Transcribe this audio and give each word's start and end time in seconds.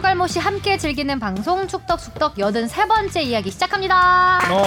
추갈모씨 0.00 0.38
함께 0.38 0.78
즐기는 0.78 1.20
방송 1.20 1.68
축덕숙덕 1.68 2.36
83번째 2.36 3.22
이야기 3.22 3.50
시작합니다. 3.50 4.38
어. 4.50 4.66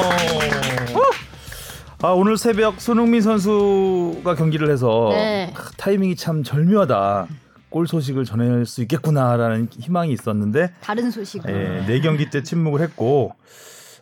아 2.04 2.10
오늘 2.10 2.38
새벽 2.38 2.80
손흥민 2.80 3.22
선수가 3.22 4.36
경기를 4.36 4.70
해서 4.70 5.10
네. 5.12 5.52
크, 5.56 5.72
타이밍이 5.78 6.18
참 6.18 6.44
절묘하다. 6.44 7.28
골 7.70 7.88
소식을 7.88 8.26
전할 8.26 8.68
수 8.68 8.84
있겠구나라는 8.84 9.70
희망이 9.72 10.14
있었는데 10.14 10.72
다른 10.82 11.10
소식으로. 11.10 11.52
예, 11.52 11.84
네 11.88 12.00
경기 12.00 12.30
때 12.30 12.44
침묵을 12.44 12.82
했고 12.82 13.34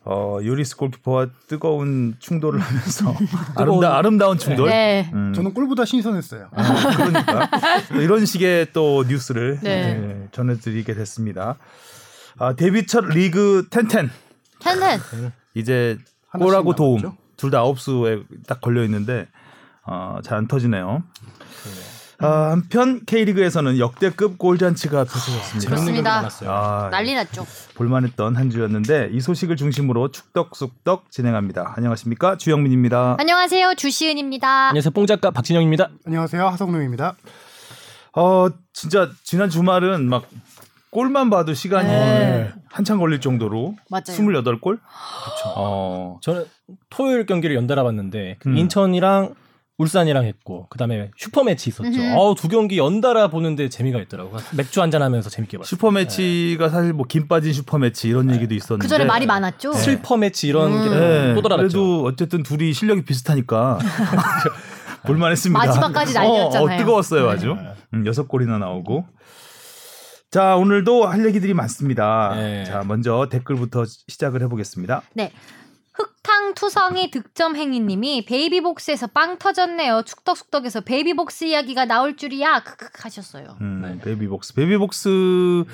어, 0.03 0.39
요리스 0.43 0.77
골키퍼와 0.77 1.27
뜨거운 1.47 2.15
충돌을 2.19 2.59
하면서 2.59 3.13
아름다 3.55 3.97
아름다운 3.97 4.37
충돌. 4.37 4.69
네. 4.69 5.09
음, 5.13 5.31
저는 5.33 5.53
골보다 5.53 5.85
신선했어요. 5.85 6.49
아, 6.51 6.95
그러니까 6.97 7.49
또 7.93 8.01
이런 8.01 8.25
식의 8.25 8.73
또 8.73 9.03
뉴스를 9.07 9.59
네. 9.61 9.69
예, 10.23 10.27
전해드리게 10.31 10.95
됐습니다. 10.95 11.57
아, 12.39 12.53
데뷔 12.55 12.87
첫 12.87 13.05
리그 13.05 13.67
텐텐 13.69 14.09
텐텐. 14.59 14.99
이제 15.53 15.97
골하고 16.31 16.73
도움? 16.75 17.01
둘 17.37 17.51
다 17.51 17.59
아홉 17.59 17.79
수에 17.79 18.21
딱 18.47 18.61
걸려 18.61 18.83
있는데 18.85 19.27
어, 19.85 20.19
잘 20.23 20.37
안 20.37 20.47
터지네요. 20.47 21.03
아, 22.21 22.51
한편 22.51 23.01
K리그에서는 23.05 23.79
역대급 23.79 24.37
골잔치가 24.37 25.03
펼쳐졌습니다. 25.05 25.69
그렇습니다. 25.69 26.29
아, 26.45 26.89
난리 26.91 27.15
났죠. 27.15 27.45
볼만했던 27.75 28.35
한 28.35 28.49
주였는데 28.49 29.09
이 29.11 29.19
소식을 29.19 29.55
중심으로 29.55 30.11
축덕숙덕 30.11 31.09
진행합니다. 31.11 31.73
안녕하십니까 31.75 32.37
주영민입니다. 32.37 33.15
안녕하세요. 33.19 33.75
주시은입니다. 33.75 34.69
안녕하세요. 34.69 34.91
뽕 34.91 35.05
작가 35.07 35.31
박진영입니다. 35.31 35.89
안녕하세요. 36.05 36.47
하성룡입니다. 36.47 37.15
어 38.13 38.47
진짜 38.73 39.09
지난 39.23 39.49
주말은 39.49 40.07
막 40.07 40.25
골만 40.91 41.29
봐도 41.29 41.53
시간이 41.53 41.87
네. 41.87 42.51
한참 42.69 42.99
걸릴 42.99 43.21
정도로 43.21 43.75
맞아요. 43.89 44.03
28골? 44.07 44.61
그렇죠. 44.61 44.79
어, 45.55 46.19
저는 46.21 46.45
토요일 46.89 47.25
경기를 47.25 47.55
연달아 47.55 47.83
봤는데 47.83 48.35
그 48.39 48.49
음. 48.49 48.57
인천이랑 48.57 49.33
울산이랑 49.81 50.25
했고 50.25 50.67
그다음에 50.69 51.11
슈퍼매치 51.17 51.69
있었죠. 51.69 52.01
어우 52.15 52.35
두 52.35 52.47
경기 52.47 52.77
연달아 52.77 53.29
보는데 53.29 53.67
재미가 53.69 53.99
있더라고. 54.01 54.37
맥주 54.55 54.81
한잔 54.81 55.01
하면서 55.01 55.29
재밌게 55.29 55.57
봤어요. 55.57 55.67
슈퍼매치가 55.67 56.69
사실 56.69 56.93
뭐 56.93 57.05
김 57.07 57.27
빠진 57.27 57.51
슈퍼매치 57.51 58.07
이런 58.09 58.29
얘기도 58.33 58.53
있었는데 58.53 58.83
그 58.83 58.87
전에 58.87 59.05
말이 59.05 59.25
많았죠. 59.25 59.73
슬퍼 59.73 60.15
매치 60.17 60.47
이런 60.47 60.71
음. 60.73 60.83
게 60.83 60.89
네, 60.95 61.33
또 61.35 61.41
돌아갔죠. 61.41 61.67
그래도 61.67 62.03
어쨌든 62.05 62.43
둘이 62.43 62.73
실력이 62.73 63.03
비슷하니까 63.03 63.79
볼만했습니다. 65.07 65.65
마지막까지 65.65 66.13
난리였잖아요. 66.13 66.69
어, 66.69 66.73
어, 66.73 66.77
뜨거웠어요 66.77 67.29
아주. 67.29 67.57
음, 67.93 68.05
여섯 68.05 68.27
골이나 68.27 68.57
나오고. 68.59 69.05
자 70.29 70.55
오늘도 70.55 71.05
할 71.07 71.25
얘기들이 71.25 71.53
많습니다. 71.53 72.33
네. 72.35 72.63
자 72.63 72.83
먼저 72.85 73.27
댓글부터 73.29 73.83
시작을 73.85 74.41
해보겠습니다. 74.43 75.01
네. 75.13 75.31
흑탕투성이 76.51 77.11
득점행위님이 77.11 78.25
베이비복스에서 78.25 79.07
빵 79.07 79.37
터졌네요. 79.37 80.03
축덕숙덕에서 80.05 80.81
베이비복스 80.81 81.45
이야기가 81.45 81.85
나올 81.85 82.15
줄이야. 82.17 82.63
크크 82.63 82.89
하셨어요. 83.03 83.57
음, 83.61 83.81
네. 83.81 83.99
베이비복스. 84.03 84.53
베이비복스의 84.55 85.65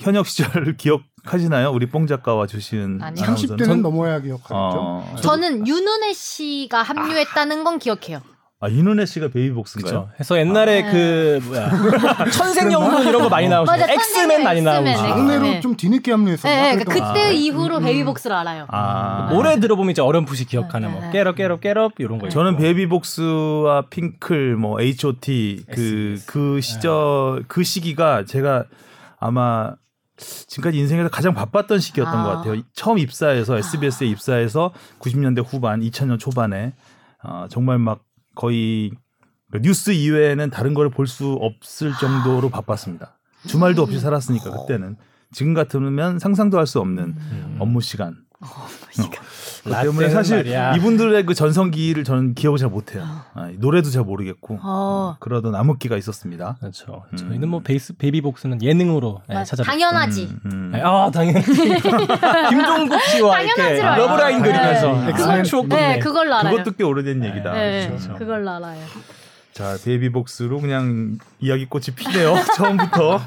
현역 0.00 0.26
시절 0.26 0.76
기억하시나요? 0.76 1.70
우리 1.70 1.86
뽕 1.86 2.06
작가와 2.06 2.46
주신 2.46 3.00
아니요. 3.02 3.24
30대는 3.24 3.80
넘어야 3.80 4.20
기억하겠죠. 4.20 4.52
어. 4.54 5.16
저는 5.22 5.66
윤은혜 5.66 6.12
씨가 6.12 6.82
합류했다는 6.82 7.64
건 7.64 7.78
기억해요. 7.78 8.20
아 8.62 8.68
윤은혜 8.68 9.06
씨가 9.06 9.28
베이비복스인가요? 9.28 9.92
그렇죠. 9.92 10.10
해서 10.20 10.38
옛날에 10.38 10.84
아. 10.84 10.92
그 10.92 11.40
뭐야 11.46 12.30
천생연분 12.30 13.08
이런 13.08 13.22
거 13.22 13.28
많이 13.28 13.48
나오죠. 13.48 13.70
맞아, 13.70 13.92
엑스맨 13.92 14.44
많이 14.44 14.62
나오고. 14.62 14.84
막내로 14.84 15.42
네. 15.42 15.60
좀 15.60 15.76
뒤늦게 15.76 16.12
합류했어요. 16.12 16.54
네, 16.54 16.76
네, 16.76 16.84
그때 16.84 17.00
아. 17.02 17.28
이후로 17.30 17.78
음. 17.78 17.82
베이비복스를 17.82 18.36
알아요. 18.36 18.66
아 18.68 19.30
노래 19.32 19.58
들어보면 19.58 19.90
이제 19.90 20.00
어렴풋이 20.00 20.44
기억하는 20.44 20.88
네, 20.88 20.94
뭐 20.94 21.02
네. 21.02 21.10
get 21.10 21.24
up 21.24 21.34
get 21.34 21.50
up 21.50 21.60
get 21.60 21.79
up 21.79 21.92
이런 21.98 22.20
거. 22.20 22.28
저는. 22.28 22.56
베이비복스와 22.56 23.86
핑클, 23.90 24.54
뭐 24.54 24.80
H.O.T 24.80 25.64
그 25.68 25.72
SBS. 25.72 26.26
그 26.26 26.60
시절 26.60 27.44
그 27.48 27.64
시기가 27.64 28.24
제가 28.26 28.66
아마 29.18 29.72
지금까지 30.16 30.78
인생에서 30.78 31.08
가장 31.08 31.34
바빴던 31.34 31.80
시기였던 31.80 32.16
아. 32.16 32.22
것 32.22 32.30
같아요. 32.36 32.62
처음 32.74 32.98
입사해서 32.98 33.56
SBS에 33.58 34.06
입사해서 34.06 34.72
90년대 35.00 35.44
후반, 35.44 35.80
2000년 35.80 36.20
초반에 36.20 36.74
어, 37.24 37.46
정말 37.50 37.78
막 37.78 38.04
거의 38.34 38.90
그 39.50 39.60
뉴스 39.60 39.90
이외에는 39.90 40.50
다른 40.50 40.74
걸 40.74 40.88
볼 40.90 41.06
수 41.06 41.32
없을 41.40 41.92
정도로 42.00 42.48
바빴습니다. 42.50 43.18
주말도 43.46 43.82
없이 43.82 43.98
살았으니까 43.98 44.50
그때는 44.50 44.96
지금 45.32 45.54
같으면 45.54 46.18
상상도 46.18 46.58
할 46.58 46.66
수 46.66 46.80
없는 46.80 47.04
음. 47.04 47.56
업무 47.58 47.80
시간. 47.80 48.16
그 49.64 49.70
때문에 49.70 50.10
사실 50.10 50.38
말이야. 50.38 50.74
이분들의 50.76 51.24
그 51.24 51.34
전성기를 51.34 52.02
저는 52.04 52.34
기억을 52.34 52.58
잘 52.58 52.68
못해요. 52.68 53.04
아, 53.34 53.50
노래도 53.58 53.90
잘 53.90 54.02
모르겠고 54.02 54.58
어. 54.62 55.16
그러던 55.20 55.54
암흑기가 55.54 55.96
있었습니다. 55.96 56.56
그렇죠. 56.60 57.04
음. 57.12 57.16
저희는 57.16 57.48
뭐 57.48 57.60
베이스 57.60 57.92
베이비복스는 57.96 58.62
예능으로 58.62 59.22
네, 59.28 59.34
맞- 59.34 59.44
찾아봤죠. 59.44 59.70
당연하지. 59.70 60.24
음, 60.24 60.40
음. 60.52 60.70
네, 60.72 60.80
아 60.84 61.10
당연히 61.12 61.40
김종국 62.50 63.00
씨와 63.02 63.40
이렇게. 63.42 63.80
love 63.80 64.11
line 64.11 64.42
네. 64.42 64.48
그리면서 64.50 64.92
네. 64.92 65.12
아, 65.12 65.16
그걸- 65.16 65.44
추억 65.44 65.68
네. 65.68 65.98
그걸로 66.00 66.34
알아요. 66.34 66.56
그것도 66.56 66.76
꽤 66.76 66.84
오래된 66.84 67.24
얘기다. 67.24 67.52
네, 67.52 67.86
그렇죠. 67.88 68.14
그걸로 68.16 68.50
알아요. 68.50 68.84
자, 69.52 69.76
베이비복스로 69.84 70.60
그냥 70.60 71.18
이야기꽃이 71.40 71.86
피네요. 71.94 72.34
처음부터. 72.56 73.20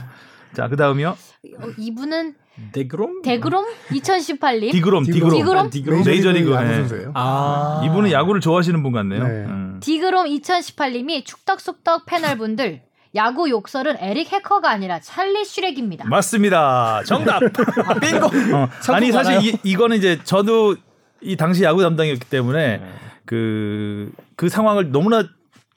자, 0.54 0.68
그 0.68 0.76
다음이요. 0.76 1.10
어, 1.10 1.68
이분은 1.78 2.34
데그롬? 2.72 3.22
데그롬 3.22 3.66
2018님. 3.90 4.72
디그롬, 4.72 5.04
디그롬. 5.06 5.32
디그롬? 5.32 5.70
디그롬? 5.70 6.04
메이저리그, 6.04 6.52
야구 6.52 6.64
네. 6.64 6.76
선수예요. 6.76 7.12
아 7.14 7.82
이분은 7.86 8.12
야구를 8.12 8.42
좋아하시는 8.42 8.82
분 8.82 8.92
같네요. 8.92 9.24
네. 9.24 9.30
음. 9.46 9.80
디그롬 9.82 10.26
2018님이 10.26 11.26
축덕숙덕 11.26 12.06
패널분들 12.06 12.82
야구 13.16 13.50
욕설은 13.50 13.98
에릭 14.00 14.32
해커가 14.34 14.70
아니라 14.70 15.00
찰리 15.00 15.46
슈렉입니다. 15.46 16.08
맞습니다. 16.08 17.04
정답. 17.06 17.40
빙고. 18.02 18.26
어, 18.56 18.70
아니, 18.94 19.12
사실. 19.12 19.42
이, 19.42 19.58
이거는 19.64 19.98
이제 19.98 20.20
저도 20.24 20.76
이 21.22 21.38
당시 21.38 21.64
야구 21.64 21.82
담당이었기 21.82 22.30
때문에 22.30 22.78
네. 22.78 22.92
그, 23.26 24.12
그 24.36 24.50
상황을 24.50 24.92
너무나 24.92 25.24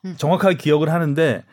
음. 0.05 0.15
정확하게 0.17 0.57
기억을 0.57 0.93
하는데 0.93 1.45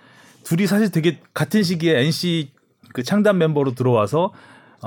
둘이 0.43 0.67
사실 0.67 0.91
되게 0.91 1.19
같은 1.33 1.63
시기에 1.63 1.99
NC 2.01 2.51
그 2.93 3.03
창단 3.03 3.37
멤버로 3.37 3.75
들어와서 3.75 4.31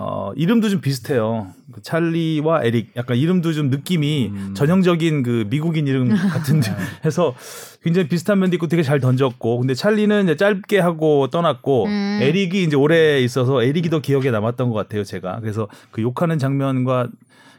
어, 0.01 0.33
이름도 0.37 0.69
좀 0.69 0.81
비슷해요. 0.81 1.49
그 1.73 1.83
찰리와 1.83 2.63
에릭. 2.63 2.93
약간 2.95 3.17
이름도 3.17 3.53
좀 3.53 3.69
느낌이 3.69 4.29
음. 4.29 4.55
전형적인 4.55 5.25
그 5.25 5.47
미국인 5.51 5.89
이름 5.89 6.09
같은 6.31 6.61
데 6.61 6.71
해서 7.05 7.35
굉장히 7.83 8.09
비슷한 8.09 8.39
면도 8.39 8.55
있고 8.55 8.69
되게 8.69 8.85
잘 8.85 9.01
던졌고. 9.01 9.59
근데 9.59 9.75
찰리는 9.75 10.23
이제 10.25 10.37
짧게 10.37 10.79
하고 10.79 11.27
떠났고 11.31 11.87
음. 11.87 12.19
에릭이 12.23 12.63
이제 12.63 12.77
오래 12.77 13.21
있어서 13.21 13.61
에릭이 13.61 13.91
더 13.91 14.01
기억에 14.01 14.31
남았던 14.31 14.69
것 14.71 14.75
같아요. 14.77 15.03
제가. 15.03 15.41
그래서 15.41 15.67
그 15.91 16.01
욕하는 16.01 16.39
장면과 16.39 17.09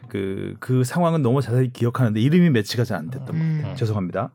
그, 0.08 0.54
그 0.60 0.82
상황은 0.82 1.20
너무 1.20 1.42
자세히 1.42 1.70
기억하는데 1.70 2.18
이름이 2.20 2.48
매치가 2.50 2.84
잘 2.84 2.96
안 3.00 3.10
됐던 3.10 3.26
것 3.26 3.34
음. 3.34 3.58
같아요. 3.58 3.76
죄송합니다. 3.76 4.30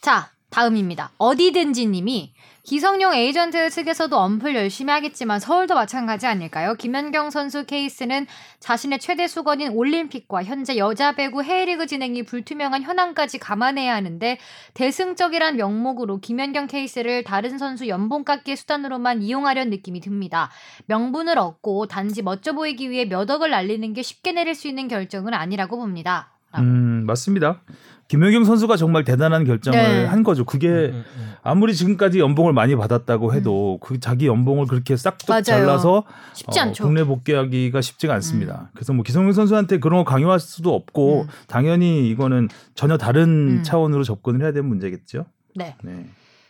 자, 0.00 0.30
다음입니다. 0.50 1.10
어디든지 1.18 1.86
님이 1.86 2.32
기성용 2.66 3.14
에이전트 3.14 3.70
측에서도 3.70 4.18
엄플 4.18 4.56
열심히 4.56 4.92
하겠지만 4.92 5.38
서울도 5.38 5.76
마찬가지 5.76 6.26
아닐까요? 6.26 6.74
김연경 6.74 7.30
선수 7.30 7.64
케이스는 7.64 8.26
자신의 8.58 8.98
최대 8.98 9.28
수건인 9.28 9.70
올림픽과 9.70 10.42
현재 10.42 10.76
여자 10.76 11.12
배구 11.12 11.42
K리그 11.42 11.86
진행이 11.86 12.24
불투명한 12.24 12.82
현황까지 12.82 13.38
감안해야 13.38 13.94
하는데 13.94 14.38
대승적이란 14.74 15.58
명목으로 15.58 16.18
김연경 16.18 16.66
케이스를 16.66 17.22
다른 17.22 17.56
선수 17.56 17.86
연봉 17.86 18.24
깎기의 18.24 18.56
수단으로만 18.56 19.22
이용하려는 19.22 19.70
느낌이 19.70 20.00
듭니다. 20.00 20.50
명분을 20.86 21.38
얻고 21.38 21.86
단지 21.86 22.22
멋져 22.22 22.52
보이기 22.52 22.90
위해 22.90 23.04
몇 23.04 23.30
억을 23.30 23.48
날리는 23.48 23.92
게 23.92 24.02
쉽게 24.02 24.32
내릴 24.32 24.56
수 24.56 24.66
있는 24.66 24.88
결정은 24.88 25.34
아니라고 25.34 25.76
봅니다. 25.76 26.35
음, 26.60 27.04
맞습니다. 27.06 27.60
김연경 28.08 28.44
선수가 28.44 28.76
정말 28.76 29.02
대단한 29.02 29.44
결정을 29.44 29.78
네. 29.78 30.04
한 30.04 30.22
거죠. 30.22 30.44
그게 30.44 30.68
음, 30.68 31.04
음. 31.16 31.32
아무리 31.42 31.74
지금까지 31.74 32.20
연봉을 32.20 32.52
많이 32.52 32.76
받았다고 32.76 33.34
해도 33.34 33.78
그 33.82 33.98
자기 33.98 34.26
연봉을 34.28 34.66
그렇게 34.66 34.96
싹둑 34.96 35.28
음. 35.28 35.32
맞아요. 35.32 35.42
잘라서 35.42 36.04
쉽지 36.32 36.60
어, 36.60 36.62
않죠. 36.62 36.84
국내 36.84 37.02
복귀하기가 37.02 37.80
쉽지가 37.80 38.14
않습니다. 38.14 38.70
그래서 38.74 38.92
뭐 38.92 39.02
기성용 39.02 39.32
선수한테 39.32 39.78
그런 39.80 40.04
거 40.04 40.10
강요할 40.10 40.38
수도 40.38 40.72
없고 40.74 41.22
음. 41.22 41.26
당연히 41.48 42.08
이거는 42.08 42.48
전혀 42.74 42.96
다른 42.96 43.58
음. 43.58 43.62
차원으로 43.64 44.04
접근을 44.04 44.40
해야 44.42 44.52
되는 44.52 44.68
문제겠죠. 44.68 45.26
네. 45.56 45.74
네. 45.82 46.06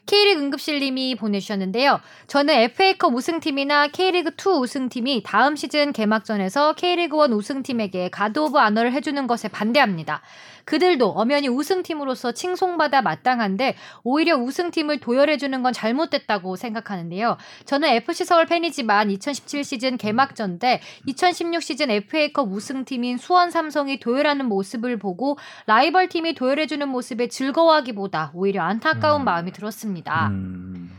K리그 0.06 0.40
응급실님이 0.40 1.16
보내주셨는데요. 1.16 2.00
저는 2.28 2.54
FA컵 2.54 3.14
우승팀이나 3.14 3.88
K리그2 3.88 4.60
우승팀이 4.60 5.22
다음 5.24 5.56
시즌 5.56 5.92
개막전에서 5.92 6.74
K리그1 6.74 7.36
우승팀에게 7.36 8.10
guard 8.10 8.38
of 8.38 8.58
honor를 8.58 8.92
해주는 8.92 9.26
것에 9.26 9.48
반대합니다. 9.48 10.22
그들도 10.66 11.10
엄연히 11.10 11.48
우승팀으로서 11.48 12.32
칭송받아 12.32 13.00
마땅한데 13.00 13.76
오히려 14.02 14.36
우승팀을 14.36 14.98
도열해주는 14.98 15.62
건 15.62 15.72
잘못됐다고 15.72 16.56
생각하는데요. 16.56 17.36
저는 17.64 17.88
FC 17.88 18.24
서울 18.24 18.46
팬이지만 18.46 19.10
2017 19.10 19.64
시즌 19.64 19.96
개막전 19.96 20.58
때 20.58 20.80
2016 21.06 21.62
시즌 21.62 21.90
FA컵 21.90 22.52
우승팀인 22.52 23.16
수원 23.16 23.50
삼성이 23.50 24.00
도열하는 24.00 24.46
모습을 24.46 24.98
보고 24.98 25.38
라이벌 25.66 26.08
팀이 26.08 26.34
도열해주는 26.34 26.86
모습에 26.88 27.28
즐거워하기보다 27.28 28.32
오히려 28.34 28.62
안타까운 28.62 29.22
음. 29.22 29.24
마음이 29.24 29.52
들었습니다. 29.52 30.28
음, 30.28 30.90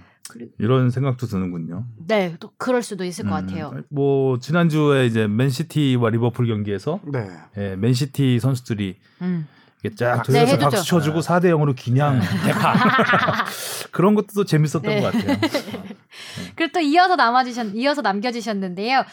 이런 0.60 0.92
생각도 0.92 1.28
드는군요. 1.28 1.84
네, 2.08 2.38
또 2.40 2.52
그럴 2.58 2.82
수도 2.82 3.04
있을 3.04 3.26
것 3.26 3.38
음, 3.38 3.48
같아요. 3.48 3.74
뭐 3.90 4.40
지난주에 4.40 5.06
이제 5.08 5.28
맨시티와 5.28 6.10
리버풀 6.12 6.48
경기에서 6.48 7.02
네. 7.12 7.28
예, 7.58 7.76
맨시티 7.76 8.40
선수들이 8.40 8.96
음. 9.24 9.46
이렇게 9.84 9.96
쫙 9.96 10.24
네, 10.24 10.34
도열해서 10.34 10.40
해주죠. 10.40 10.70
박수 10.70 10.86
쳐주고 10.86 11.20
4대 11.20 11.46
0으로 11.46 11.76
기냥 11.76 12.20
대파 12.46 12.74
그런 13.92 14.16
것도 14.16 14.28
또 14.36 14.44
재밌었던 14.44 14.82
네. 14.84 15.02
것 15.02 15.14
같아요. 15.14 15.38
그리고 16.56 16.72
또 16.74 16.80
이어서 16.80 17.16
남아주셨, 17.16 17.76
이어서 17.76 18.02
남겨주셨는데요. 18.02 19.06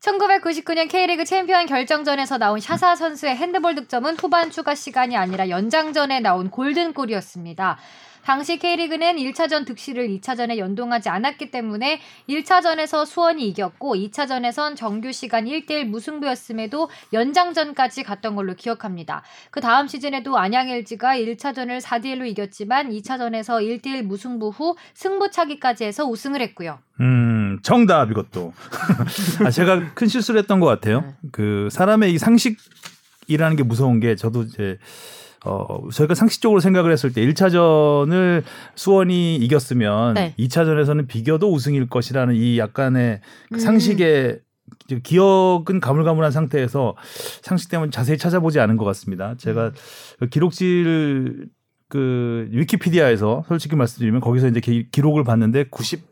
1999년 0.00 0.88
K리그 0.88 1.24
챔피언 1.24 1.66
결정전에서 1.66 2.38
나온 2.38 2.58
샤사 2.58 2.96
선수의 2.96 3.36
핸드볼 3.36 3.74
득점은 3.74 4.16
후반 4.18 4.50
추가 4.50 4.74
시간이 4.74 5.16
아니라 5.16 5.48
연장전에 5.50 6.20
나온 6.20 6.50
골든골이었습니다. 6.50 7.78
당시 8.24 8.58
K리그는 8.58 9.16
1차전 9.16 9.66
득실을 9.66 10.08
2차전에 10.08 10.58
연동하지 10.58 11.08
않았기 11.08 11.50
때문에 11.50 12.00
1차전에서 12.28 13.06
수원이 13.06 13.46
이겼고 13.48 13.94
2차전에선 13.94 14.76
정규 14.76 15.12
시간 15.12 15.46
1대1 15.46 15.84
무승부였음에도 15.84 16.88
연장전까지 17.12 18.02
갔던 18.02 18.36
걸로 18.36 18.54
기억합니다. 18.54 19.22
그 19.50 19.60
다음 19.60 19.88
시즌에도 19.88 20.38
안양 20.38 20.68
LG가 20.68 21.16
1차전을 21.16 21.80
4대1로 21.80 22.26
이겼지만 22.26 22.90
2차전에서 22.90 23.82
1대1 23.82 24.02
무승부 24.02 24.48
후 24.50 24.76
승부차기까지 24.94 25.84
해서 25.84 26.04
우승을 26.04 26.40
했고요. 26.42 26.78
음, 27.00 27.58
정답 27.62 28.10
이것도. 28.10 28.52
아, 29.44 29.50
제가 29.50 29.94
큰 29.94 30.06
실수를 30.06 30.40
했던 30.40 30.60
것 30.60 30.66
같아요. 30.66 31.00
네. 31.00 31.14
그 31.32 31.68
사람의 31.70 32.12
이 32.12 32.18
상식이라는 32.18 33.56
게 33.56 33.62
무서운 33.62 34.00
게 34.00 34.16
저도 34.16 34.42
이제 34.42 34.78
어, 35.44 35.88
저희가 35.90 36.14
상식적으로 36.14 36.60
생각을 36.60 36.92
했을 36.92 37.12
때 37.12 37.24
1차전을 37.26 38.42
수원이 38.74 39.36
이겼으면 39.36 40.14
네. 40.14 40.34
2차전에서는 40.38 41.08
비겨도 41.08 41.50
우승일 41.50 41.88
것이라는 41.88 42.34
이 42.34 42.58
약간의 42.58 43.20
그 43.48 43.54
음. 43.54 43.58
상식의 43.58 44.40
기억은 45.02 45.80
가물가물한 45.80 46.30
상태에서 46.30 46.94
상식 47.42 47.70
때문에 47.70 47.90
자세히 47.90 48.18
찾아보지 48.18 48.60
않은 48.60 48.76
것 48.76 48.84
같습니다. 48.84 49.34
제가 49.36 49.72
그 50.18 50.28
기록실 50.28 51.48
그 51.88 52.48
위키피디아에서 52.52 53.44
솔직히 53.48 53.76
말씀드리면 53.76 54.20
거기서 54.20 54.48
이제 54.48 54.60
기, 54.60 54.88
기록을 54.90 55.24
봤는데 55.24 55.64
90 55.70 56.08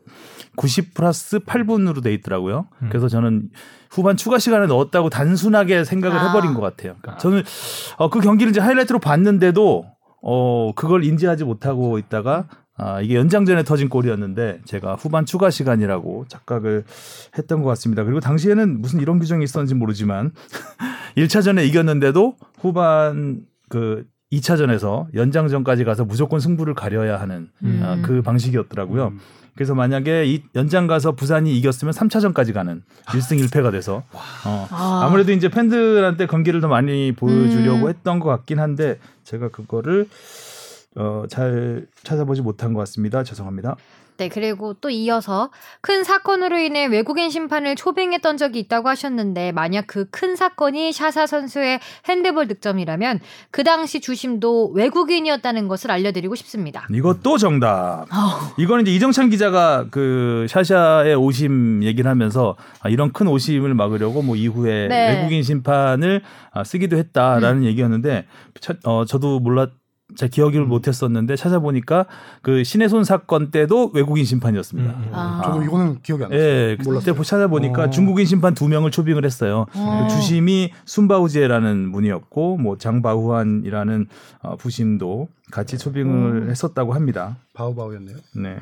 90 0.59 0.93
플러스 0.93 1.39
8분으로 1.39 2.03
돼 2.03 2.13
있더라고요. 2.15 2.67
음. 2.81 2.89
그래서 2.89 3.07
저는 3.07 3.49
후반 3.89 4.17
추가 4.17 4.37
시간에 4.39 4.67
넣었다고 4.67 5.09
단순하게 5.09 5.85
생각을 5.85 6.17
아. 6.17 6.27
해버린 6.27 6.53
것 6.53 6.59
같아요. 6.59 6.95
그러니까 7.01 7.17
저는 7.17 7.43
어, 7.97 8.09
그 8.09 8.19
경기를 8.19 8.51
이제 8.51 8.59
하이라이트로 8.59 8.99
봤는데도 8.99 9.85
어, 10.21 10.71
그걸 10.75 11.05
인지하지 11.05 11.45
못하고 11.45 11.97
있다가 11.97 12.49
아, 12.75 12.99
이게 12.99 13.15
연장전에 13.15 13.63
터진 13.63 13.87
골이었는데 13.87 14.61
제가 14.65 14.95
후반 14.95 15.25
추가 15.25 15.49
시간이라고 15.49 16.25
착각을 16.27 16.83
했던 17.37 17.61
것 17.61 17.69
같습니다. 17.69 18.03
그리고 18.03 18.19
당시에는 18.19 18.81
무슨 18.81 18.99
이런 18.99 19.19
규정이 19.19 19.43
있었는지 19.45 19.75
모르지만 19.75 20.31
1차전에 21.15 21.65
이겼는데도 21.67 22.35
후반 22.59 23.45
그 23.69 24.05
2차전에서 24.31 25.07
연장전까지 25.15 25.83
가서 25.83 26.05
무조건 26.05 26.39
승부를 26.39 26.73
가려야 26.73 27.19
하는 27.19 27.49
음. 27.63 27.81
아, 27.83 27.99
그 28.01 28.21
방식이었더라고요. 28.21 29.07
음. 29.07 29.19
그래서 29.55 29.75
만약에 29.75 30.25
이 30.25 30.43
연장 30.55 30.87
가서 30.87 31.13
부산이 31.13 31.57
이겼으면 31.57 31.93
3차전까지 31.93 32.53
가는 32.53 32.81
1승 33.07 33.45
1패가 33.45 33.71
돼서 33.71 34.03
어, 34.45 34.67
아. 34.71 35.01
아무래도 35.03 35.33
이제 35.33 35.49
팬들한테 35.49 36.27
경기를 36.27 36.61
더 36.61 36.67
많이 36.67 37.11
보여주려고 37.11 37.87
음. 37.87 37.89
했던 37.89 38.19
것 38.19 38.29
같긴 38.29 38.59
한데 38.59 38.99
제가 39.25 39.49
그거를 39.49 40.07
어, 40.95 41.25
잘 41.29 41.87
찾아보지 42.03 42.41
못한 42.41 42.73
것 42.73 42.79
같습니다. 42.81 43.23
죄송합니다. 43.23 43.75
네, 44.19 44.27
그리고 44.27 44.73
또 44.73 44.89
이어서 44.89 45.49
큰 45.79 46.03
사건으로 46.03 46.57
인해 46.59 46.85
외국인 46.87 47.29
심판을 47.29 47.77
초빙했던 47.77 48.35
적이 48.37 48.59
있다고 48.59 48.89
하셨는데 48.89 49.53
만약 49.53 49.87
그 49.87 50.09
큰 50.11 50.35
사건이 50.35 50.91
샤사 50.91 51.25
선수의 51.27 51.79
핸드볼 52.09 52.47
득점이라면 52.49 53.19
그 53.51 53.63
당시 53.63 54.01
주심도 54.01 54.71
외국인이었다는 54.73 55.67
것을 55.69 55.91
알려드리고 55.91 56.35
싶습니다. 56.35 56.85
이것도 56.91 57.37
정답. 57.37 58.03
어. 58.11 58.53
이거는 58.57 58.83
이제 58.87 58.93
이정찬 58.95 59.29
기자가 59.29 59.85
그 59.91 60.45
샤샤의 60.49 61.15
오심 61.15 61.83
얘기를 61.83 62.09
하면서 62.09 62.57
아, 62.81 62.89
이런 62.89 63.13
큰 63.13 63.27
오심을 63.27 63.73
막으려고 63.75 64.21
뭐 64.21 64.35
이후에 64.35 64.87
네. 64.89 65.15
외국인 65.15 65.43
심판을 65.43 66.21
아, 66.51 66.63
쓰기도 66.65 66.97
했다라는 66.97 67.63
얘기였는데 67.63 68.25
차- 68.59 68.73
어, 68.83 69.05
저도 69.05 69.39
몰랐 69.39 69.69
제 70.15 70.27
기억을 70.27 70.65
못했었는데 70.65 71.35
찾아보니까 71.35 72.05
그 72.41 72.63
신혜손 72.63 73.03
사건 73.03 73.51
때도 73.51 73.91
외국인 73.93 74.25
심판이었습니다. 74.25 74.91
음, 74.91 75.03
음. 75.03 75.09
아. 75.13 75.41
저도 75.45 75.63
이거는 75.63 76.01
기억이 76.01 76.23
안 76.23 76.29
나요. 76.29 76.39
예, 76.39 76.77
그때 76.79 77.13
찾아보니까 77.13 77.83
어. 77.83 77.89
중국인 77.89 78.25
심판 78.25 78.53
두 78.53 78.67
명을 78.67 78.91
초빙을 78.91 79.23
했어요. 79.25 79.65
어. 79.75 80.07
주심이 80.09 80.71
순바우지에라는 80.85 81.91
분이었고 81.91 82.57
뭐 82.57 82.77
장바후안이라는 82.77 84.07
어, 84.41 84.55
부심도 84.55 85.27
같이 85.51 85.77
초빙을 85.77 86.49
했었다고 86.49 86.93
합니다. 86.93 87.37
바우바우였네요. 87.53 88.17
네, 88.35 88.57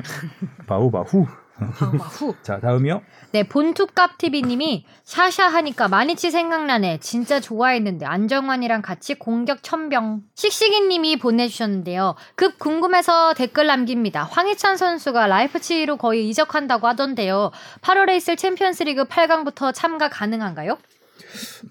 바우바후. 0.68 1.28
후. 1.60 2.36
자 2.44 2.60
다음이요. 2.60 3.02
네, 3.32 3.44
본투값 3.44 4.18
TV님이 4.18 4.86
샤샤 5.04 5.48
하니까 5.48 5.88
마니치 5.88 6.32
생각나네. 6.32 7.00
진짜 7.02 7.40
좋아했는데 7.40 8.06
안정환이랑 8.06 8.82
같이 8.82 9.16
공격 9.16 9.64
천병. 9.64 10.22
씩씩이님이 10.36 11.18
보내주셨는데요. 11.20 12.16
급 12.36 12.58
궁금해서 12.60 13.34
댓글 13.34 13.68
남깁니다. 13.68 14.24
황희찬 14.24 14.78
선수가 14.78 15.28
라이프치히로 15.28 15.98
거의 15.98 16.30
이적한다고 16.30 16.88
하던데요. 16.88 17.52
8월에 17.82 18.16
있을 18.18 18.38
챔피언스리그 18.38 19.06
8강부터 19.06 19.74
참가 19.74 20.10
가능한가요? 20.10 20.78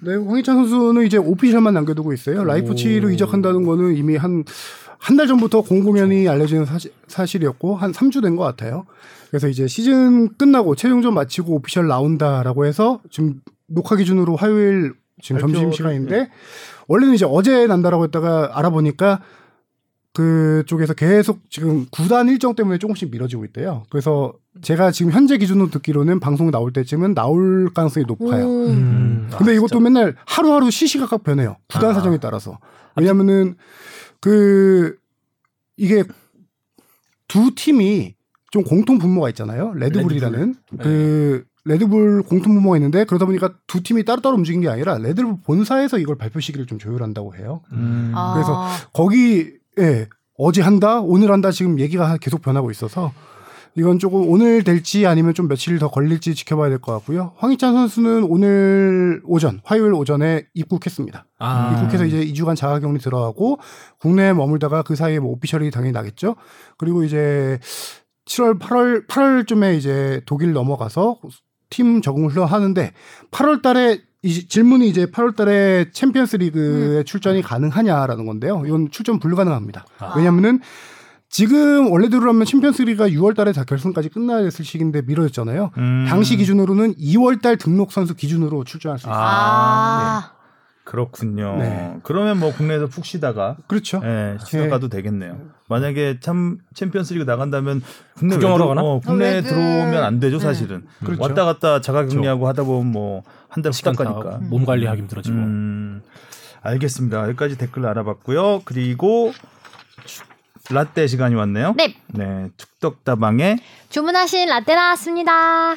네, 0.03 0.15
황희찬 0.15 0.56
선수는 0.56 1.05
이제 1.06 1.17
오피셜만 1.17 1.73
남겨두고 1.75 2.12
있어요. 2.12 2.44
라이프치히로 2.44 3.11
이적한다는 3.11 3.65
거는 3.65 3.97
이미 3.97 4.17
한 4.17 4.44
한달 4.99 5.27
전부터 5.27 5.63
공고면이 5.63 6.29
알려진 6.29 6.65
사실, 6.65 6.93
사실 7.06 7.43
이었고 7.43 7.77
한 7.77 7.93
3주 7.93 8.22
된 8.22 8.34
것 8.37 8.44
같아요. 8.44 8.87
그래서 9.31 9.49
이제 9.49 9.67
시즌 9.67 10.37
끝나고 10.37 10.75
최종전 10.77 11.15
마치고 11.15 11.55
오피셜 11.56 11.89
나온다라고 11.89 12.67
해서 12.67 13.01
지금 13.11 13.41
녹화 13.67 13.97
기준으로 13.97 14.37
화요일 14.37 14.95
지금 15.21 15.41
점심 15.41 15.73
시간인데 15.73 16.31
원래는 16.89 17.15
이제 17.15 17.27
어제 17.29 17.67
난다라고 17.67 18.05
했다가 18.05 18.53
알아보니까 18.55 19.21
그쪽에서 20.17 20.95
계속 20.95 21.41
지금 21.51 21.87
구단 21.91 22.29
일정 22.29 22.55
때문에 22.55 22.79
조금씩 22.79 23.11
미뤄지고 23.11 23.45
있대요. 23.47 23.85
그래서 23.91 24.33
제가 24.63 24.91
지금 24.91 25.13
현재 25.13 25.37
기준으로 25.37 25.69
듣기로는 25.71 26.21
방송 26.21 26.51
나올 26.51 26.73
때쯤은 26.73 27.15
나올 27.15 27.71
가능성이 27.75 28.06
높아요. 28.06 28.47
음. 28.47 28.71
음. 28.71 29.31
근데 29.37 29.55
이것도 29.55 29.81
맨날 29.81 30.17
하루하루 30.25 30.71
시시각각 30.71 31.23
변해요. 31.23 31.56
구단 31.69 31.91
아. 31.91 31.93
사정에 31.93 32.17
따라서. 32.17 32.59
왜냐면은 32.97 33.56
그 34.21 34.97
이게 35.77 36.03
두 37.29 37.55
팀이 37.55 38.16
좀 38.56 38.65
공통 38.65 38.96
분모가 38.96 39.29
있잖아요. 39.31 39.75
레드불이라는 39.75 40.55
그 40.81 41.44
레드불 41.67 42.22
공통 42.22 42.55
분모가 42.55 42.79
있는데 42.79 43.05
그러다 43.05 43.27
보니까 43.27 43.51
두 43.67 43.82
팀이 43.82 44.06
따로따로 44.06 44.34
움직인 44.34 44.63
게 44.63 44.69
아니라 44.70 44.96
레드불 44.96 45.43
본사에서 45.44 45.98
이걸 45.98 46.17
발표 46.17 46.41
시기를 46.41 46.65
좀 46.67 46.79
조율한다고 46.79 47.36
해요. 47.36 47.60
음. 47.72 48.13
아. 48.15 48.32
그래서 48.32 48.67
거기에 48.94 50.08
어제 50.39 50.63
한다, 50.63 51.01
오늘 51.03 51.31
한다 51.32 51.51
지금 51.51 51.79
얘기가 51.79 52.17
계속 52.17 52.41
변하고 52.41 52.70
있어서 52.70 53.13
이건 53.75 53.98
조금 53.98 54.27
오늘 54.27 54.65
될지 54.65 55.06
아니면 55.06 55.34
좀 55.34 55.48
며칠 55.48 55.79
더 55.79 55.91
걸릴지 55.91 56.34
지켜봐야 56.34 56.70
될 56.70 56.79
것 56.79 56.93
같고요. 56.93 57.32
황희찬 57.36 57.75
선수는 57.75 58.22
오늘 58.25 59.20
오전, 59.27 59.60
화요일 59.65 59.93
오전에 59.93 60.46
입국했습니다. 60.55 61.27
아. 61.41 61.72
입국해서 61.75 62.06
이제 62.06 62.25
2주간 62.25 62.56
자가격리 62.56 63.01
들어가고 63.01 63.58
국내에 64.01 64.32
머물다가 64.32 64.81
그 64.82 64.96
사이에 64.96 65.19
뭐 65.19 65.32
official이 65.32 65.70
당연히 65.70 65.93
나겠죠. 65.93 66.36
그리고 66.79 67.05
이제 67.05 67.58
7월, 68.27 68.59
8월, 68.59 69.06
8월쯤에 69.06 69.77
이제 69.77 70.21
독일 70.27 70.53
넘어가서 70.53 71.19
팀 71.71 72.03
적응을 72.03 72.37
하는데 72.45 72.93
8월 73.31 73.63
달에 73.63 74.01
이 74.23 74.49
질문이 74.49 74.89
이제 74.89 75.06
8월 75.06 75.37
달에 75.37 75.91
챔피언스 75.93 76.37
리그에 76.37 77.05
출전이 77.05 77.43
가능하냐라는 77.43 78.27
건데요. 78.27 78.65
이건 78.67 78.91
출전 78.91 79.19
불가능합니다. 79.21 79.87
아. 80.01 80.15
왜냐면은 80.17 80.61
지금 81.29 81.91
원래대로라면 81.91 82.45
챔피언스리그가 82.44 83.08
6월 83.09 83.37
달에 83.37 83.53
다 83.53 83.65
결승까지 83.65 84.09
끝나야 84.09 84.43
됐을 84.43 84.65
시기인데 84.65 85.03
미뤄졌잖아요. 85.03 85.71
음. 85.77 86.06
당시 86.09 86.37
기준으로는 86.37 86.95
2월 86.95 87.43
달 87.43 87.56
등록 87.56 87.93
선수 87.93 88.15
기준으로 88.15 88.65
출전할 88.65 88.99
수 88.99 89.06
있어요. 89.06 89.15
아, 89.17 90.35
그렇군요. 90.86 91.56
네. 91.58 91.96
그러면 92.05 92.38
뭐 92.38 92.52
국내에서 92.55 92.86
푹 92.86 93.05
쉬다가 93.05 93.56
그렇죠. 93.66 94.00
예, 94.05 94.38
쉬다 94.44 94.62
네. 94.62 94.69
가도 94.69 94.88
되겠네요. 94.88 95.36
만약에 95.69 96.20
참 96.20 96.58
챔피언스리그 96.74 97.24
나간다면 97.24 97.82
국내 98.16 98.36
구경하러 98.36 98.69
가나? 98.69 98.82
어, 98.82 99.00
국내에 99.00 99.38
어, 99.38 99.43
들어오면 99.43 100.05
안 100.05 100.20
되죠, 100.20 100.38
네. 100.38 100.44
사실은. 100.44 100.86
그렇죠. 101.05 101.20
왔다 101.22 101.44
갔다 101.44 101.81
자가격리하고 101.81 102.46
하다 102.48 102.62
보면 102.62 102.93
뭐 102.93 103.22
한 103.50 103.62
달 103.62 103.72
시간 103.72 103.96
가니까. 103.96 104.38
몸 104.43 104.64
관리하기 104.64 105.00
힘들어지고. 105.02 105.36
음, 105.36 106.02
알겠습니다. 106.62 107.22
여기까지 107.28 107.56
댓글 107.58 107.86
알아봤고요. 107.86 108.62
그리고 108.64 109.32
축- 110.05 110.26
라떼 110.70 111.06
시간이 111.06 111.34
왔네요. 111.36 111.74
네. 111.76 111.96
네, 112.08 112.50
축덕다방에 112.56 113.56
주문하신 113.88 114.48
라떼 114.48 114.74
나왔습니다. 114.74 115.76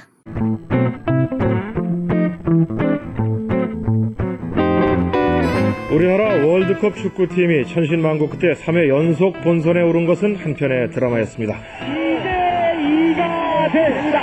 우리나라 5.91 6.45
월드컵 6.45 6.95
축구팀이 6.95 7.65
천신만고 7.65 8.29
끝에 8.29 8.53
3회 8.53 8.89
연속 8.89 9.41
본선에 9.41 9.81
오른 9.81 10.05
것은 10.05 10.35
한편의 10.35 10.91
드라마였습니다. 10.91 11.55
2대2가 11.81 13.71
됐습니다. 13.73 14.21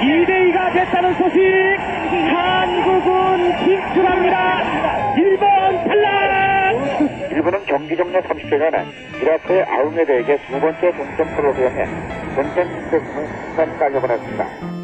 2대2가 0.00 0.72
됐다는 0.74 1.14
소식! 1.14 1.40
한국은 2.32 3.58
진출합니다! 3.64 5.16
일본 5.16 5.40
탈락! 5.88 7.32
일본은 7.32 7.66
경기 7.66 7.96
종료 7.96 8.20
30초 8.20 8.50
전에 8.50 8.84
이라크의 9.20 9.64
아우메드에게 9.64 10.38
두 10.46 10.60
번째 10.60 10.92
동점골을 10.92 11.54
허용해 11.56 11.84
본선 12.36 13.78
따격을 13.78 14.10
했습니다. 14.10 14.81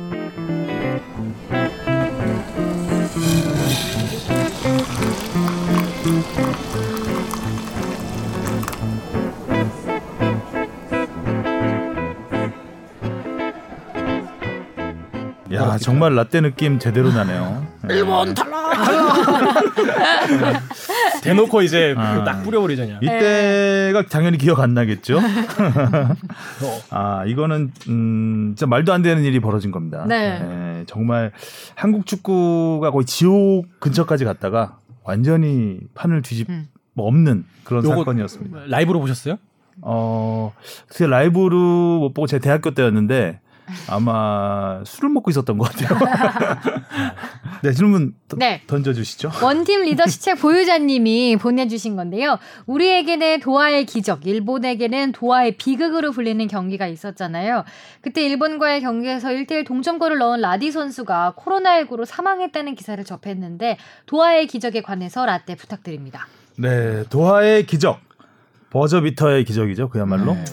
야 15.58 15.76
정말 15.78 16.14
라떼 16.14 16.40
느낌 16.40 16.78
제대로 16.78 17.10
나네요. 17.12 17.66
일본 17.90 18.34
대놓고 21.22 21.62
이제 21.62 21.94
아. 21.96 22.22
딱 22.24 22.42
뿌려버리잖냐. 22.42 23.00
이때가 23.02 24.06
당연히 24.06 24.38
기억 24.38 24.60
안 24.60 24.74
나겠죠. 24.74 25.18
아 26.90 27.24
이거는 27.26 27.72
음 27.88 28.54
진짜 28.56 28.66
말도 28.66 28.92
안 28.92 29.02
되는 29.02 29.22
일이 29.24 29.40
벌어진 29.40 29.70
겁니다. 29.70 30.04
네. 30.06 30.84
정말 30.86 31.32
한국 31.74 32.06
축구가 32.06 32.90
거의 32.90 33.04
지옥 33.04 33.66
근처까지 33.80 34.24
갔다가 34.24 34.78
완전히 35.02 35.78
판을 35.94 36.22
뒤집 36.22 36.48
음. 36.50 36.68
뭐 36.94 37.06
없는 37.08 37.44
그런 37.64 37.82
사건이었습니다. 37.82 38.60
라이브로 38.68 39.00
보셨어요? 39.00 39.36
어, 39.80 40.52
제 40.90 41.06
라이브로 41.06 41.98
못 42.00 42.12
보고 42.14 42.26
제 42.26 42.38
대학교 42.38 42.72
때였는데 42.72 43.40
아마 43.88 44.82
술을 44.84 45.10
먹고 45.10 45.30
있었던 45.30 45.58
것 45.58 45.70
같아요. 45.70 45.98
네, 47.62 47.72
질문 47.72 48.14
던- 48.28 48.38
네. 48.38 48.62
던져주시죠. 48.66 49.32
원팀 49.42 49.82
리더십 49.82 50.22
책 50.22 50.38
보유자님이 50.42 51.36
보내주신 51.36 51.96
건데요. 51.96 52.38
우리에게는 52.66 53.40
도하의 53.40 53.84
기적, 53.86 54.26
일본에게는 54.26 55.12
도하의 55.12 55.56
비극으로 55.56 56.12
불리는 56.12 56.46
경기가 56.46 56.86
있었잖아요. 56.86 57.64
그때 58.00 58.24
일본과의 58.24 58.80
경기에서 58.80 59.28
1대1 59.28 59.66
동점골을 59.66 60.18
넣은 60.18 60.40
라디 60.40 60.70
선수가 60.70 61.34
코로나19로 61.36 62.04
사망했다는 62.04 62.74
기사를 62.74 63.02
접했는데 63.04 63.76
도하의 64.06 64.46
기적에 64.46 64.82
관해서 64.82 65.26
라떼 65.26 65.56
부탁드립니다. 65.56 66.26
네, 66.56 67.04
도하의 67.10 67.66
기적. 67.66 68.00
버저비터의 68.70 69.44
기적이죠, 69.44 69.88
그야말로. 69.88 70.34
네. 70.34 70.44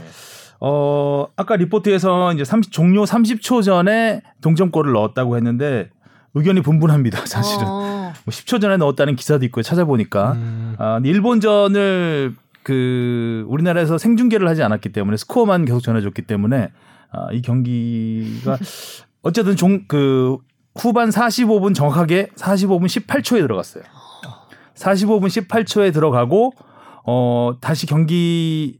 어, 0.59 1.27
아까 1.35 1.55
리포트에서 1.55 2.33
이제 2.33 2.43
30, 2.43 2.71
종료 2.71 3.03
30초 3.03 3.63
전에 3.63 4.21
동점골을 4.41 4.93
넣었다고 4.93 5.35
했는데 5.35 5.89
의견이 6.33 6.61
분분합니다, 6.61 7.23
사실은. 7.27 7.65
어, 7.67 8.13
뭐 8.25 8.31
10초 8.31 8.61
전에 8.61 8.77
넣었다는 8.77 9.15
기사도 9.15 9.45
있고요, 9.45 9.63
찾아보니까. 9.63 10.33
음. 10.33 10.75
아, 10.77 10.99
일본전을 11.03 12.35
그 12.63 13.45
우리나라에서 13.47 13.97
생중계를 13.97 14.47
하지 14.47 14.63
않았기 14.63 14.89
때문에 14.89 15.17
스코어만 15.17 15.65
계속 15.65 15.81
전해줬기 15.81 16.23
때문에 16.23 16.69
아, 17.11 17.27
이 17.31 17.41
경기가 17.41 18.57
어쨌든 19.21 19.55
종 19.55 19.85
그 19.87 20.37
후반 20.75 21.09
45분 21.09 21.73
정확하게 21.73 22.27
45분 22.35 22.85
18초에 22.85 23.39
들어갔어요. 23.39 23.83
45분 24.75 25.27
18초에 25.27 25.93
들어가고 25.93 26.53
어 27.05 27.53
다시 27.61 27.85
경기를 27.85 28.79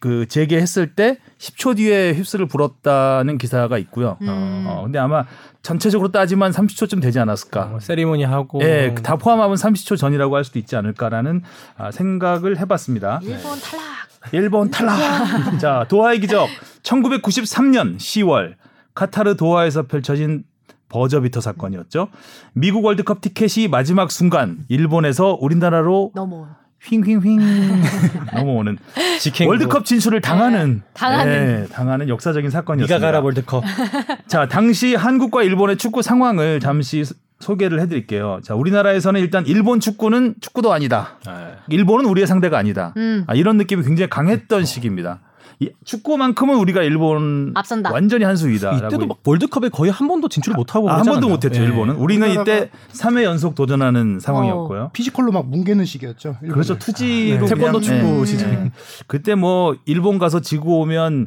그 0.00 0.26
재개했을 0.26 0.94
때 0.94 1.18
10초 1.38 1.76
뒤에 1.76 2.12
휩쓸을 2.12 2.46
불었다는 2.46 3.38
기사가 3.38 3.78
있고요. 3.78 4.18
음. 4.20 4.64
어 4.66 4.82
근데 4.82 4.98
아마 4.98 5.24
전체적으로 5.62 6.10
따지면 6.12 6.52
30초쯤 6.52 7.00
되지 7.00 7.18
않았을까. 7.20 7.72
어, 7.74 7.80
세리머니 7.80 8.24
하고. 8.24 8.60
예, 8.62 8.94
다 9.02 9.16
포함하면 9.16 9.56
30초 9.56 9.96
전이라고 9.96 10.36
할 10.36 10.44
수도 10.44 10.58
있지 10.58 10.76
않을까라는 10.76 11.42
아, 11.76 11.90
생각을 11.90 12.58
해봤습니다. 12.58 13.20
일본 13.22 13.58
탈락. 13.60 13.90
일본 14.32 14.70
탈락. 14.70 14.98
자, 15.58 15.86
도하의 15.88 16.20
기적. 16.20 16.48
1993년 16.82 17.96
10월 17.96 18.54
카타르 18.94 19.36
도하에서 19.36 19.84
펼쳐진 19.84 20.44
버저비터 20.88 21.40
사건이었죠. 21.40 22.08
미국 22.52 22.84
월드컵 22.84 23.20
티켓이 23.20 23.68
마지막 23.68 24.10
순간 24.10 24.58
일본에서 24.68 25.38
우리나라로 25.40 26.12
넘어. 26.14 26.48
휙휙휙 26.82 27.38
넘어오는 28.34 28.78
직행 29.20 29.48
월드컵 29.48 29.84
진출을 29.84 30.20
당하는 30.20 30.76
네, 30.76 30.90
당하는. 30.94 31.66
예, 31.68 31.72
당하는 31.74 32.08
역사적인 32.08 32.48
니가 32.48 32.58
사건이었습니다. 32.58 32.98
가라 33.06 33.20
월드컵. 33.20 33.62
자, 34.28 34.48
당시 34.48 34.94
한국과 34.94 35.42
일본의 35.42 35.76
축구 35.76 36.00
상황을 36.02 36.60
잠시 36.60 37.04
소- 37.04 37.14
소개를 37.40 37.80
해드릴게요. 37.80 38.40
자, 38.42 38.54
우리나라에서는 38.54 39.18
일단 39.20 39.46
일본 39.46 39.80
축구는 39.80 40.34
축구도 40.40 40.72
아니다. 40.72 41.18
아, 41.26 41.52
일본은 41.68 42.04
우리의 42.06 42.26
상대가 42.26 42.58
아니다. 42.58 42.92
음. 42.98 43.24
아, 43.26 43.34
이런 43.34 43.56
느낌이 43.56 43.82
굉장히 43.82 44.08
강했던 44.10 44.64
시기입니다. 44.64 45.20
이 45.62 45.68
축구만큼은 45.84 46.56
우리가 46.56 46.82
일본 46.82 47.52
앞선다. 47.54 47.92
완전히 47.92 48.24
한 48.24 48.34
수위다. 48.34 48.76
이때도 48.78 49.06
막 49.06 49.18
월드컵에 49.24 49.68
거의 49.68 49.90
한 49.92 50.08
번도 50.08 50.28
진출 50.30 50.54
못 50.54 50.74
하고 50.74 50.90
아, 50.90 50.96
한 50.98 51.04
번도 51.04 51.28
못 51.28 51.44
했죠 51.44 51.60
예. 51.60 51.66
일본은. 51.66 51.96
우리는 51.96 52.28
이때 52.30 52.70
3회 52.92 53.24
연속 53.24 53.54
도전하는 53.54 54.18
상황이었고요. 54.20 54.90
physical로 54.94 55.32
막 55.32 55.46
뭉개는 55.50 55.84
시기였죠. 55.84 56.36
일본을. 56.40 56.52
그렇죠 56.54 56.78
투지로 56.78 57.32
네. 57.32 57.38
그냥, 57.40 57.48
태권도 57.54 57.80
축구 57.80 58.20
예. 58.22 58.24
시절. 58.24 58.70
그때 59.06 59.34
뭐 59.34 59.76
일본 59.84 60.18
가서 60.18 60.40
지고 60.40 60.80
오면 60.80 61.26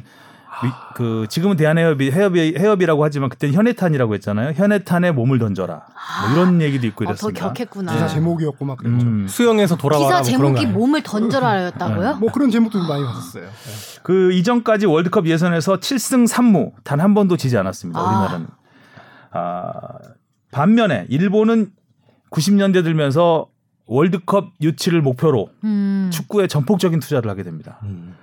그 0.94 1.26
지금은 1.28 1.56
대한해협이 1.56 2.10
해협이 2.10 2.54
해협이라고 2.58 3.04
하지만 3.04 3.28
그때 3.28 3.50
현해탄이라고 3.50 4.14
했잖아요. 4.14 4.52
현해탄에 4.54 5.10
몸을 5.12 5.38
던져라. 5.38 5.82
뭐 6.22 6.32
이런 6.32 6.60
얘기도 6.62 6.86
있고 6.86 7.04
어, 7.04 7.06
더 7.06 7.10
이랬습니다. 7.12 7.52
격했구나. 7.52 7.92
기사 7.92 8.06
제목이었고 8.08 8.64
막 8.64 8.78
그랬죠. 8.78 9.06
음. 9.06 9.26
수영해서 9.28 9.76
돌아와라 9.76 10.06
기사 10.06 10.16
뭐 10.18 10.22
제목이 10.24 10.58
아니에요? 10.60 10.78
몸을 10.78 11.02
던져라였다고요? 11.02 12.16
뭐 12.16 12.30
그런 12.32 12.50
제목도 12.50 12.78
많이 12.86 13.04
봤었어요. 13.04 13.48
그 14.02 14.32
이전까지 14.32 14.86
월드컵 14.86 15.26
예선에서 15.26 15.76
7승 15.78 16.28
3무 16.28 16.72
단 16.84 17.00
한 17.00 17.14
번도 17.14 17.36
지지 17.36 17.56
않았습니다. 17.58 18.00
아. 18.00 18.02
우리나라는. 18.04 18.46
아, 19.32 19.98
반면에 20.52 21.06
일본은 21.08 21.70
90년대 22.30 22.82
들면서 22.84 23.48
월드컵 23.86 24.52
유치를 24.62 25.02
목표로 25.02 25.50
음. 25.64 26.08
축구에 26.12 26.46
전폭적인 26.46 27.00
투자를 27.00 27.30
하게 27.30 27.42
됩니다. 27.42 27.78
음. 27.82 28.14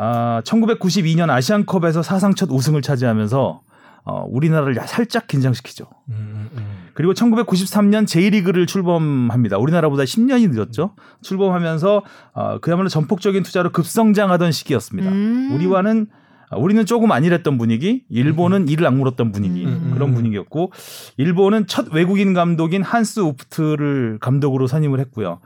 아, 0.00 0.42
1992년 0.44 1.28
아시안컵에서 1.28 2.02
사상 2.02 2.34
첫 2.34 2.50
우승을 2.50 2.82
차지하면서 2.82 3.60
어, 4.04 4.24
우리나라를 4.28 4.74
살짝 4.86 5.26
긴장시키죠. 5.26 5.86
음, 6.10 6.48
음. 6.56 6.66
그리고 6.94 7.12
1993년 7.14 8.06
J리그를 8.06 8.66
출범합니다. 8.66 9.58
우리나라보다 9.58 10.04
10년이 10.04 10.50
늦었죠. 10.50 10.92
출범하면서 11.22 12.02
어, 12.32 12.58
그야말로 12.60 12.88
전폭적인 12.88 13.42
투자로 13.42 13.70
급성장하던 13.70 14.52
시기였습니다. 14.52 15.10
음. 15.10 15.50
우리와는 15.54 16.06
아, 16.50 16.56
우리는 16.56 16.86
조금 16.86 17.12
안일했던 17.12 17.58
분위기, 17.58 18.04
일본은 18.08 18.68
이를 18.68 18.86
악물었던 18.86 19.32
분위기 19.32 19.66
음. 19.66 19.90
그런 19.92 20.14
분위기였고 20.14 20.72
일본은 21.16 21.66
첫 21.66 21.92
외국인 21.92 22.32
감독인 22.34 22.82
한스 22.82 23.20
우프트를 23.20 24.18
감독으로 24.20 24.66
선임을 24.68 25.00
했고요. 25.00 25.40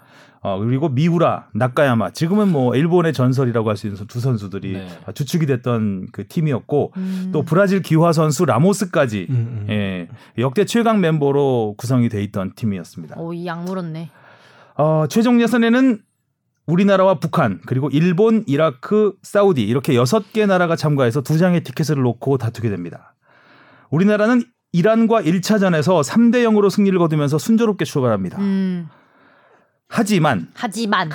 어, 0.44 0.58
그리고 0.58 0.88
미우라, 0.88 1.50
나카야마 1.54 2.10
지금은 2.10 2.48
뭐 2.48 2.74
일본의 2.74 3.12
전설이라고 3.12 3.68
할 3.68 3.76
수 3.76 3.86
있는 3.86 4.04
두 4.08 4.18
선수들이 4.18 4.72
네. 4.72 4.88
주축이 5.14 5.46
됐던 5.46 6.08
그 6.10 6.26
팀이었고 6.26 6.92
음. 6.96 7.30
또 7.32 7.42
브라질 7.42 7.80
기화 7.80 8.12
선수 8.12 8.44
라모스까지 8.44 9.28
음, 9.30 9.34
음. 9.34 9.66
예, 9.70 10.08
역대 10.38 10.64
최강 10.64 11.00
멤버로 11.00 11.74
구성이 11.78 12.08
돼 12.08 12.22
있던 12.24 12.54
팀이었습니다. 12.56 13.20
오, 13.20 13.32
이 13.32 13.46
약물었네. 13.46 14.10
어, 14.78 15.06
최종 15.08 15.40
예선에는 15.40 16.00
우리나라와 16.66 17.18
북한 17.20 17.60
그리고 17.66 17.88
일본, 17.90 18.44
이라크, 18.46 19.14
사우디 19.22 19.62
이렇게 19.62 19.94
여섯 19.94 20.32
개 20.32 20.44
나라가 20.46 20.74
참가해서 20.76 21.22
두 21.22 21.38
장의 21.38 21.62
티켓을 21.62 21.96
놓고 22.02 22.38
다투게 22.38 22.68
됩니다. 22.68 23.14
우리나라는 23.90 24.42
이란과 24.72 25.22
1차전에서 25.22 26.02
3대 26.02 26.44
0으로 26.44 26.70
승리를 26.70 26.98
거두면서 26.98 27.38
순조롭게 27.38 27.84
출발합니다. 27.84 28.38
음, 28.38 28.88
하지만 29.94 30.48
하지만 30.54 31.10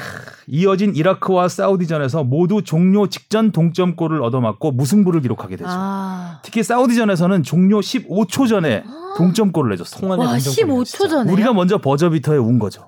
이어진 0.45 0.95
이라크와 0.95 1.49
사우디전에서 1.49 2.23
모두 2.23 2.61
종료 2.61 3.09
직전 3.09 3.51
동점골을 3.51 4.21
얻어맞고 4.21 4.71
무승부를 4.71 5.21
기록하게 5.21 5.55
되죠. 5.55 5.69
아. 5.71 6.39
특히 6.43 6.61
사우디전에서는 6.61 7.41
종료 7.41 7.79
15초 7.79 8.47
전에 8.47 8.83
동점골을 9.17 9.71
내줬어요. 9.71 9.99
통안의 10.01 10.25
와, 10.27 10.31
동점골이네, 10.33 10.73
15초 10.73 10.85
진짜. 10.85 11.07
전에. 11.07 11.31
우리가 11.33 11.53
먼저 11.53 11.79
버저비터에 11.79 12.37
운 12.37 12.59
거죠. 12.59 12.87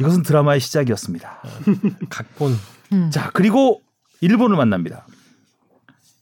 이것은 0.00 0.22
드라마의 0.22 0.60
시작이었습니다. 0.60 1.42
각본 2.08 2.56
음. 2.92 3.10
자, 3.10 3.30
그리고 3.32 3.80
일본을 4.20 4.56
만납니다. 4.56 5.06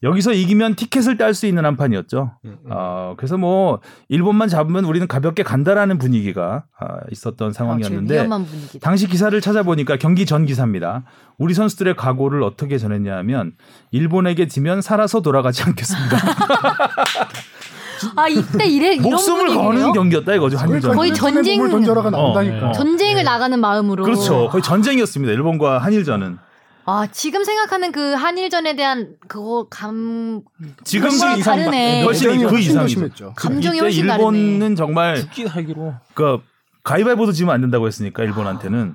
여기서 0.02 0.32
이기면 0.32 0.74
티켓을 0.74 1.16
딸 1.16 1.32
수 1.32 1.46
있는 1.46 1.64
한 1.64 1.76
판이었죠. 1.76 2.32
음, 2.44 2.56
어, 2.70 3.14
그래서 3.16 3.36
뭐 3.36 3.78
일본만 4.08 4.48
잡으면 4.48 4.84
우리는 4.84 5.06
가볍게 5.06 5.44
간다라는 5.44 5.98
분위기가 5.98 6.64
아, 6.78 6.86
있었던 7.12 7.50
아, 7.50 7.52
상황이었는데 7.52 8.26
분위기다. 8.28 8.78
당시 8.82 9.06
기사를 9.06 9.40
찾아보니까 9.40 9.96
경기 9.98 10.26
전 10.26 10.44
기사입니다. 10.44 11.04
우리 11.38 11.54
선수들의 11.54 11.94
각오를 11.96 12.42
어떻게 12.42 12.78
전했냐면 12.78 13.52
일본에게 13.92 14.48
지면 14.48 14.82
살아서 14.82 15.20
돌아가지 15.22 15.62
않겠습니다. 15.62 16.16
아 18.16 18.26
이때 18.28 18.66
이래 18.66 18.94
이런 18.94 19.02
목숨을 19.10 19.46
분위기예요? 19.46 19.64
거는 19.68 19.92
경기였다 19.92 20.34
이거죠 20.34 20.58
한일전. 20.58 20.96
거의 20.96 21.14
전쟁- 21.14 21.70
던져라가 21.70 22.10
나온다니까. 22.10 22.70
어. 22.70 22.72
전쟁을 22.72 23.22
나가는 23.22 23.56
마음으로. 23.60 24.02
그렇죠. 24.02 24.48
거의 24.48 24.60
전쟁이었습니다. 24.62 25.32
일본과 25.32 25.78
한일전은. 25.78 26.38
아 26.84 27.06
지금 27.12 27.44
생각하는 27.44 27.92
그 27.92 28.12
한일전에 28.14 28.74
대한 28.74 29.14
그거 29.28 29.66
감 29.70 30.42
지금 30.84 31.08
이상 31.10 31.38
다르네. 31.40 32.02
훨씬 32.02 32.28
그 32.38 32.48
훨씬 32.48 32.48
더 32.48 32.58
이상이죠. 32.58 32.88
심했죠. 32.88 33.32
감정이 33.36 33.78
훨씬 33.78 34.04
일본은 34.04 34.58
다르네. 34.58 34.74
정말 34.74 35.16
죽기 35.16 35.46
살기로 35.48 35.94
그 36.14 36.40
가위바위보도 36.82 37.32
지면 37.32 37.54
안 37.54 37.60
된다고 37.60 37.86
했으니까 37.86 38.24
일본한테는 38.24 38.94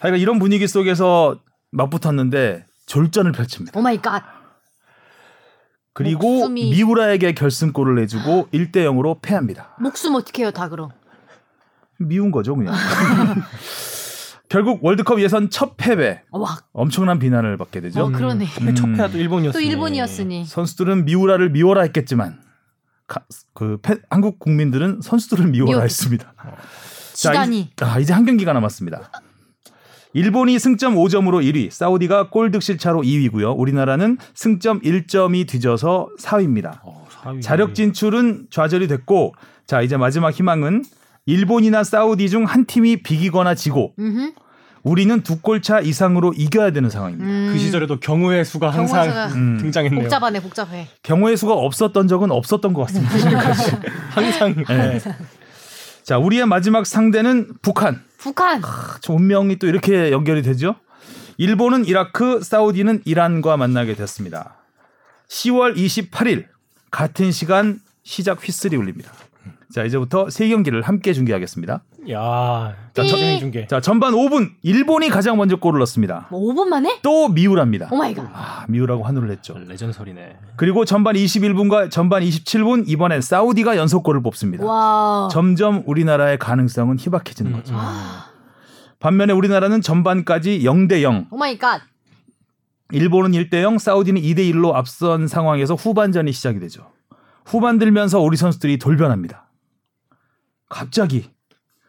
하여간 0.00 0.20
이런 0.20 0.38
분위기 0.38 0.66
속에서 0.68 1.38
맞붙었는데 1.70 2.66
졸전을 2.84 3.32
펼칩니다. 3.32 3.78
Oh 3.78 3.82
my 3.82 4.00
god. 4.00 4.22
그리고 5.94 6.46
목숨이- 6.46 6.70
미우라에게 6.72 7.32
결승골을 7.32 7.94
내주고 7.94 8.48
1대 8.52 8.76
0으로 8.84 9.18
패합니다. 9.22 9.74
목숨 9.80 10.14
어떻게 10.14 10.42
해요 10.42 10.50
다 10.50 10.68
그럼. 10.68 10.90
미운 11.98 12.30
거죠, 12.30 12.54
그냥. 12.54 12.74
결국 14.56 14.82
월드컵 14.82 15.20
예선 15.20 15.50
첫 15.50 15.76
패배. 15.76 16.22
와. 16.30 16.56
엄청난 16.72 17.18
비난을 17.18 17.58
받게 17.58 17.82
되죠. 17.82 18.04
어 18.04 18.08
그러네. 18.08 18.46
음. 18.62 18.74
첫 18.74 18.86
패야 18.86 19.08
또 19.10 19.18
일본이었으니 19.18 19.62
또 19.62 19.70
일본이었으니. 19.70 20.46
선수들은 20.46 21.04
미우라를 21.04 21.50
미워라 21.50 21.82
했겠지만 21.82 22.38
가- 23.06 23.22
그 23.52 23.78
패- 23.82 23.98
한국 24.08 24.38
국민들은 24.38 25.00
선수들을 25.02 25.48
미워라 25.48 25.70
미워. 25.72 25.82
했습니다. 25.82 26.32
지단이. 27.12 27.70
자, 27.76 27.84
이, 27.86 27.90
아, 27.90 27.98
이제 27.98 28.14
한 28.14 28.24
경기가 28.24 28.54
남았습니다. 28.54 29.10
일본이 30.14 30.58
승점 30.58 30.94
5점으로 30.94 31.42
1위, 31.44 31.70
사우디가 31.70 32.30
골 32.30 32.50
득실 32.50 32.78
차로 32.78 33.02
2위고요. 33.02 33.58
우리나라는 33.58 34.16
승점 34.32 34.80
1점이 34.80 35.46
뒤져서 35.46 36.08
4위입니다. 36.18 36.78
어, 36.82 37.06
사위. 37.10 37.42
자력 37.42 37.74
진출은 37.74 38.46
좌절이 38.50 38.88
됐고 38.88 39.34
자, 39.66 39.82
이제 39.82 39.98
마지막 39.98 40.30
희망은 40.32 40.82
일본이나 41.26 41.84
사우디 41.84 42.30
중 42.30 42.46
한 42.46 42.64
팀이 42.64 43.02
비기거나 43.02 43.54
지고 43.54 43.92
음. 43.98 44.32
우리는 44.86 45.20
두 45.22 45.40
골 45.42 45.60
차 45.62 45.80
이상으로 45.80 46.32
이겨야 46.36 46.70
되는 46.70 46.88
상황입니다. 46.88 47.28
음. 47.28 47.50
그 47.52 47.58
시절에도 47.58 47.98
경우의 47.98 48.44
수가 48.44 48.70
항상 48.70 49.08
경우의 49.08 49.28
수가 49.28 49.34
음. 49.34 49.58
등장했네요. 49.60 50.02
복잡하네 50.02 50.40
복잡해. 50.40 50.88
경우의 51.02 51.36
수가 51.36 51.54
없었던 51.54 52.06
적은 52.06 52.30
없었던 52.30 52.72
것 52.72 52.82
같습니다. 52.86 53.18
지금까지. 53.18 53.76
항상 54.10 54.54
네. 54.68 55.00
자, 56.04 56.18
우리의 56.18 56.46
마지막 56.46 56.86
상대는 56.86 57.54
북한. 57.62 58.00
북한. 58.18 58.62
참 59.00 59.16
운명이 59.16 59.56
또 59.58 59.66
이렇게 59.66 60.12
연결이 60.12 60.42
되죠. 60.42 60.76
일본은 61.36 61.84
이라크, 61.84 62.40
사우디는 62.42 63.02
이란과 63.04 63.56
만나게 63.56 63.94
됐습니다. 63.96 64.54
10월 65.28 65.76
28일 65.76 66.44
같은 66.92 67.32
시간 67.32 67.80
시작 68.04 68.46
휘슬이 68.46 68.76
울립니다. 68.76 69.10
자, 69.72 69.84
이제부터 69.84 70.30
세 70.30 70.48
경기를 70.48 70.82
함께 70.82 71.12
중계하겠습니다. 71.12 71.82
야 72.10 72.76
자, 72.94 73.02
삐. 73.02 73.08
전쟁 73.08 73.38
중계. 73.40 73.66
자, 73.66 73.80
전반 73.80 74.12
5분 74.12 74.52
일본이 74.62 75.08
가장 75.08 75.36
먼저 75.36 75.56
골을 75.56 75.80
넣습니다. 75.80 76.28
뭐 76.30 76.40
5분 76.40 76.68
만에? 76.68 77.00
또 77.02 77.28
미우랍니다. 77.28 77.88
Oh 77.90 77.96
my 77.96 78.14
god. 78.14 78.28
아, 78.32 78.64
미우라고 78.68 79.02
환호를 79.02 79.30
했죠. 79.30 79.58
레전설이네. 79.58 80.36
그리고 80.56 80.84
전반 80.84 81.16
21분과 81.16 81.90
전반 81.90 82.22
27분 82.22 82.84
이번엔 82.86 83.20
사우디가 83.22 83.76
연속골을 83.76 84.22
뽑습니다. 84.22 84.64
와. 84.64 85.28
점점 85.32 85.82
우리나라의 85.86 86.38
가능성은 86.38 86.98
희박해지는 87.00 87.52
음, 87.52 87.56
거죠. 87.56 87.74
음. 87.74 87.80
반면에 89.00 89.32
우리나라는 89.32 89.82
전반까지 89.82 90.60
0대 90.60 91.02
0, 91.02 91.26
oh 91.30 91.36
my 91.36 91.58
god. 91.58 91.82
일본은 92.92 93.32
1대 93.32 93.62
0, 93.62 93.78
사우디는 93.78 94.22
2대 94.22 94.38
1로 94.52 94.74
앞선 94.74 95.26
상황에서 95.26 95.74
후반전이 95.74 96.30
시작이 96.30 96.60
되죠. 96.60 96.92
후반 97.44 97.78
들면서 97.78 98.20
우리 98.20 98.36
선수들이 98.36 98.78
돌변합니다. 98.78 99.45
갑자기 100.68 101.30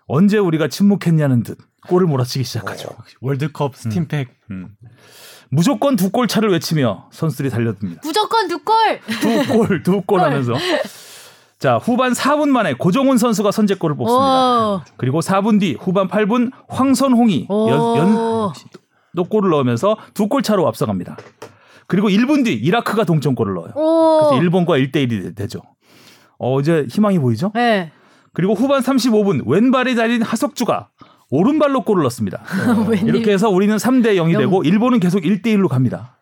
언제 0.07 0.37
우리가 0.37 0.67
침묵했냐는 0.67 1.43
듯 1.43 1.57
골을 1.87 2.07
몰아치기 2.07 2.43
시작하죠. 2.43 2.89
월드컵 3.21 3.75
stimpack. 3.75 4.29
음. 4.51 4.69
무조건 5.49 5.95
두 5.95 6.09
골 6.11 6.27
차를 6.27 6.49
외치며 6.51 7.09
선수들이 7.11 7.49
달려듭니다. 7.49 8.01
무조건 8.03 8.47
두 8.47 8.59
골. 8.63 8.75
두 9.21 9.53
골, 9.53 9.83
두 9.83 10.01
골 10.01 10.19
하면서. 10.21 10.53
자, 11.59 11.77
후반 11.77 12.11
4분 12.13 12.49
만에 12.49 12.73
고정훈 12.73 13.17
선수가 13.17 13.51
선제골을 13.51 13.95
뽑습니다. 13.95 14.73
오. 14.75 14.81
그리고 14.97 15.21
4분 15.21 15.59
뒤 15.59 15.75
후반 15.79 16.07
8분 16.07 16.51
황선홍이 16.67 17.47
오. 17.49 17.69
연, 17.69 17.97
연, 17.97 18.53
또 19.15 19.23
골을 19.23 19.49
넣으면서 19.51 19.97
두 20.13 20.27
골 20.27 20.43
차로 20.43 20.67
앞서갑니다. 20.67 21.17
그리고 21.87 22.09
1분 22.09 22.43
뒤 22.43 22.53
이라크가 22.53 23.05
동점골을 23.05 23.53
넣어요. 23.55 23.71
오. 23.75 24.19
그래서 24.27 24.43
일본과 24.43 24.77
1대1이 24.77 25.35
되죠. 25.35 25.61
어, 26.37 26.59
이제 26.59 26.85
희망이 26.89 27.17
보이죠? 27.17 27.51
네. 27.55 27.91
그리고 28.37 28.53
후반 28.53 28.81
35분 28.83 29.47
왼발에 29.47 29.95
달린 29.95 30.21
하석주가 30.21 30.89
오른발로 31.31 31.81
골을 31.81 32.03
넣습니다. 32.03 32.43
웬일. 32.87 33.07
이렇게 33.07 33.31
해서 33.33 33.49
우리는 33.49 33.75
3대 33.77 34.15
0이 34.15 34.37
되고 34.37 34.61
일본은 34.63 34.99
계속 34.99 35.23
1대 35.23 35.47
1로 35.47 35.67
갑니다. 35.67 36.19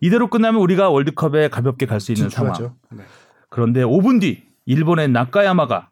이대로 0.00 0.28
끝나면 0.28 0.60
우리가 0.62 0.90
월드컵에 0.90 1.48
가볍게 1.48 1.86
갈 1.86 2.00
수 2.00 2.10
있는 2.10 2.28
상황. 2.28 2.54
진출하죠. 2.54 2.76
네. 2.90 3.04
그런데 3.50 3.84
5분 3.84 4.20
뒤 4.20 4.42
일본의 4.64 5.10
나카야마가 5.10 5.90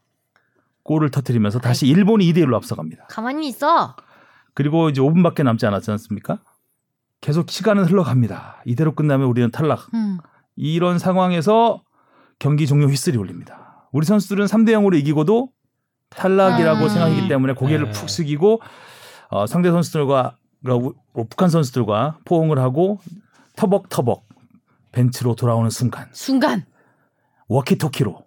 골을 0.82 1.12
터뜨리면서 1.12 1.60
다시 1.60 1.86
일본이 1.86 2.26
2대 2.32 2.38
1로 2.38 2.54
앞서갑니다. 2.54 3.06
가만히 3.06 3.46
있어. 3.46 3.94
그리고 4.52 4.88
이제 4.88 5.00
5분밖에 5.00 5.44
남지 5.44 5.64
않았지 5.64 5.92
않습니까? 5.92 6.40
계속 7.20 7.50
시간은 7.50 7.84
흘러갑니다. 7.84 8.62
이대로 8.64 8.96
끝나면 8.96 9.28
우리는 9.28 9.52
탈락. 9.52 9.94
음. 9.94 10.18
이런 10.56 10.98
상황에서 10.98 11.82
경기 12.40 12.66
종료 12.66 12.88
휘슬이 12.88 13.16
울립니다. 13.16 13.63
우리 13.94 14.04
선수들은 14.06 14.46
3대 14.46 14.70
0으로 14.70 14.98
이기고도 14.98 15.50
탈락이라고 16.10 16.84
아. 16.84 16.88
생각이기 16.88 17.28
때문에 17.28 17.52
고개를 17.54 17.86
네. 17.86 17.90
푹 17.92 18.10
숙이고 18.10 18.60
어, 19.30 19.46
상대 19.46 19.70
선수들과 19.70 20.36
그러니까 20.62 20.88
우- 20.88 20.94
어, 21.14 21.24
북한 21.28 21.48
선수들과 21.48 22.18
포옹을 22.24 22.58
하고 22.58 22.98
터벅터벅 23.54 24.26
벤치로 24.90 25.36
돌아오는 25.36 25.70
순간 25.70 26.08
순간. 26.12 26.64
워키토키로 27.46 28.24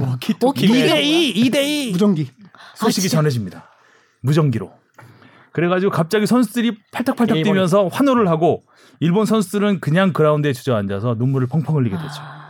워키 0.00 0.34
2대2 0.34 1.34
2대2 1.34 1.92
무전기. 1.92 2.30
소식이 2.76 3.08
아? 3.08 3.10
전해집니다. 3.10 3.68
무전기로. 4.22 4.72
그래가지고 5.52 5.92
갑자기 5.92 6.26
선수들이 6.26 6.78
팔딱팔딱 6.92 7.42
뛰면서 7.42 7.88
환호를 7.88 8.28
하고 8.28 8.64
일본 9.00 9.26
선수들은 9.26 9.80
그냥 9.80 10.14
그라운드에 10.14 10.54
주저앉아서 10.54 11.16
눈물을 11.18 11.46
펑펑 11.48 11.76
흘리게 11.76 11.94
되죠. 11.94 12.08
아, 12.20 12.43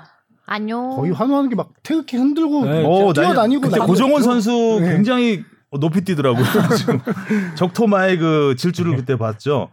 안녕. 0.47 0.91
거의 0.97 1.13
환호하는 1.13 1.49
게 1.51 1.57
막 1.57 1.71
태극기 1.83 2.17
흔들고 2.17 2.65
네, 2.67 2.85
어, 2.85 3.13
뛰어다니고 3.13 3.63
그때. 3.63 3.79
고정원 3.79 4.23
선수 4.23 4.79
네. 4.81 4.93
굉장히 4.95 5.45
높이 5.81 6.03
뛰더라고요. 6.05 6.45
적토마의 7.57 8.19
그 8.19 8.55
질주를 8.57 8.97
그때 8.97 9.17
봤죠. 9.17 9.71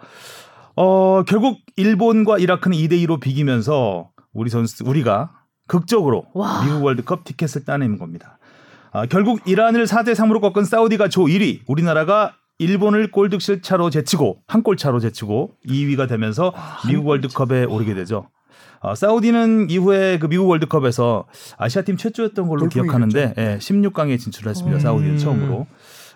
어, 0.76 1.24
결국 1.28 1.60
일본과 1.76 2.38
이라크는 2.38 2.78
2대 2.78 2.94
2로 3.06 3.20
비기면서 3.20 4.10
우리 4.34 4.50
선수 4.50 4.84
우리가 4.86 5.32
극적으로 5.68 6.26
와. 6.34 6.64
미국 6.64 6.84
월드컵 6.84 7.24
티켓을 7.26 7.66
따내는 7.66 7.98
겁니다. 7.98 8.40
아, 8.92 9.06
결국 9.06 9.42
이란을 9.46 9.86
4대 9.86 10.14
3으로 10.14 10.42
꺾은 10.42 10.66
사우디가 10.66 11.08
조 11.10 11.24
1위, 11.26 11.62
우리나라가 11.68 12.34
일본을 12.60 13.12
골득실 13.12 13.62
차로 13.62 13.90
제치고 13.90 14.40
한 14.48 14.64
골 14.64 14.78
차로 14.78 15.00
제치고 15.00 15.52
2위가 15.68 16.08
되면서 16.08 16.54
미국 16.88 17.08
월드컵에 17.08 17.64
오르게 17.66 17.94
되죠. 17.94 18.30
아, 18.82 18.96
사우디는 18.96 19.70
이후에 19.70 20.18
그 20.18 20.28
미국 20.28 20.50
월드컵에서 20.50 21.28
아시아팀 21.58 21.98
최초였던 21.98 22.48
걸로 22.48 22.68
기억하는데 22.68 23.34
예, 23.38 23.58
16강에 23.60 24.20
진출했습니다. 24.20 24.78
음. 24.78 24.80
사우디는 24.80 25.18
처음으로. 25.20 25.68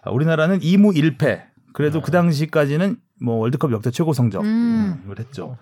아, 0.04 0.10
우리나라는 0.10 0.60
2무 0.60 0.96
1패 0.96 1.44
그래도 1.74 2.02
그 2.02 2.10
당시까지는 2.10 2.98
뭐 3.22 3.36
월드컵 3.36 3.72
역대 3.72 3.92
최고 3.92 4.14
성적을 4.14 4.48
음. 4.48 5.14
했죠. 5.18 5.58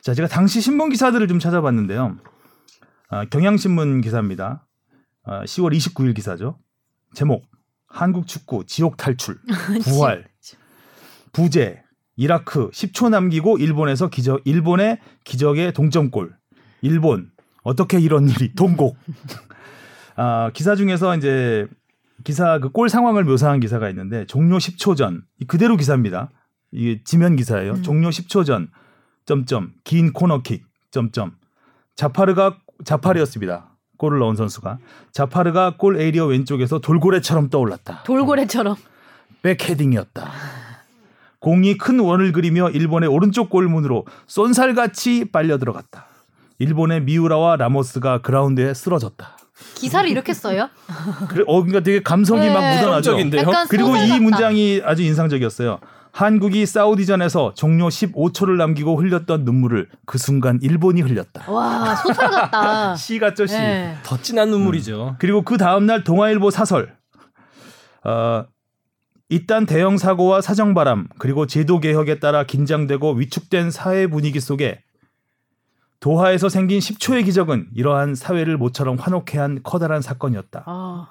자, 0.00 0.14
제가 0.14 0.28
당시 0.28 0.60
신문 0.60 0.90
기사들을 0.90 1.26
좀 1.26 1.40
찾아봤는데요. 1.40 2.16
아, 3.08 3.24
경향신문 3.24 4.00
기사입니다. 4.00 4.66
아, 5.24 5.42
10월 5.44 5.76
29일 5.76 6.14
기사죠. 6.14 6.58
제목: 7.14 7.46
한국 7.88 8.26
축구 8.28 8.64
지옥 8.64 8.96
탈출, 8.96 9.38
부활, 9.84 10.28
부재, 11.32 11.82
이라크 12.16 12.70
10초 12.70 13.08
남기고 13.08 13.58
일본에서 13.58 14.08
기적, 14.08 14.42
일본의 14.44 14.98
기적의 15.24 15.72
동점골, 15.72 16.36
일본 16.88 17.30
어떻게 17.62 17.98
이런 17.98 18.28
일이 18.28 18.54
동곡. 18.54 18.96
아, 20.16 20.50
기사 20.52 20.76
중에서 20.76 21.16
이제 21.16 21.66
기사 22.24 22.58
그 22.58 22.68
골 22.70 22.88
상황을 22.88 23.24
묘사한 23.24 23.58
기사가 23.60 23.88
있는데 23.90 24.26
종료 24.26 24.58
10초 24.58 24.96
전이 24.96 25.20
그대로 25.48 25.76
기사입니다. 25.76 26.30
이게 26.72 27.00
지면 27.04 27.36
기사예요. 27.36 27.80
종료 27.82 28.10
10초 28.10 28.44
전 28.44 28.68
점점 29.24 29.72
긴 29.84 30.12
코너킥 30.12 30.64
점점 30.90 31.32
자파르가 31.96 32.58
자파르였습니다. 32.84 33.70
골을 33.96 34.18
넣은 34.18 34.36
선수가 34.36 34.78
자파르가 35.12 35.76
골 35.78 35.98
에리어 36.00 36.26
왼쪽에서 36.26 36.80
돌고래처럼 36.80 37.48
떠올랐다. 37.48 38.02
돌고래처럼. 38.04 38.76
백헤딩이었다. 39.42 40.30
공이 41.38 41.76
큰 41.78 42.00
원을 42.00 42.32
그리며 42.32 42.70
일본의 42.70 43.08
오른쪽 43.08 43.50
골문으로 43.50 44.04
쏜살같이 44.26 45.26
빨려 45.30 45.58
들어갔다. 45.58 46.06
일본의 46.58 47.02
미우라와 47.02 47.56
라모스가 47.56 48.22
그라운드에 48.22 48.74
쓰러졌다. 48.74 49.36
기사를 49.74 50.08
이렇게 50.08 50.34
써요? 50.34 50.68
그래, 51.28 51.44
어, 51.46 51.60
그러니까 51.60 51.80
되게 51.80 52.02
감성이 52.02 52.46
네. 52.46 52.52
막 52.52 52.76
묻어나죠. 52.76 53.16
그리고 53.68 53.96
이. 53.96 54.18
문장이 54.18 54.82
아주 54.84 55.02
인상적이었어요. 55.02 55.78
한국이 56.12 56.64
사우디전에서 56.64 57.54
종료 57.54 57.88
15초를 57.88 58.56
남기고 58.56 58.96
흘렸던 59.00 59.44
눈물을 59.44 59.88
그 60.06 60.16
순간 60.16 60.60
일본이 60.62 61.00
흘렸다. 61.00 61.50
와 61.50 61.96
소설 61.96 62.30
같다. 62.30 62.94
시 62.96 63.18
같죠, 63.18 63.46
시. 63.46 63.56
네. 63.56 63.96
더 64.04 64.16
진한 64.18 64.48
눈물이죠. 64.50 65.16
그리고 65.18 65.42
그 65.42 65.58
다음날 65.58 66.04
동아일보 66.04 66.52
사설. 66.52 66.94
어, 68.04 68.44
이딴 69.28 69.66
대형 69.66 69.98
사고와 69.98 70.40
사정바람 70.40 71.08
그리고 71.18 71.48
제도 71.48 71.80
개혁에 71.80 72.20
따라 72.20 72.44
긴장되고 72.44 73.14
위축된 73.14 73.72
사회 73.72 74.06
분위기 74.06 74.38
속에 74.38 74.83
도하에서 76.04 76.50
생긴 76.50 76.80
10초의 76.80 77.24
기적은 77.24 77.68
이러한 77.74 78.14
사회를 78.14 78.58
모처럼 78.58 78.98
환호케 78.98 79.38
한 79.38 79.60
커다란 79.62 80.02
사건이었다. 80.02 80.64
아, 80.66 81.06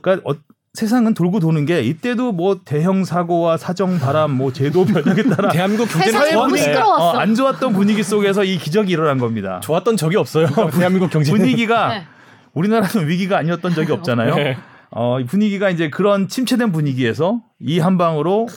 그러니까 0.00 0.28
어, 0.28 0.34
세상은 0.74 1.14
돌고 1.14 1.38
도는 1.38 1.64
게 1.64 1.80
이때도 1.82 2.32
뭐 2.32 2.62
대형 2.64 3.04
사고와 3.04 3.56
사정 3.56 4.00
바람 4.00 4.32
뭐 4.32 4.52
제도 4.52 4.82
변혁에 4.84 5.22
따라 5.28 5.50
대한민국 5.50 5.84
경제는 5.84 6.06
세상이 6.12 6.32
너무 6.32 6.48
좋았네. 6.56 6.62
시끄러웠어. 6.62 7.04
어, 7.04 7.18
안 7.18 7.36
좋았던 7.36 7.72
분위기 7.72 8.02
속에서 8.02 8.42
이 8.42 8.58
기적이 8.58 8.90
일어난 8.94 9.18
겁니다. 9.18 9.60
좋았던 9.60 9.96
적이 9.96 10.16
없어요. 10.16 10.48
대한민국 10.74 11.10
경제는. 11.10 11.38
분위기가 11.38 11.88
네. 11.90 12.06
우리나라는 12.54 13.06
위기가 13.06 13.38
아니었던 13.38 13.74
적이 13.74 13.92
없잖아요. 13.92 14.34
네. 14.34 14.56
어, 14.90 15.20
이 15.20 15.24
분위기가 15.24 15.70
이제 15.70 15.88
그런 15.88 16.26
침체된 16.26 16.72
분위기에서 16.72 17.40
이 17.60 17.78
한 17.78 17.96
방으로 17.96 18.48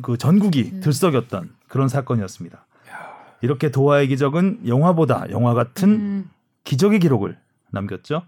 그 0.00 0.16
전국이 0.16 0.78
들썩였던 0.80 1.50
그런 1.66 1.88
사건이었습니다. 1.88 2.66
이렇게 3.42 3.70
도하의 3.70 4.08
기적은 4.08 4.60
영화보다 4.66 5.26
영화 5.30 5.52
같은 5.54 5.88
음. 5.90 6.30
기적의 6.64 7.00
기록을 7.00 7.36
남겼죠. 7.70 8.22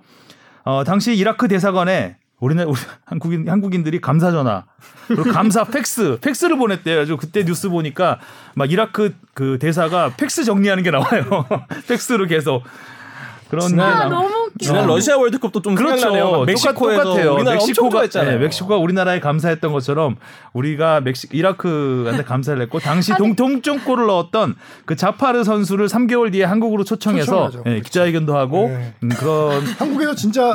어, 0.65 0.83
당시 0.85 1.17
이라크 1.17 1.49
대사관에 1.49 2.17
우리는 2.41 2.65
우리 2.65 2.77
한국인 3.07 3.49
한국인들이 3.49 4.01
감사 4.01 4.31
전화 4.31 4.65
그리고 5.07 5.25
감사 5.25 5.65
팩스 5.71 6.19
팩스를 6.21 6.59
보냈대요. 6.59 6.97
그래서 6.97 7.17
그때 7.17 7.45
뉴스 7.45 7.69
보니까 7.69 8.19
막 8.55 8.71
이라크 8.71 9.15
그 9.35 9.59
대사가 9.59 10.13
팩스 10.17 10.45
정리하는 10.45 10.83
게 10.83 10.91
나와요. 10.91 11.47
팩스로 11.89 12.27
계속 12.27 12.63
그런 13.49 13.69
게 13.69 13.77
나와. 13.77 14.09
너무. 14.09 14.44
지난 14.61 14.87
러시아 14.87 15.17
월드컵도 15.17 15.63
좀 15.63 15.75
그렇죠. 15.75 15.97
생각나네요. 15.99 16.31
막 16.39 16.47
멕시코에서 16.47 17.03
똑같아요. 17.05 17.35
우리나라 17.35 17.57
멕시코가 17.57 17.91
좋아했잖아요. 17.91 18.39
네, 18.39 18.45
멕시코가 18.45 18.77
우리나라에 18.77 19.21
감사했던 19.21 19.73
것처럼 19.73 20.17
우리가 20.53 21.01
멕시 21.01 21.27
이라크한테 21.33 22.23
감사를 22.25 22.61
했고 22.63 22.79
당시 22.79 23.13
동, 23.17 23.35
동점골을 23.35 24.07
넣었던 24.07 24.55
그 24.87 24.97
자파르 24.97 25.45
선수를 25.45 25.89
3개월 25.89 26.31
뒤에 26.33 26.45
한국으로 26.45 26.85
초청해서 26.85 27.51
초청하죠. 27.51 27.63
예, 27.67 27.81
기자회견도 27.81 28.37
하고 28.37 28.69
네. 28.69 28.95
음, 29.03 29.09
그런 29.11 29.63
한국에서 29.79 30.15
진짜 30.15 30.55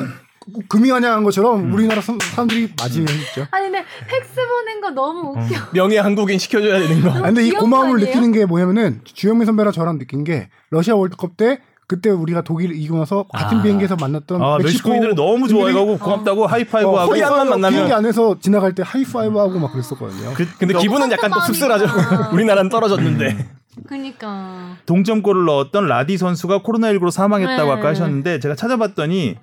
금이 0.68 0.90
환영한 0.90 1.24
것처럼 1.24 1.72
우리나라 1.74 2.02
사- 2.02 2.16
사람들이 2.20 2.70
맞이했죠. 2.80 3.46
아니 3.52 3.66
근데 3.66 3.84
팩스 4.08 4.34
보낸 4.48 4.82
거 4.82 4.90
너무 4.90 5.32
웃겨. 5.40 5.56
명예 5.74 6.00
한국인 6.00 6.40
시켜줘야 6.40 6.80
되는 6.80 7.02
거. 7.02 7.10
아, 7.12 7.22
근데 7.24 7.46
이 7.46 7.52
고마움을? 7.52 8.00
느끼는 8.00 8.32
게 8.32 8.46
뭐냐면은 8.46 9.02
주영민 9.04 9.46
선배랑 9.46 9.74
저랑 9.74 10.00
느낀 10.00 10.24
게 10.24 10.50
러시아 10.72 10.96
월드컵 10.96 11.38
때 11.38 11.60
그때 11.90 12.12
우리가 12.12 12.42
독일 12.44 12.72
이기고 12.72 13.00
나서 13.00 13.26
같은 13.34 13.64
비행기에서 13.64 13.96
만났던 14.00 14.40
아, 14.40 14.58
멕시코 14.60 14.64
멕시코 14.64 14.94
인들은 14.94 15.16
너무 15.16 15.48
좋아해가고 15.48 15.98
고맙다고 15.98 16.46
하이파이브 16.46 16.88
하고 16.88 17.08
Korean만 17.08 17.48
만나면- 17.50 17.72
비행기 17.72 17.94
안에서 17.94 18.38
지나갈 18.40 18.76
때 18.76 18.84
하이파이브하고 18.86 19.58
막 19.58 19.72
그랬었거든요. 19.72 20.36
근데 20.60 20.78
기분은 20.78 21.12
약간 21.12 21.32
또. 21.32 21.40
씁쓸하죠. 21.40 21.86
우리나라는 22.32 22.70
떨어졌는데. 22.70 23.50
그니까. 23.88 24.76
동점골을 24.86 25.46
넣었던 25.46 25.88
라디 25.88 26.18
선수가 26.20 26.60
코로나19로 26.60 27.10
사망했다고 27.10 27.74
네. 27.74 27.80
아까 27.80 27.88
하셨는데 27.90 28.40
제가 28.40 28.54
찾아봤더니 28.54 29.38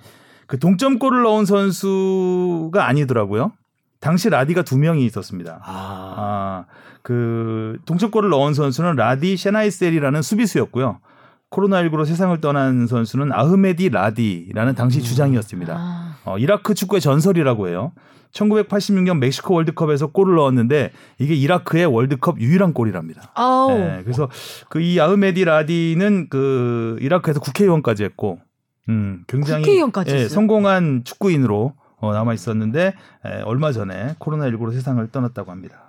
그 0.47 0.61
동점골을 0.61 1.23
넣은 1.23 1.47
선수가 1.47 2.87
아니더라고요. 2.87 3.51
당시 3.99 4.31
라디가 4.31 4.63
두 4.63 4.79
명이 4.79 5.05
있었습니다. 5.07 5.59
아, 5.65 6.67
그 7.03 7.79
동점골을 7.87 8.31
넣은 8.31 8.55
선수는 8.55 8.95
라디 8.95 9.37
셰나이셀이라는 9.37 10.23
수비수였고요. 10.23 11.01
코로나19로 11.51 12.05
세상을 12.05 12.39
떠난 12.41 12.87
선수는 12.87 13.33
아흐메디 13.33 13.91
라디라는 13.91 14.75
당시 14.75 15.03
주장이었습니다. 15.03 15.75
아, 15.77 16.17
어, 16.25 16.39
이라크 16.39 16.75
축구의 16.75 17.01
전설이라고 17.01 17.69
해요. 17.69 17.93
1986년 18.33 19.19
멕시코 19.19 19.55
월드컵에서 19.55 20.09
골을 20.09 20.35
넣었는데 20.35 20.91
이게 21.19 21.35
이라크의 21.35 21.87
월드컵 21.87 22.41
유일한 22.41 22.73
골이랍니다. 22.75 23.33
네, 23.71 24.01
그래서 24.03 24.29
그 24.69 24.81
이 24.81 25.01
아흐메디 25.01 25.45
라디는 25.45 26.29
그 26.29 26.97
이라크에서 27.01 27.41
국회의원까지 27.41 28.05
했고, 28.05 28.39
음, 28.89 29.25
굉장히 29.27 29.63
국회의원까지 29.63 30.15
예? 30.15 30.29
성공한 30.29 31.03
축구인으로 31.05 31.75
어, 31.99 32.13
남아 32.13 32.35
있었는데 32.35 32.95
에, 33.25 33.41
얼마 33.43 33.73
전에 33.73 34.17
코로나19로 34.19 34.73
세상을 34.73 35.07
떠났다고 35.11 35.51
합니다. 35.51 35.86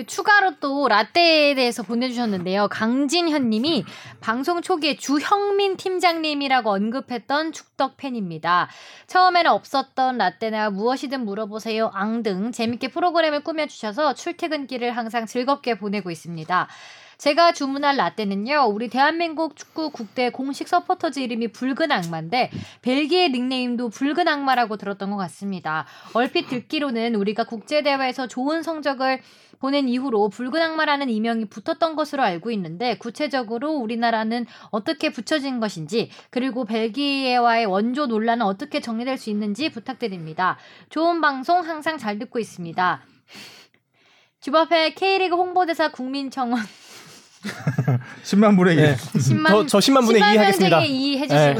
그 0.00 0.06
추가로 0.06 0.52
또 0.60 0.88
라떼에 0.88 1.54
대해서 1.54 1.82
보내주셨는데요. 1.82 2.68
강진현님이 2.68 3.84
방송 4.20 4.62
초기에 4.62 4.96
주영민 4.96 5.76
팀장님이라고 5.76 6.70
언급했던 6.70 7.52
축덕 7.52 7.98
팬입니다. 7.98 8.70
처음에는 9.08 9.50
없었던 9.50 10.16
라떼나 10.16 10.70
무엇이든 10.70 11.26
물어보세요 11.26 11.90
앙등 11.92 12.50
재밌게 12.50 12.88
프로그램을 12.88 13.44
꾸며주셔서 13.44 14.14
출퇴근길을 14.14 14.96
항상 14.96 15.26
즐겁게 15.26 15.76
보내고 15.76 16.10
있습니다. 16.10 16.68
제가 17.20 17.52
주문한 17.52 17.98
라떼는요, 17.98 18.70
우리 18.72 18.88
대한민국 18.88 19.54
축구 19.54 19.90
국대 19.90 20.30
공식 20.30 20.66
서포터즈 20.66 21.20
이름이 21.20 21.48
붉은 21.48 21.92
악마인데, 21.92 22.50
벨기에 22.80 23.28
닉네임도 23.28 23.90
붉은 23.90 24.26
악마라고 24.26 24.78
들었던 24.78 25.10
것 25.10 25.18
같습니다. 25.18 25.84
얼핏 26.14 26.48
듣기로는 26.48 27.14
우리가 27.16 27.44
국제 27.44 27.82
대회에서 27.82 28.26
좋은 28.26 28.62
성적을 28.62 29.20
보낸 29.58 29.86
이후로 29.86 30.30
붉은 30.30 30.62
악마라는 30.62 31.10
이명이 31.10 31.44
붙었던 31.44 31.94
것으로 31.94 32.22
알고 32.22 32.50
있는데 32.52 32.96
구체적으로 32.96 33.72
우리나라는 33.72 34.46
어떻게 34.70 35.12
붙여진 35.12 35.60
것인지 35.60 36.10
그리고 36.30 36.64
벨기에와의 36.64 37.66
원조 37.66 38.06
논란은 38.06 38.46
어떻게 38.46 38.80
정리될 38.80 39.18
수 39.18 39.28
있는지 39.28 39.70
부탁드립니다. 39.70 40.56
좋은 40.88 41.20
방송 41.20 41.60
항상 41.60 41.98
잘 41.98 42.18
듣고 42.18 42.38
있습니다. 42.38 43.02
주바페 44.40 44.94
K리그 44.94 45.36
홍보대사 45.36 45.90
국민청원 45.90 46.62
10만 48.24 48.56
분의 48.56 48.74
1. 48.76 48.82
네. 48.82 48.96
10만 48.96 49.48
저- 49.48 49.66
저 49.66 49.78
10만 49.78 50.04
분의 50.06 50.20
2 50.20 50.36
하겠습니다. 50.36 50.76
명에게 50.76 50.92
2 50.92 51.18
해주시고요. 51.18 51.54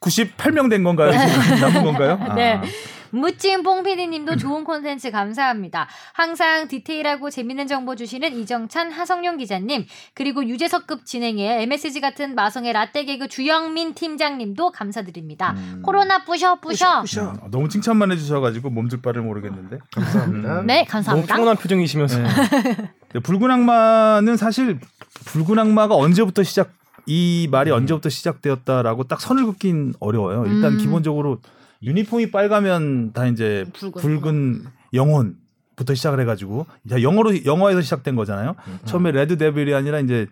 99,998명 0.00 0.70
된 0.70 0.82
건가요? 0.84 1.10
지금 1.12 1.60
남은 1.60 1.84
건가요? 1.84 2.18
네. 2.36 2.54
아. 2.54 2.62
무찜 3.10 3.62
뽕피디님도 3.62 4.36
좋은 4.36 4.64
콘텐츠 4.64 5.10
감사합니다. 5.10 5.88
항상 6.12 6.68
디테일하고 6.68 7.30
재밌는 7.30 7.66
정보 7.66 7.94
주시는 7.96 8.34
이정찬, 8.34 8.90
하성룡 8.90 9.38
기자님, 9.38 9.86
그리고 10.14 10.44
유재석급 10.46 11.06
진행의 11.06 11.62
MSG 11.62 12.00
같은 12.00 12.34
마성의 12.34 12.72
라떼 12.72 13.04
개그 13.04 13.28
주영민 13.28 13.94
팀장님도 13.94 14.72
감사드립니다. 14.72 15.52
음. 15.56 15.82
코로나 15.84 16.24
뿌셔 16.24 16.60
뿌셔. 16.60 16.86
아, 16.86 17.48
너무 17.50 17.68
칭찬만 17.68 18.12
해주셔가지고 18.12 18.70
몸둘 18.70 19.02
바를 19.02 19.22
모르겠는데. 19.22 19.78
감사합니다. 19.94 20.62
네, 20.62 20.76
너무 20.78 20.86
감사합니다. 20.88 21.34
평온한 21.34 21.56
표정이시면서. 21.56 22.18
네. 22.22 23.20
붉은 23.22 23.50
악마는 23.50 24.36
사실 24.36 24.78
붉은 25.26 25.58
악마가 25.58 25.94
언제부터 25.94 26.42
시작 26.42 26.70
이 27.06 27.48
말이 27.50 27.70
언제부터 27.70 28.08
시작되었다라고 28.08 29.04
딱 29.04 29.20
선을 29.20 29.46
긋긴 29.46 29.94
어려워요. 30.00 30.44
일단 30.46 30.72
음. 30.72 30.78
기본적으로 30.78 31.38
유니폼이 31.86 32.30
빨가면 32.30 33.12
다 33.12 33.26
이제 33.26 33.64
붉은. 33.72 33.92
붉은, 33.92 34.64
영혼 34.94 35.36
부터 35.76 35.94
시작을 35.94 36.18
해가지고 36.20 36.66
자, 36.88 37.00
영어로 37.02 37.44
영어에서 37.44 37.80
시작된 37.80 38.16
거잖아요. 38.16 38.56
처음에 38.86 39.12
Red 39.12 39.36
Devil이 39.38 39.72
아니라 39.74 40.00
이제 40.00 40.26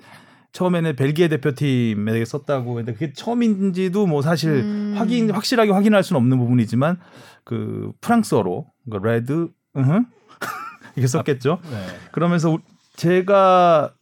처음에는 0.53 0.97
벨기에 0.97 1.29
대표팀에게 1.29 2.25
썼다고 2.25 2.79
했는데 2.79 2.93
그게 2.95 3.13
처음인지도 3.13 4.07
뭐 4.07 4.23
사실 4.23 4.51
음. 4.53 4.95
확인 4.97 5.31
확실하게 5.31 5.73
확인할 5.73 6.03
수는 6.03 6.19
없는 6.21 6.39
부분이지만 6.39 6.99
그 7.45 7.93
프랑스어로 8.01 8.67
그러니까 8.89 9.11
red 9.13 9.49
으흠 9.77 10.07
이게 10.97 11.07
썼겠죠. 11.07 11.59
네. 11.71 11.87
그러면서 12.13 12.53
우- 12.53 12.61
제가 12.97 13.93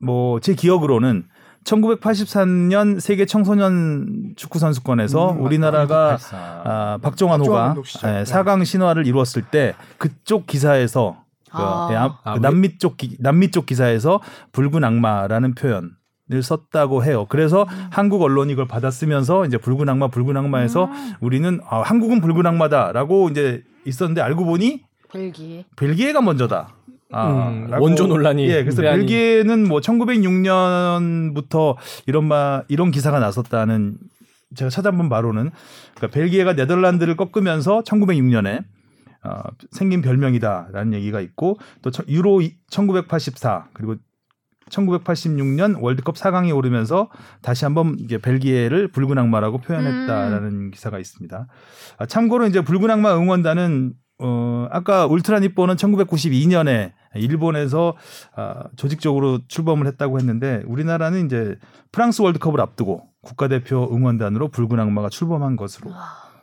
뭐 0.00 0.40
제 0.40 0.54
기억으로는 0.54 1.24
1983년 1.64 3.00
세계 3.00 3.26
청소년 3.26 4.34
축구 4.36 4.58
선수권에서 4.58 5.32
음, 5.32 5.42
우리나라가 5.42 6.10
84. 6.10 6.36
아, 6.38 6.98
박종환 7.02 7.40
박종환 7.40 7.40
호가 7.40 7.66
감독 7.68 7.86
시절. 7.86 8.10
예, 8.10 8.18
네. 8.18 8.24
4강 8.24 8.64
신화를 8.64 9.06
이루었을 9.06 9.42
때 9.42 9.74
그쪽 9.98 10.46
기사에서 10.46 11.16
그, 11.50 11.56
아. 11.58 11.88
예, 11.90 11.96
아, 11.96 12.18
아, 12.24 12.34
그 12.34 12.40
남미 12.40 12.78
쪽 12.78 12.96
기, 12.96 13.16
남미 13.18 13.50
쪽 13.50 13.66
기사에서 13.66 14.20
붉은 14.52 14.84
악마라는 14.84 15.54
표현을 15.54 16.42
썼다고 16.42 17.04
해요. 17.04 17.26
그래서 17.28 17.66
한국 17.90 18.22
언론이 18.22 18.52
이걸 18.52 18.66
받아쓰면서 18.66 19.46
이제 19.46 19.56
붉은 19.56 19.88
악마 19.88 20.08
붉은 20.08 20.36
악마에서 20.36 20.90
우리는 21.20 21.60
아, 21.68 21.80
한국은 21.82 22.20
붉은 22.20 22.46
악마다라고 22.46 23.30
이제 23.30 23.62
있었는데 23.86 24.20
알고 24.20 24.44
보니 24.44 24.82
벨기에. 25.12 25.64
벨기에가 25.76 26.20
먼저다. 26.20 26.74
아, 27.16 27.48
음, 27.48 27.68
원조 27.78 28.06
논란이 28.06 28.46
예, 28.48 28.62
그래서 28.64 28.82
대안이- 28.82 28.96
벨기에는 28.98 29.68
뭐 29.68 29.80
1906년부터 29.80 31.76
이런 32.06 32.24
마 32.26 32.62
이런 32.68 32.90
기사가 32.90 33.18
났었다는 33.20 33.96
제가 34.54 34.68
찾아본 34.70 35.08
바로는 35.08 35.50
그러니까 35.94 36.14
벨기에가 36.18 36.52
네덜란드를 36.54 37.16
꺾으면서 37.16 37.82
1906년에 37.82 38.64
어, 39.24 39.40
생긴 39.70 40.02
별명이다라는 40.02 40.92
얘기가 40.94 41.20
있고 41.20 41.56
또 41.82 41.90
천- 41.90 42.06
유로 42.08 42.42
이- 42.42 42.54
1984 42.70 43.68
그리고 43.72 43.96
1986년 44.70 45.76
월드컵 45.80 46.16
4강에 46.16 46.54
오르면서 46.54 47.08
다시 47.42 47.64
한번 47.64 47.96
이게 47.98 48.18
벨기에를 48.18 48.88
붉은 48.88 49.18
악마라고 49.18 49.58
표현했다라는 49.58 50.70
기사가 50.72 50.98
있습니다. 50.98 51.46
아, 51.98 52.06
참고로 52.06 52.46
이제 52.46 52.60
붉은 52.62 52.90
악마 52.90 53.14
응원단은 53.16 53.92
어, 54.20 54.66
아까 54.70 55.06
울트라 55.06 55.40
니뽀는 55.40 55.76
1992년에 55.76 56.92
일본에서 57.16 57.94
아, 58.36 58.64
조직적으로 58.76 59.40
출범을 59.48 59.86
했다고 59.86 60.18
했는데 60.18 60.62
우리나라는 60.66 61.26
이제 61.26 61.56
프랑스 61.92 62.22
월드컵을 62.22 62.60
앞두고 62.60 63.02
국가대표 63.22 63.88
응원단으로 63.92 64.48
붉은 64.48 64.78
악마가 64.80 65.08
출범한 65.08 65.56
것으로 65.56 65.90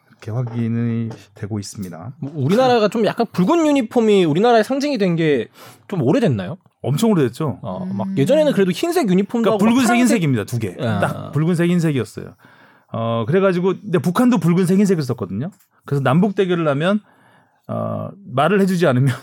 이렇게 0.10 0.32
확인이 0.32 1.10
되고 1.36 1.60
있습니다. 1.60 2.14
뭐 2.20 2.32
우리나라가 2.36 2.88
좀 2.88 3.06
약간 3.06 3.26
붉은 3.32 3.66
유니폼이 3.68 4.26
우리나라의 4.26 4.64
상징이 4.64 4.98
된 4.98 5.16
게 5.16 5.48
좀 5.88 6.02
오래됐나요? 6.04 6.58
엄청 6.84 7.12
오래됐죠. 7.12 7.60
어, 7.62 7.84
음. 7.84 7.98
막 7.98 8.18
예전에는 8.18 8.54
그래도 8.54 8.72
흰색 8.72 9.10
유니폼도 9.10 9.58
그러니까 9.58 9.64
붉은색 9.72 9.98
흰색입니다 9.98 10.46
두 10.46 10.58
개. 10.58 10.76
아. 10.80 11.00
딱 11.00 11.32
붉은색 11.34 11.70
흰색이었어요. 11.70 12.34
어 12.94 13.26
그래가지고 13.28 13.74
근데 13.82 14.00
북한도 14.00 14.38
붉은색 14.40 14.80
흰색을 14.80 15.04
썼거든요. 15.04 15.52
그래서 15.86 16.02
남북 16.04 16.36
대결을 16.36 16.68
하면 16.70 17.02
어 17.68 18.10
말을 18.34 18.60
해주지 18.62 18.86
않으면 18.88 19.14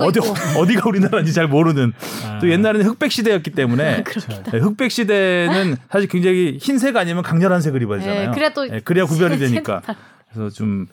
어디. 0.00 0.18
어디가 0.58 0.88
우리나라인지 0.88 1.32
잘 1.32 1.46
모르는 1.46 1.92
아. 2.26 2.38
또 2.40 2.50
옛날에는 2.50 2.86
흑백 2.86 3.12
시대였기 3.12 3.50
때문에 3.52 4.04
네, 4.52 4.58
흑백 4.58 4.90
시대는 4.90 5.76
사실 5.90 6.08
굉장히 6.08 6.58
흰색 6.60 6.96
아니면 6.96 7.22
강렬한 7.22 7.60
색을 7.60 7.82
입어야 7.82 7.98
되잖아요. 8.00 8.28
예, 8.28 8.34
그래야 8.34 8.48
또 8.50 8.68
예, 8.68 8.80
그래야 8.80 9.04
구별이 9.04 9.38
되니까. 9.38 9.82
그래서 10.30 10.50
좀 10.50 10.86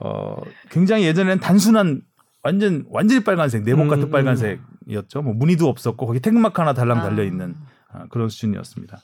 어, 0.00 0.36
굉장히 0.70 1.04
예전에는 1.04 1.40
단순한 1.40 2.02
완전 2.42 2.84
완전히 2.88 3.22
빨간색 3.22 3.64
내복 3.64 3.88
같은 3.88 4.04
음, 4.04 4.10
빨간색이었죠. 4.10 5.22
뭐 5.22 5.34
무늬도 5.34 5.68
없었고 5.68 6.06
거기 6.06 6.20
택마크 6.20 6.60
하나 6.60 6.72
달랑 6.72 6.98
아. 6.98 7.02
달려 7.02 7.22
있는 7.22 7.54
아, 7.92 8.06
그런 8.08 8.28
수준이었습니다. 8.28 8.98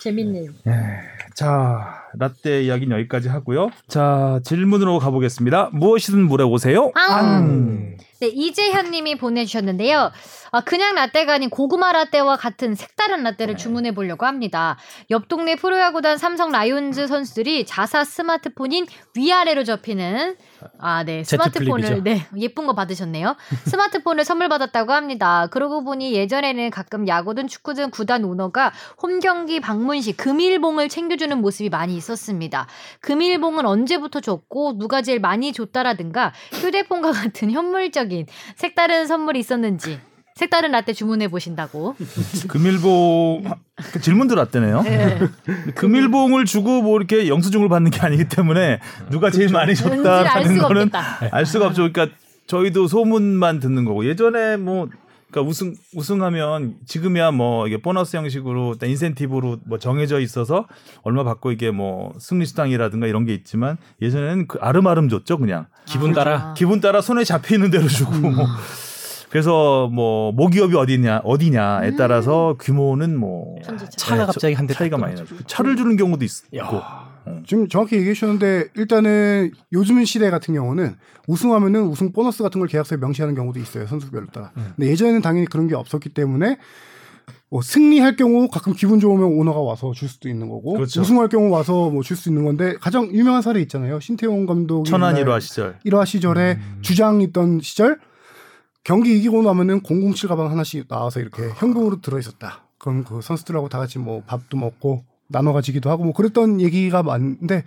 재밌네요. 0.00 0.50
자 1.34 2.03
라떼 2.18 2.62
이야기는 2.64 2.96
여기까지 2.98 3.28
하고요. 3.28 3.70
자 3.88 4.40
질문으로 4.44 4.98
가보겠습니다. 4.98 5.70
무엇이든 5.72 6.26
물어보세요. 6.26 6.92
앙. 6.94 7.96
네, 8.20 8.28
이재현 8.28 8.90
님이 8.90 9.16
보내주셨는데요. 9.18 10.10
아, 10.50 10.60
그냥 10.60 10.94
라떼가 10.94 11.34
아닌 11.34 11.50
고구마 11.50 11.92
라떼와 11.92 12.36
같은 12.36 12.74
색다른 12.74 13.22
라떼를 13.24 13.56
주문해 13.56 13.92
보려고 13.92 14.24
합니다. 14.24 14.78
옆 15.10 15.28
동네 15.28 15.56
프로야구단 15.56 16.16
삼성 16.16 16.52
라이온즈 16.52 17.06
선수들이 17.06 17.66
자사 17.66 18.04
스마트폰인 18.04 18.86
위아래로 19.16 19.64
접히는 19.64 20.36
아, 20.78 21.04
네. 21.04 21.24
스마트폰을 21.24 21.82
플립이죠. 21.82 22.02
네, 22.04 22.26
예쁜 22.38 22.66
거 22.66 22.74
받으셨네요. 22.74 23.36
스마트폰을 23.66 24.24
선물 24.24 24.48
받았다고 24.48 24.92
합니다. 24.92 25.48
그러고 25.48 25.84
보니 25.84 26.14
예전에는 26.14 26.70
가끔 26.70 27.06
야구든 27.08 27.48
축구든 27.48 27.90
구단 27.90 28.24
오너가 28.24 28.72
홈 29.02 29.20
경기 29.20 29.60
방문 29.60 30.00
시 30.00 30.16
금일봉을 30.16 30.88
챙겨주는 30.88 31.36
모습이 31.36 31.68
많이 31.68 31.96
있었습니다. 32.04 32.66
금일봉은 33.00 33.66
언제부터 33.66 34.20
줬고 34.20 34.78
누가 34.78 35.02
제일 35.02 35.20
많이 35.20 35.52
줬다라든가 35.52 36.32
휴대폰과 36.52 37.12
같은 37.12 37.50
현물적인 37.50 38.26
색다른 38.56 39.06
선물이 39.06 39.40
있었는지 39.40 39.98
색다른 40.34 40.72
라떼 40.72 40.92
주문해 40.92 41.28
보신다고. 41.28 41.94
금일봉 42.48 43.44
그 43.92 44.00
질문 44.00 44.26
들어왔대네요. 44.26 44.82
네. 44.82 45.20
금일봉을 45.76 46.44
주고 46.44 46.82
뭐 46.82 46.96
이렇게 46.98 47.28
영수증을 47.28 47.68
받는 47.68 47.92
게 47.92 48.00
아니기 48.00 48.28
때문에 48.28 48.80
누가 49.10 49.30
제일 49.30 49.50
많이 49.50 49.74
뭔지를 49.80 50.06
알 50.08 50.42
줬다라는 50.42 50.58
거는 50.58 50.82
없겠다. 50.82 51.28
알 51.30 51.46
수가 51.46 51.66
없죠. 51.66 51.90
그러니까 51.90 52.16
저희도 52.46 52.88
소문만 52.88 53.60
듣는 53.60 53.84
거고 53.84 54.06
예전에 54.06 54.56
뭐 54.56 54.88
그러니까 55.34 55.50
우승 55.50 55.74
우승하면 55.96 56.76
지금이야 56.86 57.32
뭐 57.32 57.66
이게 57.66 57.82
보너스 57.82 58.16
형식으로 58.16 58.74
일단 58.74 58.88
인센티브로 58.88 59.58
뭐 59.66 59.78
정해져 59.80 60.20
있어서 60.20 60.66
얼마 61.02 61.24
받고 61.24 61.50
이게 61.50 61.72
뭐 61.72 62.12
승리 62.20 62.46
수당이라든가 62.46 63.08
이런 63.08 63.24
게 63.24 63.34
있지만 63.34 63.76
예전에는 64.00 64.46
그 64.46 64.58
아름아름 64.60 65.08
줬죠 65.08 65.38
그냥. 65.38 65.66
기분 65.86 66.12
따라. 66.12 66.54
기분 66.56 66.80
따라 66.80 67.00
손에 67.00 67.24
잡히는 67.24 67.70
대로 67.72 67.88
주고. 67.88 68.12
뭐 68.16 68.46
그래서 69.30 69.88
뭐 69.88 70.30
모기업이 70.30 70.76
어디냐 70.76 71.22
어디냐에 71.24 71.96
따라서 71.96 72.54
규모는 72.60 73.18
뭐 73.18 73.56
천지차. 73.64 73.90
차가 73.96 74.26
갑자기 74.26 74.54
한 74.54 74.68
대 74.68 74.74
차이가 74.74 74.96
많이 74.96 75.16
나죠. 75.16 75.34
차를 75.48 75.74
주는 75.76 75.96
경우도 75.96 76.24
있고. 76.24 76.80
지금 77.46 77.68
정확히 77.68 77.96
얘기해 77.96 78.14
주셨는데 78.14 78.68
일단은 78.76 79.50
요즘 79.72 80.04
시대 80.04 80.30
같은 80.30 80.54
경우는 80.54 80.96
우승하면은 81.26 81.84
우승 81.84 82.12
보너스 82.12 82.42
같은 82.42 82.58
걸 82.60 82.68
계약서에 82.68 82.98
명시하는 82.98 83.34
경우도 83.34 83.58
있어요 83.60 83.86
선수별로 83.86 84.26
따라. 84.26 84.52
근데 84.54 84.90
예전에는 84.90 85.22
당연히 85.22 85.46
그런 85.46 85.66
게 85.68 85.74
없었기 85.74 86.10
때문에 86.10 86.58
뭐 87.50 87.62
승리할 87.62 88.16
경우 88.16 88.48
가끔 88.48 88.72
기분 88.74 89.00
좋으면 89.00 89.24
오너가 89.38 89.60
와서 89.60 89.92
줄 89.92 90.08
수도 90.08 90.28
있는 90.28 90.48
거고 90.48 90.74
그렇죠. 90.74 91.00
우승할 91.00 91.28
경우 91.28 91.50
와서 91.50 91.88
뭐 91.88 92.02
줄 92.02 92.16
수 92.16 92.28
있는 92.28 92.44
건데 92.44 92.74
가장 92.80 93.06
유명한 93.14 93.42
사례 93.42 93.60
있잖아요 93.62 94.00
신태용 94.00 94.44
감독이 94.46 94.90
천안 94.90 95.14
1화 95.14 95.40
시절. 95.40 95.78
1화 95.86 96.04
시절에 96.04 96.58
주장 96.82 97.20
있던 97.22 97.60
시절 97.62 97.98
경기 98.82 99.16
이기고 99.16 99.42
나면은 99.42 99.80
007 99.82 100.28
가방 100.28 100.50
하나씩 100.50 100.88
나와서 100.88 101.20
이렇게 101.20 101.48
현금으로 101.56 102.00
들어 102.02 102.18
있었다. 102.18 102.66
그럼 102.78 103.04
그 103.04 103.22
선수들하고 103.22 103.70
다 103.70 103.78
같이 103.78 103.98
뭐 103.98 104.22
밥도 104.26 104.58
먹고 104.58 105.04
나눠 105.28 105.52
가지기도 105.52 105.90
하고 105.90 106.04
뭐 106.04 106.12
그랬던 106.12 106.60
얘기가 106.60 107.02
많은데 107.02 107.64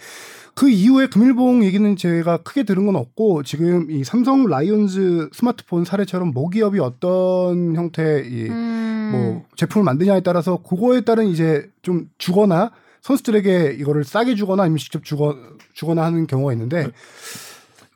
그 0.53 0.69
이후에 0.69 1.07
금일봉 1.07 1.63
얘기는 1.63 1.95
제가 1.95 2.37
크게 2.37 2.63
들은 2.63 2.85
건 2.85 2.95
없고 2.95 3.43
지금 3.43 3.91
이 3.91 4.03
삼성 4.03 4.47
라이온즈 4.47 5.29
스마트폰 5.31 5.85
사례처럼 5.85 6.31
모기업이 6.33 6.79
어떤 6.79 7.75
형태의 7.75 8.27
이 8.27 8.49
음. 8.49 9.09
뭐 9.11 9.45
제품을 9.55 9.85
만드냐에 9.85 10.21
따라서 10.21 10.57
그거에 10.57 11.01
따른 11.01 11.27
이제 11.27 11.69
좀 11.81 12.09
주거나 12.17 12.71
선수들에게 13.01 13.77
이거를 13.79 14.03
싸게 14.03 14.35
주거나 14.35 14.63
아니면 14.63 14.79
직접 14.79 15.03
주거 15.03 15.37
주거나 15.73 16.03
하는 16.03 16.27
경우가 16.27 16.53
있는데 16.53 16.89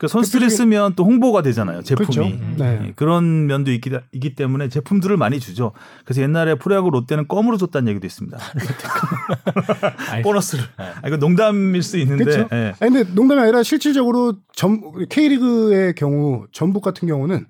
그 0.02 0.08
선수들이 0.08 0.50
쓰면 0.50 0.96
또 0.96 1.04
홍보가 1.04 1.42
되잖아요. 1.42 1.82
제품이. 1.82 2.08
그렇죠. 2.08 2.22
네. 2.58 2.86
예, 2.88 2.92
그런 2.96 3.46
면도 3.46 3.70
있기, 3.70 3.88
있기 4.10 4.34
때문에 4.34 4.68
제품들을 4.68 5.16
많이 5.16 5.38
주죠. 5.38 5.70
그래서 6.04 6.22
옛날에 6.22 6.56
프로야구 6.56 6.90
롯데는 6.90 7.28
껌으로 7.28 7.56
줬다는 7.56 7.86
얘기도 7.90 8.08
있습니다. 8.08 8.36
보너스를. 10.24 10.64
아, 10.76 11.06
이거 11.06 11.18
농담일 11.18 11.84
수 11.84 11.98
있는데. 11.98 12.24
그렇죠. 12.24 12.48
예. 12.52 12.74
아니, 12.80 12.92
근데 12.92 13.12
농담이 13.12 13.40
아니라 13.42 13.62
실질적으로 13.62 14.38
전 14.56 14.82
K리그의 15.08 15.94
경우 15.94 16.46
전북 16.50 16.82
같은 16.82 17.06
경우는 17.06 17.46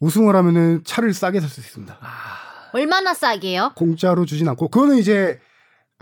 우승을 0.00 0.34
하면은 0.34 0.80
차를 0.82 1.12
싸게 1.12 1.40
살 1.40 1.50
수 1.50 1.60
있습니다. 1.60 1.94
얼마나 2.72 3.12
싸게요? 3.12 3.72
공짜로 3.76 4.24
주진 4.24 4.48
않고 4.48 4.68
그거는 4.68 4.96
이제 4.96 5.38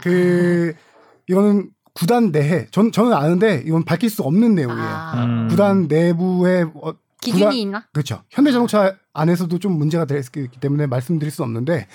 그 0.00 0.72
이거는 1.28 1.70
구단 1.94 2.32
내에 2.32 2.66
전 2.72 2.90
저는 2.90 3.12
아는데 3.12 3.62
이건 3.64 3.84
밝힐 3.84 4.10
수 4.10 4.22
없는 4.22 4.54
내용이에요. 4.56 4.82
아, 4.88 5.24
음. 5.24 5.48
구단 5.48 5.86
내부의 5.88 6.64
어, 6.74 6.92
기준이 7.20 7.42
구단- 7.44 7.52
있나? 7.54 7.84
그렇죠. 7.92 8.22
현대자동차 8.30 8.96
안에서도 9.12 9.56
좀 9.60 9.78
문제가 9.78 10.04
될 10.04 10.22
수 10.24 10.30
있기 10.36 10.58
때문에 10.58 10.86
말씀드릴 10.86 11.30
수 11.30 11.42
없는데 11.44 11.86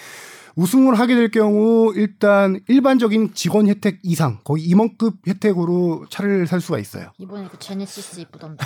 우승을 0.55 0.97
하게 0.97 1.15
될 1.15 1.29
경우 1.31 1.93
일단 1.95 2.59
일반적인 2.67 3.33
직원 3.33 3.67
혜택 3.67 3.99
이상 4.03 4.39
거의 4.43 4.63
임원급 4.63 5.15
혜택으로 5.27 6.05
차를 6.09 6.47
살 6.47 6.59
수가 6.61 6.79
있어요. 6.79 7.11
이번에 7.17 7.47
그 7.51 7.59
제네시스 7.59 8.21
이쁘던데. 8.21 8.65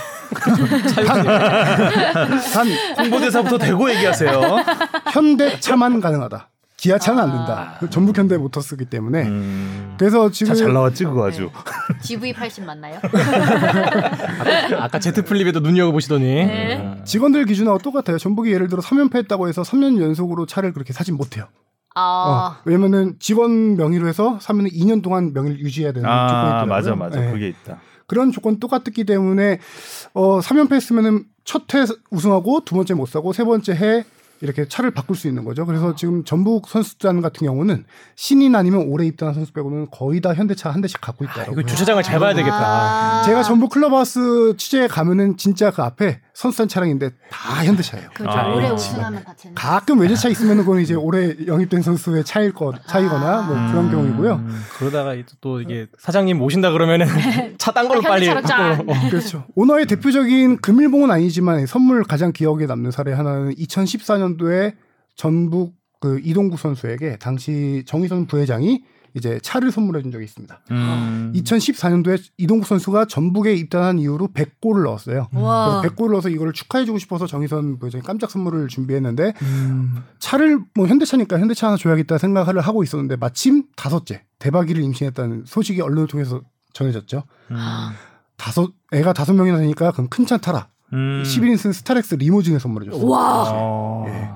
단 2.54 2.68
홍보대사부터 3.00 3.58
대고 3.58 3.90
얘기하세요. 3.92 4.42
현대차만 5.12 6.00
가능하다. 6.00 6.50
기아차는 6.84 7.24
안 7.24 7.32
된다. 7.32 7.80
전북 7.90 8.18
현대 8.18 8.38
모터스기 8.38 8.86
때문에 8.86 9.24
음, 9.24 9.96
그래서 9.98 10.30
지금 10.32 10.54
차잘 10.54 10.74
나왔지 10.74 11.06
그거 11.06 11.26
아주. 11.28 11.50
GV80 12.02 12.66
맞나요? 12.66 13.00
아까 14.80 15.00
제트 15.00 15.24
플립에도 15.24 15.62
눈여겨 15.62 15.94
보시더니 15.94 16.26
네. 16.26 17.02
직원들 17.06 17.46
기준하고 17.46 17.78
똑같아요. 17.80 18.18
전북이 18.18 18.52
예를 18.52 18.68
들어 18.68 18.82
3연패했다고 18.82 19.48
해서 19.48 19.62
3년 19.62 20.02
연속으로 20.02 20.46
차를 20.46 20.74
그렇게 20.74 20.92
사진 20.92 21.16
못해요. 21.16 21.46
아, 21.96 22.02
어, 22.60 22.62
왜냐면은 22.66 23.16
직원 23.20 23.78
명의로 23.78 24.08
해서 24.10 24.38
사면 24.42 24.66
2년 24.68 25.02
동안 25.02 25.32
명의를 25.34 25.60
유지해야 25.60 25.94
되는 25.94 26.04
조건이 26.04 26.20
아 26.20 26.28
있더라고요. 26.64 26.66
맞아 26.66 26.96
맞아 26.96 27.20
네. 27.22 27.32
그게 27.32 27.48
있다. 27.50 27.78
그런 28.08 28.32
조건 28.34 28.60
똑같기 28.60 29.06
때문에 29.06 29.60
어 30.14 30.40
3연패 30.42 30.74
했으면은 30.74 31.24
첫 31.46 31.74
해 31.76 31.86
우승하고 32.12 32.66
두 32.66 32.76
번째 32.76 32.94
못 32.96 33.08
사고 33.08 33.32
세 33.32 33.44
번째 33.46 33.74
해 33.74 34.04
이렇게 34.44 34.68
차를 34.68 34.92
바꿀 34.92 35.16
수 35.16 35.30
있는 35.30 35.46
거죠. 35.46 35.66
그래서 35.66 35.96
지금 35.96 36.26
전북 36.26 36.68
선수단 36.68 37.22
같은 37.22 37.48
경우는 37.48 37.86
신인 38.16 38.56
아니면 38.56 38.82
올해 38.90 39.08
입단한 39.08 39.34
선수 39.34 39.54
빼고는 39.54 39.88
거의 39.90 40.20
다 40.20 40.34
현대차 40.34 40.70
한 40.70 40.82
대씩 40.82 41.00
갖고 41.00 41.24
있다라고. 41.24 41.54
이거 41.54 41.64
주차장을 41.64 42.04
잘 42.04 42.20
봐야 42.20 42.34
되겠다. 42.34 42.58
아. 42.58 43.24
제가 43.24 43.42
전북 43.42 43.72
클럽하우스 43.72 44.56
취재에 44.58 44.88
가면은 44.88 45.38
진짜 45.38 45.72
그 45.72 45.82
앞에 45.82 46.20
선수단 46.34 46.68
차량인데 46.68 47.12
다 47.30 47.64
현대차예요. 47.64 48.10
그죠. 48.14 48.30
아, 48.30 48.54
올해. 48.56 48.70
우승하면 48.72 49.24
다 49.24 49.34
쟤네. 49.38 49.54
가끔 49.56 50.00
외제차 50.00 50.30
있으면은 50.30 50.66
그건 50.66 50.82
이제 50.82 50.96
올해 50.96 51.36
영입된 51.46 51.84
선수의 51.84 52.24
차일 52.24 52.54
거 52.54 52.74
차이거나 52.88 53.42
뭐 53.44 53.56
그런 53.72 53.92
경우이고요. 53.92 54.34
음, 54.36 54.62
그러다가 54.78 55.16
또 55.42 55.62
이게 55.62 55.86
사장님 56.00 56.38
모신다 56.40 56.72
그러면은 56.72 57.06
차 57.60 57.72
딴 57.72 57.88
걸로 57.88 58.00
아, 58.00 58.10
빨리. 58.10 58.28
어. 58.30 58.36
그렇죠. 59.10 59.46
오너의 59.56 59.86
대표적인 59.86 60.58
금일봉은 60.58 61.12
아니지만 61.12 61.66
선물 61.68 62.04
가장 62.04 62.32
기억에 62.32 62.66
남는 62.66 62.90
사례 62.92 63.14
하나는 63.14 63.54
2014년도에 63.56 64.74
전북 65.16 65.74
그 66.00 66.20
이동구 66.24 66.58
선수에게 66.58 67.18
당시 67.18 67.84
정의선 67.86 68.26
부회장이 68.28 68.84
이제 69.16 69.40
차를 69.44 69.72
선물해 69.72 70.02
준 70.02 70.12
적이 70.12 70.26
있습니다. 70.26 70.60
음. 70.72 71.32
2014년도에 71.36 72.22
이동구 72.38 72.66
선수가 72.66 73.06
전북에 73.06 73.54
입단한 73.56 74.00
이후로 74.00 74.30
100골을 74.30 74.84
넣었어요. 74.86 75.28
와. 75.34 75.82
그래서 75.82 75.96
100골을 75.96 76.12
넣어서 76.14 76.30
이거를 76.30 76.54
축하해 76.54 76.86
주고 76.86 76.98
싶어서 76.98 77.28
정의선 77.28 77.78
부회장이 77.80 78.04
깜짝 78.04 78.32
선물을 78.32 78.68
준비했는데 78.70 79.34
음. 79.42 80.04
차를 80.20 80.60
뭐 80.74 80.88
현대차니까 80.88 81.40
현대차 81.40 81.68
하나 81.68 81.78
줘야겠다 81.78 82.18
생각을 82.18 82.60
하고 82.62 82.84
있었는데 82.84 83.18
마침 83.18 83.66
다섯째 83.76 84.24
대박이를 84.40 84.82
임신했다는 84.84 85.44
소식이 85.46 85.82
언론을 85.82 86.08
통해서 86.08 86.42
전해졌죠. 86.74 87.24
음. 87.52 87.58
다섯 88.38 88.72
애가 88.92 89.14
다섯 89.14 89.34
명이나 89.34 89.58
되니까 89.60 89.92
그럼 89.92 90.08
큰 90.10 90.26
차 90.26 90.38
타라. 90.38 90.68
음. 90.94 91.24
11인승 91.26 91.72
스타렉스 91.74 92.16
리모진을 92.16 92.60
선물해 92.60 92.90
줬어요. 92.90 93.08
와. 93.08 93.44
어. 93.52 94.06
예. 94.08 94.30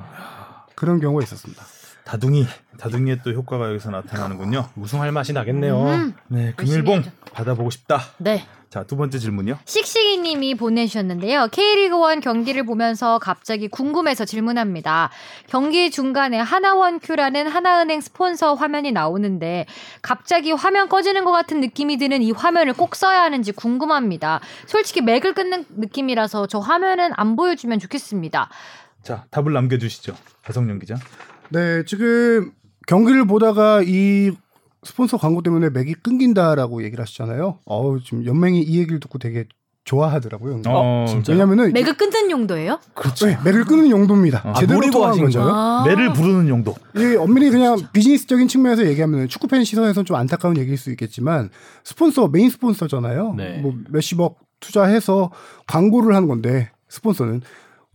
그런 0.75 0.99
경우가 0.99 1.23
있었습니다. 1.23 1.63
다둥이 2.05 2.45
다둥이의 2.77 3.19
또 3.23 3.31
효과가 3.31 3.69
여기서 3.69 3.91
나타나는군요. 3.91 4.69
우승할 4.75 5.11
맛이 5.11 5.33
나겠네요. 5.33 5.83
음. 5.83 6.13
네, 6.27 6.53
금일봉. 6.55 7.03
받아보고 7.33 7.69
싶다. 7.69 7.99
네. 8.17 8.45
자, 8.69 8.83
두 8.83 8.97
번째 8.97 9.17
질문이요. 9.17 9.59
씩씩이님이 9.65 10.55
보내주셨는데요. 10.55 11.47
K리그1 11.47 12.21
경기를 12.21 12.65
보면서 12.65 13.17
갑자기 13.17 13.69
궁금해서 13.69 14.25
질문합니다. 14.25 15.09
경기 15.47 15.89
중간에 15.89 16.37
하나원큐라는 16.37 17.47
하나은행 17.47 18.01
스폰서 18.01 18.55
화면이 18.55 18.91
나오는데 18.91 19.65
갑자기 20.01 20.51
화면 20.51 20.89
꺼지는 20.89 21.23
것 21.23 21.31
같은 21.31 21.61
느낌이 21.61 21.97
드는 21.97 22.21
이 22.21 22.31
화면을 22.31 22.73
꼭 22.73 22.95
써야 22.95 23.21
하는지 23.21 23.53
궁금합니다. 23.53 24.41
솔직히 24.65 25.01
맥을 25.01 25.33
끊는 25.33 25.65
느낌이라서 25.77 26.47
저 26.47 26.59
화면은 26.59 27.11
안 27.15 27.37
보여주면 27.37 27.79
좋겠습니다. 27.79 28.49
자, 29.01 29.25
답을 29.31 29.53
남겨주시죠. 29.53 30.13
배성영 30.43 30.79
기자. 30.79 30.95
네, 31.49 31.85
지금 31.85 32.51
경기를 32.87 33.25
보다가 33.27 33.83
이 33.85 34.31
스폰서 34.83 35.17
광고 35.17 35.43
때문에 35.43 35.69
맥이 35.69 35.93
끊긴다라고 35.95 36.83
얘기를 36.83 37.01
하시잖아요. 37.01 37.59
어우, 37.65 38.01
지금 38.01 38.25
연맹이 38.25 38.61
이 38.61 38.79
얘기를 38.79 38.99
듣고 38.99 39.19
되게 39.19 39.45
좋아하더라고요. 39.83 40.61
어, 40.67 41.05
진짜? 41.07 41.31
왜냐면은 41.31 41.71
맥을 41.71 41.95
끊는 41.95 42.29
용도예요? 42.29 42.79
네, 43.25 43.37
맥을 43.45 43.63
끊는 43.63 43.89
용도입니다. 43.89 44.41
아, 44.43 44.53
제대로 44.53 45.05
하신 45.05 45.23
거죠. 45.23 45.41
아. 45.41 45.83
매를 45.85 46.11
부르는 46.11 46.49
용도. 46.49 46.75
이 46.95 47.15
엄밀히 47.15 47.49
그냥 47.49 47.77
비즈니스적인 47.93 48.49
측면에서 48.49 48.85
얘기하면 48.85 49.29
축구 49.29 49.47
팬 49.47 49.63
시선에서는 49.63 50.05
좀 50.05 50.17
안타까운 50.17 50.57
얘기일 50.57 50.77
수 50.77 50.89
있겠지만 50.91 51.49
스폰서 51.85 52.27
메인 52.27 52.49
스폰서잖아요. 52.49 53.35
네. 53.37 53.59
뭐 53.59 53.73
몇십억 53.89 54.39
투자해서 54.59 55.31
광고를 55.67 56.15
하는 56.15 56.27
건데 56.27 56.71
스폰서는 56.89 57.41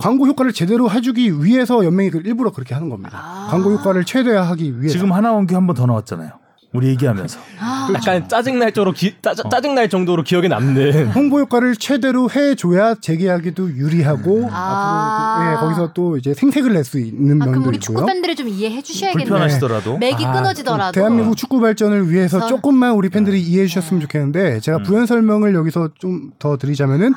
광고 0.03 0.27
효과를 0.27 0.53
제대로 0.53 0.91
해주기 0.91 1.45
위해서 1.45 1.85
연맹이 1.85 2.11
그 2.11 2.19
일부러 2.25 2.51
그렇게 2.51 2.75
하는 2.75 2.89
겁니다. 2.89 3.21
아. 3.23 3.47
광고 3.51 3.71
효과를 3.73 4.05
최대화하기 4.05 4.81
위해서. 4.81 4.93
지금 4.93 5.13
하나원큐 5.13 5.55
한번 5.55 5.77
더 5.77 5.87
나왔잖아요. 5.87 6.31
우리 6.75 6.87
얘기하면서. 6.89 7.39
아, 7.61 7.89
약간 7.95 8.27
짜증 8.31 8.59
날 8.59 8.73
정도로 8.73 8.93
기, 8.95 9.15
짜, 9.21 9.35
짜증날 9.35 9.91
정도로 9.91 10.23
기억에 10.23 10.49
남는 10.49 11.09
홍보 11.13 11.39
효과를 11.41 11.77
최대로 11.77 12.31
해줘야 12.31 12.95
재계약에도 12.95 13.69
유리하고 13.77 14.49
아. 14.51 15.37
앞으로 15.37 15.45
그- 15.45 15.53
예, 15.53 15.57
거기서 15.61 15.93
또 15.93 16.17
이제 16.17 16.33
생색을 16.33 16.73
낼 16.73 16.83
수 16.85 16.99
있는 16.99 17.43
아, 17.43 17.45
그럼 17.45 17.57
면도 17.57 17.69
우리 17.69 17.77
있고요. 17.77 17.99
축구 17.99 18.07
팬들이 18.07 18.35
좀 18.35 18.49
이해해 18.49 18.81
주셔야겠네요. 18.81 19.27
불편하시더라도. 19.29 19.99
맥이 19.99 20.25
아, 20.25 20.33
끊어지더라도. 20.33 20.93
대한민국 20.93 21.37
축구 21.37 21.61
발전을 21.61 22.11
위해서 22.11 22.39
그래서- 22.39 22.49
조금만 22.57 22.93
우리 22.95 23.11
팬들이 23.11 23.39
이해해 23.43 23.67
주셨으면 23.67 24.01
좋겠는데 24.01 24.61
제가 24.61 24.79
음. 24.79 24.83
부연 24.85 25.05
설명을 25.07 25.55
여기서 25.55 25.91
좀 25.99 26.33
더 26.39 26.57
드리자면은 26.57 27.13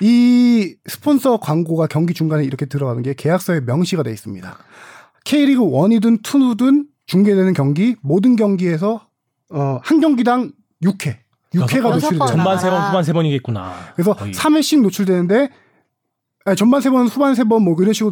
이 0.00 0.74
스폰서 0.86 1.38
광고가 1.38 1.86
경기 1.86 2.14
중간에 2.14 2.44
이렇게 2.44 2.66
들어가는 2.66 3.02
게 3.02 3.14
계약서에 3.14 3.60
명시가 3.60 4.02
돼 4.02 4.10
있습니다. 4.10 4.58
K리그 5.24 5.62
1이든 5.62 6.22
2든 6.22 6.86
중계되는 7.06 7.52
경기 7.52 7.96
모든 8.02 8.36
경기에서 8.36 9.06
어, 9.50 9.80
한 9.82 10.00
경기당 10.00 10.52
6회 10.82 11.16
6회가 11.54 11.84
여섯 11.90 11.94
노출이 11.94 12.18
번. 12.18 12.28
돼요. 12.28 12.36
전반 12.36 12.58
세번 12.58 12.80
아. 12.80 12.88
후반 12.88 13.04
세 13.04 13.12
번이겠구나. 13.12 13.74
그래서 13.94 14.14
거의. 14.14 14.32
3회씩 14.32 14.82
노출되는데 14.82 15.50
아니, 16.46 16.56
전반 16.56 16.80
세 16.80 16.90
번, 16.90 17.06
후반 17.06 17.34
세번뭐 17.34 17.76
이런 17.80 17.92
식으로. 17.92 18.10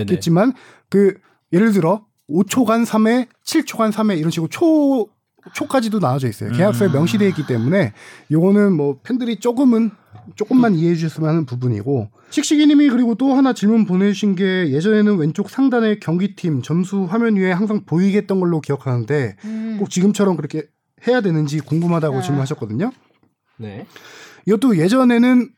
있겠지만 0.00 0.52
그 0.90 1.14
예를 1.52 1.72
들어 1.72 2.04
5초간 2.28 2.84
3회, 2.84 3.28
7초간 3.44 3.92
3회 3.92 4.18
이런 4.18 4.30
식으로 4.30 4.48
초 4.48 5.08
초까지도 5.54 5.98
나눠져 5.98 6.28
있어요. 6.28 6.52
계약서에 6.52 6.88
음. 6.88 6.92
명시되어 6.92 7.28
있기 7.28 7.46
때문에 7.46 7.92
요거는 8.30 8.72
뭐 8.76 8.98
팬들이 9.02 9.36
조금은 9.36 9.90
조금만 10.36 10.74
이해해 10.74 10.94
주셨으면 10.94 11.28
하는 11.28 11.46
부분이고 11.46 12.10
씩씩이님이 12.30 12.88
그리고 12.90 13.14
또 13.14 13.34
하나 13.34 13.52
질문 13.52 13.84
보내주신 13.84 14.34
게 14.34 14.70
예전에는 14.70 15.16
왼쪽 15.16 15.50
상단에 15.50 15.98
경기팀 15.98 16.62
점수 16.62 17.04
화면 17.04 17.36
위에 17.36 17.52
항상 17.52 17.84
보이게 17.84 18.18
했던 18.18 18.40
걸로 18.40 18.60
기억하는데 18.60 19.36
음. 19.44 19.76
꼭 19.78 19.90
지금처럼 19.90 20.36
그렇게 20.36 20.64
해야 21.06 21.20
되는지 21.20 21.60
궁금하다고 21.60 22.16
네. 22.16 22.22
질문하셨거든요. 22.22 22.92
네. 23.58 23.86
이것도 24.46 24.78
예전에는 24.78 25.50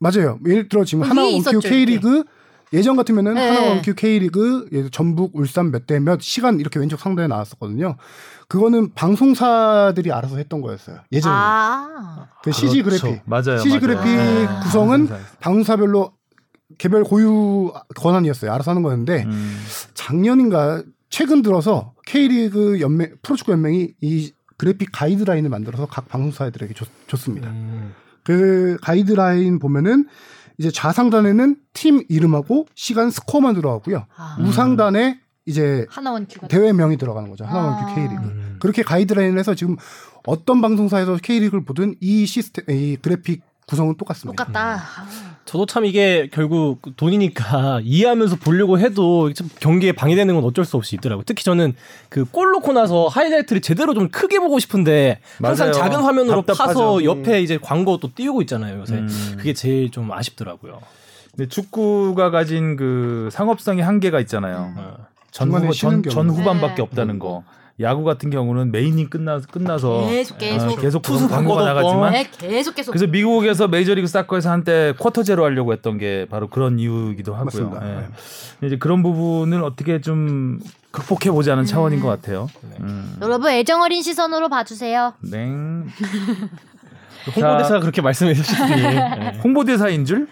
맞아요. 0.00 0.38
예를 0.46 0.68
들어 0.68 0.84
지금 0.84 1.04
위에 1.04 1.08
하나 1.08 1.22
원큐 1.22 1.60
K리그 1.60 2.24
예전 2.72 2.96
같으면은 2.96 3.34
네. 3.34 3.48
하나 3.48 3.68
원큐 3.68 3.94
K리그 3.94 4.88
전북 4.92 5.34
울산 5.34 5.70
몇 5.70 5.86
대 5.86 5.98
몇 6.00 6.20
시간 6.20 6.60
이렇게 6.60 6.78
왼쪽 6.78 7.00
상단에 7.00 7.28
나왔었거든요. 7.28 7.96
그거는 8.48 8.92
방송사들이 8.94 10.12
알아서 10.12 10.36
했던 10.38 10.60
거였어요. 10.60 10.98
예전에. 11.12 11.34
아. 11.36 12.28
그 12.42 12.52
CG 12.52 12.82
그렇죠. 12.82 13.06
그래픽. 13.08 13.22
맞아요. 13.26 13.58
CG 13.58 13.68
맞아요. 13.68 13.80
그래픽 13.80 14.04
네. 14.16 14.48
구성은 14.64 15.08
방송사별로 15.40 16.12
개별 16.78 17.04
고유 17.04 17.72
권한이었어요. 17.96 18.52
알아서 18.52 18.70
하는 18.70 18.82
거였는데 18.82 19.24
음. 19.24 19.60
작년인가 19.94 20.82
최근 21.10 21.42
들어서 21.42 21.94
K리그 22.06 22.80
연맹 22.80 23.16
프로축구 23.22 23.52
연맹이 23.52 23.94
이 24.00 24.32
그래픽 24.58 24.90
가이드라인을 24.92 25.48
만들어서 25.50 25.86
각 25.86 26.08
방송사들에게 26.08 26.74
줬, 26.74 26.88
줬습니다. 27.06 27.48
음. 27.48 27.94
그 28.24 28.76
가이드라인 28.82 29.58
보면은 29.58 30.06
이제 30.58 30.70
좌상단에는 30.70 31.56
팀 31.72 32.02
이름하고 32.08 32.66
시간 32.74 33.10
스코어만 33.10 33.54
들어가고요. 33.54 34.06
아. 34.16 34.36
우상단에 34.40 35.20
이제 35.46 35.86
대회명이 36.48 36.96
들어가는 36.98 37.30
거죠. 37.30 37.44
아. 37.44 37.48
하나원큐 37.48 37.94
K리그. 37.94 38.22
음. 38.22 38.56
그렇게 38.60 38.82
가이드라인을 38.82 39.38
해서 39.38 39.54
지금 39.54 39.76
어떤 40.26 40.60
방송사에서 40.60 41.16
K리그를 41.22 41.64
보든 41.64 41.94
이 42.00 42.26
시스템, 42.26 42.64
이 42.68 42.96
그래픽 43.00 43.42
구성은 43.66 43.96
똑같습니다. 43.96 44.44
똑같다. 44.44 44.76
음. 44.76 45.37
아. 45.48 45.52
저도 45.52 45.66
참 45.66 45.84
이게 45.86 46.28
결국 46.32 46.80
돈이니까 46.96 47.80
이해하면서 47.84 48.36
보려고 48.36 48.78
해도 48.78 49.32
좀 49.32 49.48
경기에 49.60 49.92
방해되는 49.92 50.34
건 50.34 50.44
어쩔 50.44 50.64
수 50.64 50.76
없이 50.76 50.94
있더라고요. 50.96 51.24
특히 51.26 51.42
저는 51.44 51.74
그 52.08 52.24
골 52.30 52.52
넣고 52.52 52.72
나서 52.72 53.08
하이라이트를 53.08 53.62
제대로 53.62 53.94
좀 53.94 54.08
크게 54.10 54.38
보고 54.38 54.58
싶은데 54.58 55.20
항상 55.42 55.70
맞아요. 55.70 55.82
작은 55.82 56.00
화면으로 56.02 56.42
답답하죠. 56.42 56.66
파서 56.66 57.04
옆에 57.04 57.40
이제 57.42 57.58
광고 57.60 57.98
또 57.98 58.10
띄우고 58.14 58.42
있잖아요. 58.42 58.80
요새 58.80 58.96
음. 58.96 59.34
그게 59.36 59.54
제일 59.54 59.90
좀 59.90 60.12
아쉽더라고요. 60.12 60.80
근데 61.34 61.48
축구가 61.48 62.30
가진 62.30 62.76
그 62.76 63.28
상업성의 63.32 63.82
한계가 63.84 64.20
있잖아요. 64.20 64.74
어. 64.76 64.96
전, 65.30 65.46
중간에 65.48 65.66
후반, 65.66 65.72
쉬는 65.72 65.92
전, 65.92 66.02
경우. 66.02 66.14
전 66.14 66.30
후반밖에 66.30 66.74
네. 66.76 66.82
없다는 66.82 67.18
거. 67.18 67.44
야구 67.80 68.02
같은 68.02 68.30
경우는 68.30 68.72
메인이 68.72 69.08
끝나 69.08 69.40
끝나서 69.40 70.06
계속 70.08 70.38
계속 70.38 70.72
어, 70.72 70.76
계속 70.76 71.02
투수 71.02 71.28
광고가. 71.28 71.64
나가지만 71.64 72.12
네, 72.12 72.28
계속 72.30 72.74
계속 72.74 72.90
그래서 72.90 73.06
미국에서 73.06 73.68
메이저리그 73.68 74.08
사커에서 74.08 74.50
한때 74.50 74.92
쿼터 74.98 75.22
제로 75.22 75.44
하려고 75.44 75.72
했던 75.72 75.96
게 75.96 76.26
바로 76.28 76.48
그런 76.48 76.78
이유이기도 76.80 77.34
하고요. 77.34 77.80
예. 77.82 78.66
이제 78.66 78.78
그런 78.78 79.02
부분을 79.04 79.62
어떻게 79.62 80.00
좀 80.00 80.58
극복해 80.90 81.30
보자는 81.30 81.66
차원인 81.66 82.00
것 82.00 82.08
같아요. 82.08 82.48
음. 82.80 83.16
여러분 83.22 83.52
애정 83.52 83.82
어린 83.82 84.02
시선으로 84.02 84.48
봐주세요. 84.48 85.14
네. 85.20 85.46
홍보대사가 87.36 87.80
그렇게 87.80 88.00
말씀해 88.00 88.34
주시더니 88.34 88.82
네. 88.82 89.38
홍보대사인 89.44 90.04
줄? 90.04 90.28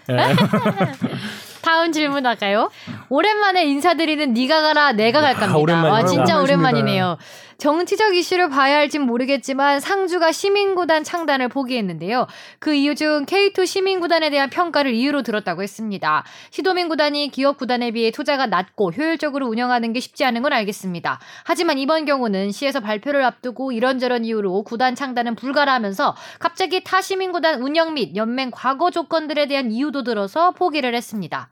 다음 1.61 1.91
질문 1.91 2.25
할까요? 2.25 2.69
오랜만에 3.09 3.65
인사드리는 3.65 4.33
네가 4.33 4.61
가라 4.61 4.91
내가 4.93 5.21
갈 5.21 5.33
겁니다. 5.33 5.57
오랜만이다. 5.57 5.93
와 5.93 6.05
진짜. 6.05 6.41
오랜만이네요. 6.41 7.17
정치적 7.57 8.15
이슈를 8.15 8.49
봐야 8.49 8.77
할진 8.77 9.01
모르겠지만 9.01 9.79
상주가 9.79 10.31
시민구단 10.31 11.03
창단을 11.03 11.49
포기했는데요. 11.49 12.27
그 12.59 12.73
이유 12.75 12.93
중 12.93 13.25
K2 13.25 13.65
시민구단에 13.65 14.29
대한 14.29 14.49
평가를 14.51 14.93
이유로 14.93 15.23
들었다고 15.23 15.63
했습니다. 15.63 16.23
시도민구단이 16.51 17.29
기업구단에 17.31 17.91
비해 17.91 18.11
투자가 18.11 18.45
낮고 18.45 18.91
효율적으로 18.91 19.47
운영하는 19.47 19.91
게 19.91 19.99
쉽지 19.99 20.23
않은 20.25 20.43
건 20.43 20.53
알겠습니다. 20.53 21.19
하지만 21.45 21.79
이번 21.79 22.05
경우는 22.05 22.51
시에서 22.51 22.79
발표를 22.79 23.23
앞두고 23.23 23.71
이런저런 23.71 24.23
이유로 24.23 24.63
구단 24.63 24.93
창단은 24.93 25.33
불가라하면서 25.35 26.15
갑자기 26.39 26.83
타 26.83 27.01
시민구단 27.01 27.61
운영 27.61 27.95
및 27.95 28.15
연맹 28.15 28.51
과거 28.51 28.91
조건들에 28.91 29.47
대한 29.47 29.71
이유도 29.71 30.03
들어서 30.03 30.51
포기를 30.51 30.93
했습니다. 30.93 31.49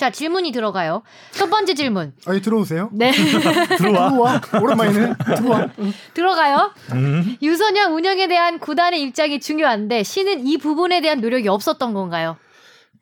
자, 0.00 0.08
질문이 0.08 0.50
들어가요. 0.52 1.02
첫 1.30 1.50
번째 1.50 1.74
질문. 1.74 2.14
아니 2.24 2.40
들어오세요. 2.40 2.88
네. 2.90 3.12
들어와. 3.76 4.40
오랜만이네. 4.62 5.12
들어와. 5.36 5.68
들어가요. 6.14 6.72
음. 6.92 7.36
유소년 7.42 7.92
운영에 7.92 8.26
대한 8.26 8.58
구단의 8.58 9.02
입장이 9.02 9.40
중요한데 9.40 10.02
시는 10.02 10.46
이 10.46 10.56
부분에 10.56 11.02
대한 11.02 11.20
노력이 11.20 11.48
없었던 11.48 11.92
건가요? 11.92 12.38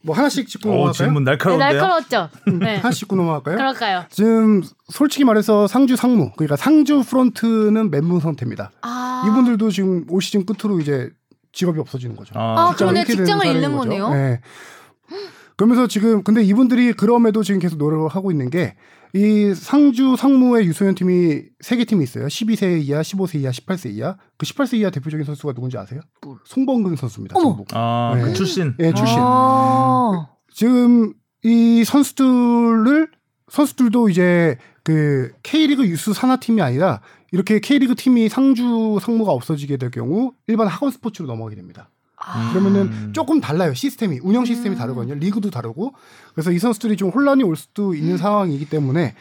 뭐 0.03 0.17
하나씩 0.17 0.49
짚고 0.49 0.71
오, 0.71 0.73
넘어갈까요? 0.73 0.93
질문 0.95 1.23
네, 1.23 1.31
날카로운데요. 1.31 1.69
날카로웠죠. 1.71 2.31
네. 2.59 2.77
하나씩 2.83 2.99
짚고 3.03 3.15
넘어갈까요? 3.15 3.57
그럴까요? 3.59 4.05
지금 4.11 4.65
솔직히 4.89 5.23
말해서 5.23 5.69
상주 5.69 5.95
상무 5.95 6.33
그러니까 6.33 6.57
상주 6.57 7.05
프론트는 7.05 7.93
멘붕 7.93 8.19
상태입니다. 8.19 8.73
아. 8.83 9.25
이분들도 9.29 9.71
지금 9.71 10.05
올 10.11 10.21
시즌 10.21 10.45
끝으로 10.45 10.81
이제 10.81 11.11
직업이 11.53 11.79
없어지는 11.79 12.17
거죠. 12.17 12.33
아, 12.37 12.75
그러네. 12.77 13.03
잃게 13.03 13.13
되는 13.13 13.25
직장을 13.25 13.47
잃는 13.47 13.71
거죠. 13.77 13.89
거네요. 13.89 14.11
네. 14.11 14.41
그러면서 15.59 15.87
지금 15.87 16.23
근데 16.23 16.43
이분들이 16.43 16.95
그럼에도 16.95 17.43
지금 17.43 17.59
계속 17.61 17.77
노력을 17.77 18.09
하고 18.09 18.31
있는 18.31 18.49
게 18.49 18.75
이 19.15 19.55
상주 19.55 20.17
상무의 20.17 20.67
유소년 20.67 20.95
팀이 20.95 21.43
세 21.61 21.77
개 21.77 21.85
팀이 21.85 22.05
있어요. 22.05 22.27
12세 22.27 22.83
이하, 22.83 23.01
15세 23.01 23.37
이하, 23.41 23.51
18세 23.51 23.91
이하. 23.95 24.17
그 24.37 24.45
18세 24.45 24.77
이하 24.79 24.91
대표적인 24.91 25.25
선수가 25.25 25.55
누군지 25.55 25.79
아세요? 25.79 26.01
송범근 26.45 26.97
선수입니다. 26.97 27.35
어머. 27.39 27.49
전북. 27.49 27.69
아, 27.73 28.13
네. 28.17 28.23
그 28.23 28.33
출신. 28.35 28.75
예, 28.81 28.93
출신. 28.93 29.17
아. 29.19 30.29
지금 30.53 31.15
이 31.43 31.85
선수들을 31.85 33.09
선수들도 33.51 34.11
이제 34.11 34.59
그 34.83 35.33
K리그 35.43 35.87
유스 35.87 36.13
산하 36.13 36.37
팀이 36.37 36.61
아니라 36.61 37.01
이렇게 37.33 37.61
K리그 37.61 37.95
팀이 37.95 38.29
상주 38.29 38.99
상무가 39.01 39.33
없어지게 39.33 39.79
될 39.79 39.91
경우 39.91 40.33
일반 40.49 40.67
학원 40.67 40.91
스포츠로 40.93 41.27
넘어가게 41.29 41.57
됩니다. 41.57 41.89
아. 42.21 42.51
그러면은 42.53 42.83
음. 42.89 43.13
조금 43.15 43.41
달라요 43.41 43.75
시스템이 43.75 44.21
운영 44.23 44.45
시스템이 44.45 44.77
음. 44.77 44.79
다르거든요 44.79 45.15
리그도 45.15 45.51
다르고 45.51 45.95
그래서 46.35 46.51
이 46.53 46.59
선수들이 46.59 46.97
좀 46.97 47.11
혼란이 47.11 47.43
올 47.45 47.57
수도 47.57 47.95
있는 47.95 48.17
상황이기 48.17 48.69
때문에 48.69 49.15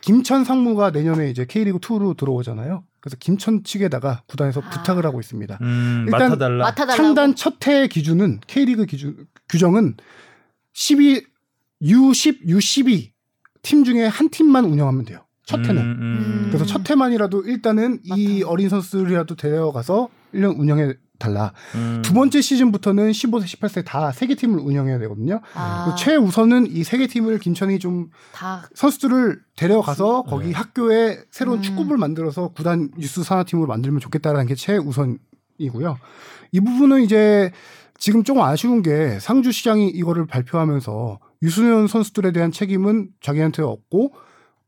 김천 0.00 0.44
상무가 0.44 0.90
내년에 0.90 1.30
이제 1.30 1.44
K리그 1.44 1.78
2로 1.78 2.16
들어오잖아요. 2.16 2.84
그래서 3.00 3.16
김천 3.20 3.64
측에다가 3.64 4.22
구단에서 4.26 4.62
아. 4.64 4.70
부탁을 4.70 5.04
하고 5.04 5.20
있습니다. 5.20 5.58
음, 5.60 6.04
일단 6.06 6.30
맡아달라. 6.30 6.74
창단 6.96 7.34
첫 7.34 7.66
해 7.66 7.86
기준은 7.86 8.40
K리그 8.46 8.86
기준 8.86 9.26
규정은 9.48 9.96
12 10.72 11.22
U10, 11.82 12.46
U12 12.46 13.10
팀 13.62 13.84
중에 13.84 14.06
한 14.06 14.28
팀만 14.30 14.64
운영하면 14.64 15.04
돼요. 15.04 15.20
첫 15.44 15.60
해는. 15.60 15.78
음, 15.82 15.98
음. 16.00 16.44
그래서 16.48 16.64
첫 16.64 16.88
해만이라도 16.88 17.42
일단은 17.42 18.00
이 18.04 18.42
어린 18.42 18.68
선수들이라도 18.68 19.34
데려가서 19.34 20.08
1년 20.34 20.58
운영해 20.58 20.94
달라. 21.20 21.52
음. 21.76 22.02
두 22.02 22.12
번째 22.14 22.40
시즌부터는 22.40 23.12
15세, 23.12 23.44
18세 23.44 23.84
다 23.84 24.10
세 24.10 24.26
개 24.26 24.34
팀을 24.34 24.58
운영해야 24.58 24.98
되거든요. 24.98 25.40
아. 25.54 25.94
최우선은 25.96 26.66
이 26.66 26.80
세 26.80 26.98
개 26.98 27.06
팀을 27.06 27.38
김천이 27.38 27.78
좀 27.78 28.10
다 28.32 28.68
선수들을 28.74 29.40
데려가서 29.56 30.22
거기 30.24 30.50
학교에 30.52 31.20
새로운 31.30 31.58
음. 31.58 31.62
축구부를 31.62 31.98
만들어서 31.98 32.48
구단 32.48 32.90
유스 32.98 33.22
산하팀으로 33.22 33.68
만들면 33.68 34.00
좋겠다라는 34.00 34.46
게 34.46 34.54
최우선이고요. 34.56 35.98
이 36.52 36.60
부분은 36.60 37.02
이제 37.02 37.52
지금 37.98 38.24
조금 38.24 38.42
아쉬운 38.42 38.82
게 38.82 39.18
상주 39.20 39.52
시장이 39.52 39.88
이거를 39.88 40.26
발표하면서 40.26 41.20
유소년 41.42 41.86
선수들에 41.86 42.32
대한 42.32 42.50
책임은 42.50 43.10
자기한테 43.20 43.62
없고 43.62 44.14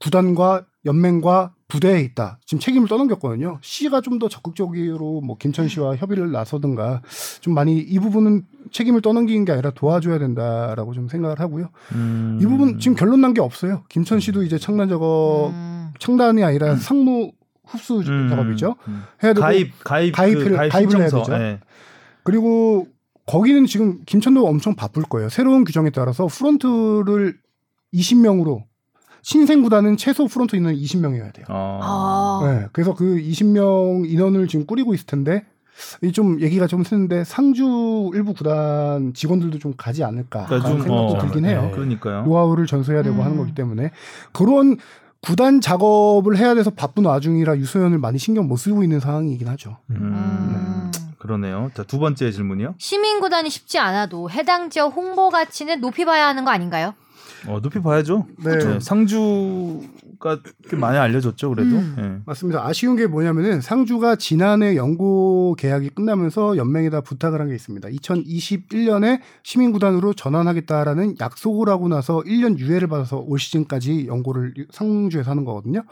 구단과 0.00 0.66
연맹과 0.84 1.54
부대에 1.72 2.00
있다. 2.00 2.38
지금 2.44 2.60
책임을 2.60 2.86
떠넘겼거든요. 2.86 3.58
시가 3.62 4.00
좀 4.02 4.18
더 4.18 4.28
적극적으로 4.28 5.22
뭐 5.22 5.36
김천 5.38 5.68
시와 5.68 5.96
협의를 5.96 6.30
나서든가 6.32 7.00
좀 7.40 7.54
많이 7.54 7.78
이 7.78 7.98
부분은 7.98 8.42
책임을 8.70 9.00
떠넘기는 9.00 9.44
게 9.46 9.52
아니라 9.52 9.70
도와줘야 9.70 10.18
된다라고 10.18 10.92
좀 10.92 11.08
생각을 11.08 11.40
하고요. 11.40 11.70
음. 11.94 12.38
이 12.40 12.44
부분 12.44 12.78
지금 12.78 12.94
결론 12.94 13.22
난 13.22 13.32
게 13.32 13.40
없어요. 13.40 13.84
김천 13.88 14.20
시도 14.20 14.42
이제 14.42 14.58
창단 14.58 14.90
작업 14.90 15.50
음. 15.52 15.90
창단이 15.98 16.44
아니라 16.44 16.76
상무 16.76 17.32
흡수 17.66 18.00
음. 18.06 18.28
작업이죠. 18.28 18.76
음. 18.88 19.02
해야 19.24 19.32
되고 19.32 19.40
가입 19.44 19.72
가입 19.82 20.14
가입을- 20.14 20.44
그 20.44 20.56
가입 20.56 20.72
가입을 20.72 20.96
해야. 20.98 21.04
되죠. 21.08 21.24
예. 21.32 21.60
그리고 22.22 22.86
거기는 23.26 23.64
지금 23.66 24.00
김천도 24.04 24.46
엄청 24.46 24.74
바쁠 24.76 25.04
거예요. 25.04 25.30
새로운 25.30 25.64
규정에 25.64 25.88
따라서 25.90 26.26
프론트를 26.26 27.38
20명으로 27.94 28.64
신생 29.22 29.62
구단은 29.62 29.96
최소 29.96 30.26
프론트 30.26 30.56
인원 30.56 30.74
20명이어야 30.74 31.32
돼요. 31.32 31.46
어. 31.48 31.80
아. 31.82 32.46
네, 32.46 32.68
그래서 32.72 32.94
그 32.94 33.16
20명 33.16 34.10
인원을 34.10 34.48
지금 34.48 34.66
꾸리고 34.66 34.94
있을 34.94 35.06
텐데 35.06 35.44
이좀 36.02 36.40
얘기가 36.40 36.66
좀 36.66 36.84
새는데 36.84 37.24
상주 37.24 38.10
일부 38.14 38.34
구단 38.34 39.14
직원들도 39.14 39.58
좀 39.58 39.74
가지 39.76 40.04
않을까 40.04 40.46
그러니까 40.46 40.68
하는 40.68 40.78
좀, 40.78 40.86
생각도 40.86 41.16
어, 41.16 41.18
들긴 41.20 41.44
해요. 41.46 41.62
네. 41.62 41.70
그러니까요. 41.70 42.24
노하우를 42.24 42.66
전수해야 42.66 43.02
되고 43.02 43.16
음. 43.16 43.22
하는 43.22 43.36
거기 43.36 43.54
때문에 43.54 43.90
그런 44.32 44.76
구단 45.20 45.60
작업을 45.60 46.36
해야 46.36 46.54
돼서 46.54 46.70
바쁜 46.70 47.04
와중이라 47.04 47.56
유소연을 47.56 47.98
많이 47.98 48.18
신경 48.18 48.48
못 48.48 48.56
쓰고 48.56 48.82
있는 48.82 48.98
상황이긴 48.98 49.46
하죠. 49.48 49.78
음. 49.90 49.96
음. 49.96 50.92
그러네요. 51.18 51.70
자, 51.74 51.84
두 51.84 52.00
번째 52.00 52.32
질문이요. 52.32 52.74
시민 52.78 53.20
구단이 53.20 53.48
쉽지 53.48 53.78
않아도 53.78 54.28
해당 54.28 54.70
지역 54.70 54.96
홍보 54.96 55.30
가치는 55.30 55.80
높이 55.80 56.04
봐야 56.04 56.26
하는 56.26 56.44
거 56.44 56.50
아닌가요? 56.50 56.94
어, 57.48 57.60
높이 57.60 57.80
봐야죠. 57.80 58.26
네. 58.44 58.56
네, 58.56 58.80
상주가 58.80 60.38
꽤 60.68 60.76
많이 60.76 60.96
알려졌죠, 60.98 61.50
그래도. 61.50 61.76
음. 61.76 61.96
예. 61.98 62.22
맞습니다. 62.26 62.64
아쉬운 62.66 62.96
게 62.96 63.06
뭐냐면은 63.06 63.60
상주가 63.60 64.16
지난해 64.16 64.76
연고 64.76 65.54
계약이 65.58 65.90
끝나면서 65.90 66.56
연맹에다 66.56 67.00
부탁을 67.02 67.40
한 67.40 67.48
게 67.48 67.54
있습니다. 67.54 67.88
2021년에 67.88 69.20
시민구단으로 69.42 70.14
전환하겠다라는 70.14 71.16
약속을 71.20 71.68
하고 71.68 71.88
나서 71.88 72.20
1년 72.20 72.58
유예를 72.58 72.88
받아서 72.88 73.18
올 73.18 73.38
시즌까지 73.38 74.06
연고를 74.06 74.54
상주에서 74.70 75.30
하는 75.30 75.44
거거든요. 75.44 75.82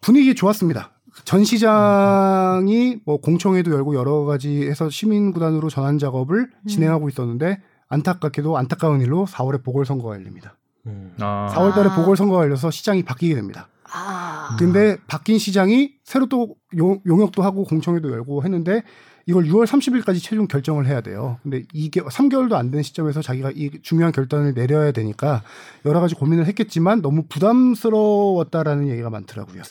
분위기 0.00 0.34
좋았습니다. 0.34 0.92
전 1.24 1.44
시장이 1.44 3.00
뭐 3.04 3.16
공청회도 3.20 3.70
열고 3.72 3.94
여러 3.94 4.24
가지 4.24 4.62
해서 4.68 4.88
시민구단으로 4.90 5.68
전환 5.70 5.98
작업을 5.98 6.50
진행하고 6.68 7.08
있었는데 7.08 7.60
안타깝게도 7.88 8.56
안타까운 8.56 9.00
일로 9.00 9.26
4월에 9.26 9.62
보궐선거가 9.62 10.14
열립니다. 10.16 10.56
음. 10.86 11.14
아. 11.20 11.48
4월 11.52 11.74
달에 11.74 11.88
아. 11.90 11.96
보궐선거가 11.96 12.42
열려서 12.44 12.70
시장이 12.70 13.02
바뀌게 13.04 13.34
됩니다. 13.34 13.68
아. 13.92 14.56
근데 14.58 14.96
바뀐 15.06 15.38
시장이 15.38 15.94
새로 16.04 16.26
또 16.26 16.56
용, 16.76 17.00
용역도 17.06 17.42
하고 17.42 17.64
공청회도 17.64 18.10
열고 18.10 18.42
했는데 18.44 18.82
이걸 19.28 19.44
6월 19.44 19.66
30일까지 19.66 20.22
최종 20.22 20.46
결정을 20.46 20.86
해야 20.86 21.00
돼요. 21.00 21.38
근데 21.42 21.64
이게 21.72 22.00
3개월도 22.00 22.52
안 22.54 22.70
된 22.70 22.82
시점에서 22.84 23.22
자기가 23.22 23.50
이 23.56 23.70
중요한 23.82 24.12
결단을 24.12 24.54
내려야 24.54 24.92
되니까 24.92 25.42
여러 25.84 26.00
가지 26.00 26.14
고민을 26.14 26.46
했겠지만 26.46 27.02
너무 27.02 27.24
부담스러웠다라는 27.28 28.88
얘기가 28.88 29.10
많더라고요. 29.10 29.62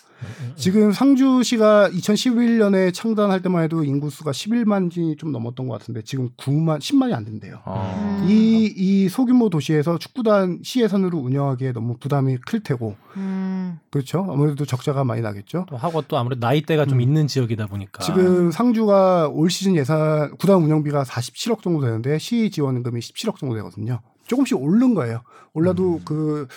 지금 0.56 0.92
상주시가 0.92 1.90
2011년에 1.90 2.94
창단할 2.94 3.42
때만 3.42 3.64
해도 3.64 3.84
인구수가 3.84 4.32
11만이 4.32 5.18
좀 5.18 5.32
넘었던 5.32 5.68
것 5.68 5.80
같은데 5.80 6.02
지금 6.04 6.30
9만, 6.38 6.80
10만이 6.80 7.14
안 7.14 7.26
된대요. 7.26 7.60
아. 7.66 8.22
음. 8.22 8.30
이, 8.30 8.74
이 8.76 9.10
소규모 9.10 9.50
도시에서 9.50 9.98
축구단 9.98 10.60
시 10.64 10.82
예산으로 10.82 11.18
운영하기에 11.18 11.74
너무 11.74 11.98
부담이 11.98 12.38
클 12.46 12.62
테고, 12.62 12.96
음. 13.18 13.80
그렇죠? 13.92 14.26
아무래도 14.30 14.66
적자가 14.66 15.04
많이 15.04 15.22
나겠죠. 15.22 15.66
또 15.70 15.78
하고 15.78 16.02
또 16.04 16.18
아무래도 16.18 16.46
나이대가 16.46 16.86
좀 16.86 17.00
음. 17.00 17.02
있는 17.02 17.28
지역이다 17.28 17.68
보니까 17.68 18.04
지금 18.04 18.52
상주가 18.52 19.28
올 19.28 19.50
시즌 19.50 19.76
예산 19.76 20.36
구단 20.38 20.58
운영비가 20.58 21.04
47억 21.04 21.62
정도 21.62 21.82
되는데 21.82 22.18
시 22.18 22.50
지원금이 22.50 23.00
17억 23.00 23.38
정도 23.38 23.56
되거든요. 23.56 24.02
조금씩 24.28 24.60
오른 24.60 24.94
거예요. 24.96 25.22
올라도 25.54 26.02
그 26.04 26.48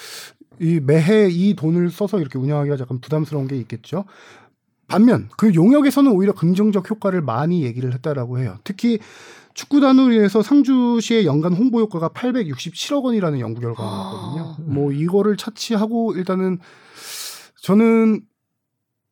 이 0.61 0.81
매해 0.81 1.29
이 1.31 1.55
돈을 1.55 1.91
써서 1.91 2.19
이렇게 2.19 2.39
운영하기가 2.39 2.79
약간 2.81 3.01
부담스러운 3.01 3.49
게 3.49 3.57
있겠죠. 3.57 4.05
반면 4.89 5.29
그 5.37 5.55
용역에서는 5.55 6.11
오히려 6.11 6.33
긍정적 6.33 6.91
효과를 6.91 7.21
많이 7.21 7.63
얘기를 7.63 7.93
했다라고 7.93 8.39
해요. 8.39 8.59
특히 8.65 8.99
축구단으로 9.55 10.13
인해서 10.13 10.41
상주시의 10.41 11.27
연간 11.27 11.53
홍보 11.53 11.81
효과가 11.81 12.11
867억 12.11 13.03
원이라는 13.05 13.41
연구 13.41 13.61
결과가 13.61 13.91
나왔거든요. 13.91 14.57
뭐 14.73 14.93
이거를 14.93 15.37
차치하고 15.37 16.15
일단은 16.15 16.59
저는 17.63 18.23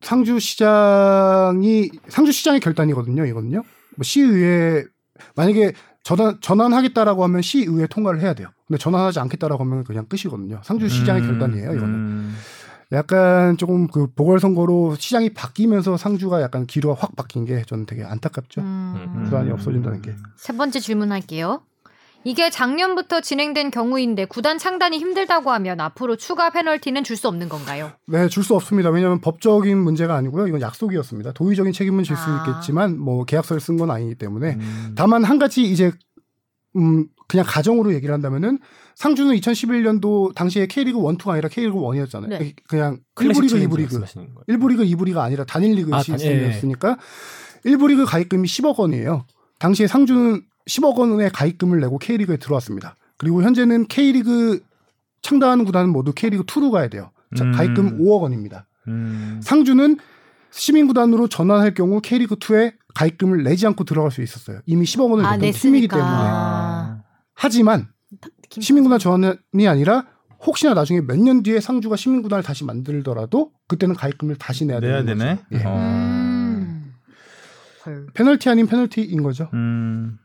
상주 0.01 0.39
시장이 0.39 1.91
상주 2.07 2.31
시장의 2.31 2.59
결단이거든요. 2.61 3.25
이거는요. 3.25 3.63
뭐 3.97 4.03
시의회 4.03 4.85
만약에 5.35 5.73
전환 6.07 6.39
전환하겠다라고 6.39 7.21
하면 7.25 7.41
시의회 7.41 7.85
통과를 7.87 8.21
해야 8.21 8.33
돼요. 8.33 8.47
근데 8.65 8.77
전환하지 8.77 9.19
않겠다라고 9.19 9.65
하면 9.65 9.83
그냥 9.83 10.05
끝이거든요. 10.05 10.61
상주 10.63 10.87
시장의 10.87 11.23
음, 11.23 11.27
결단이에요. 11.27 11.73
이거는. 11.73 11.93
음. 11.93 12.35
약간 12.93 13.57
조금 13.57 13.87
그 13.87 14.07
보궐선거로 14.13 14.95
시장이 14.95 15.31
바뀌면서 15.33 15.97
상주가 15.97 16.41
약간 16.41 16.65
기류가 16.65 16.95
확 16.97 17.17
바뀐 17.17 17.43
게 17.43 17.61
저는 17.67 17.85
되게 17.85 18.05
안타깝죠. 18.05 18.61
음. 18.61 19.23
구단이 19.25 19.51
없어진다는 19.51 20.01
게. 20.01 20.15
세 20.37 20.55
번째 20.55 20.79
질문할게요. 20.79 21.63
이게 22.27 22.49
작년부터 22.49 23.21
진행된 23.21 23.71
경우인데 23.71 24.25
구단 24.25 24.57
창단이 24.57 24.97
힘들다고 24.97 25.49
하면 25.51 25.79
앞으로 25.79 26.17
추가 26.17 26.49
페널티는 26.49 27.05
줄 27.05 27.15
수 27.15 27.29
없는 27.29 27.47
건가요? 27.47 27.93
네, 28.05 28.27
줄 28.27 28.43
수 28.43 28.53
없습니다. 28.53 28.89
왜냐하면 28.89 29.21
법적인 29.21 29.77
문제가 29.77 30.15
아니고요. 30.15 30.45
이건 30.47 30.59
약속이었습니다. 30.59 31.31
도의적인 31.31 31.71
책임은 31.71 32.03
질수 32.03 32.21
아. 32.29 32.45
있겠지만 32.45 32.99
뭐 32.99 33.23
계약서를 33.23 33.61
쓴 33.61 33.77
건 33.77 33.91
아니기 33.91 34.15
때문에 34.15 34.55
음. 34.59 34.93
다만 34.97 35.23
한 35.23 35.39
가지 35.39 35.61
이제 35.63 35.91
음 36.75 37.07
그냥 37.29 37.45
가정으로 37.47 37.93
얘기를 37.93 38.13
한다면은 38.13 38.59
상주는 38.95 39.33
2011년도 39.35 40.35
당시에 40.35 40.67
K리그 40.67 40.97
1, 40.99 41.17
2가 41.17 41.29
아니라 41.29 41.47
K리그 41.47 41.77
1이었잖아요. 41.77 42.27
네. 42.27 42.53
그냥 42.67 42.99
클래식 43.15 43.41
1부 43.41 43.45
리그, 43.45 43.49
챌린지 43.53 43.67
2부 43.69 43.77
리그. 43.77 43.93
말씀하시는 43.99 44.33
거예요. 44.33 44.43
1부 44.59 44.67
리그, 44.69 44.83
2부 44.83 45.05
리그가 45.05 45.23
아니라 45.23 45.45
단일 45.45 45.75
리그 45.75 45.91
아, 45.93 46.01
단- 46.03 46.17
시스템이었으니까 46.17 46.97
1부 47.65 47.87
리그 47.87 48.03
가입금이 48.05 48.45
10억 48.47 48.75
원이에요. 48.79 49.25
당시에 49.59 49.87
상주는 49.87 50.41
10억 50.67 50.95
원의 50.97 51.29
가입금을 51.31 51.79
내고 51.79 51.97
K리그에 51.97 52.37
들어왔습니다. 52.37 52.95
그리고 53.17 53.41
현재는 53.43 53.87
K리그 53.87 54.61
창단하는 55.21 55.65
구단은 55.65 55.91
모두 55.91 56.13
K리그 56.13 56.43
2로 56.45 56.71
가야 56.71 56.87
돼요. 56.89 57.11
자, 57.35 57.43
음. 57.43 57.51
가입금 57.51 57.99
5억 57.99 58.21
원입니다. 58.21 58.67
음. 58.87 59.39
상주는 59.43 59.97
시민 60.51 60.87
구단으로 60.87 61.27
전환할 61.27 61.73
경우 61.73 61.99
K리그 62.01 62.35
2에 62.35 62.73
가입금을 62.93 63.43
내지 63.43 63.65
않고 63.67 63.83
들어갈 63.83 64.11
수 64.11 64.21
있었어요. 64.21 64.59
이미 64.65 64.85
10억 64.85 65.09
원을 65.11 65.25
아, 65.25 65.37
냈던 65.37 65.51
팀이기 65.59 65.87
냈으니까. 65.87 65.95
때문에. 65.97 66.13
아. 66.15 67.03
하지만 67.33 67.87
김- 68.49 68.61
시민구단 68.63 68.97
전환이 68.99 69.67
아니라 69.67 70.05
혹시나 70.45 70.73
나중에 70.73 71.01
몇 71.01 71.17
년 71.17 71.43
뒤에 71.43 71.59
상주가 71.59 71.95
시민구단을 71.95 72.43
다시 72.43 72.63
만들더라도 72.63 73.51
그때는 73.67 73.95
가입금을 73.95 74.35
다시 74.37 74.65
내야 74.65 74.79
내야 74.79 75.03
되는 75.03 75.17
되네. 75.17 75.35
거죠. 75.35 75.45
예. 75.53 75.63
어. 75.65 75.77
음. 75.77 76.93
헐, 77.85 78.07
페널티 78.13 78.49
아닌 78.49 78.67
페널티인 78.67 79.21
거죠. 79.23 79.49
음. 79.53 80.17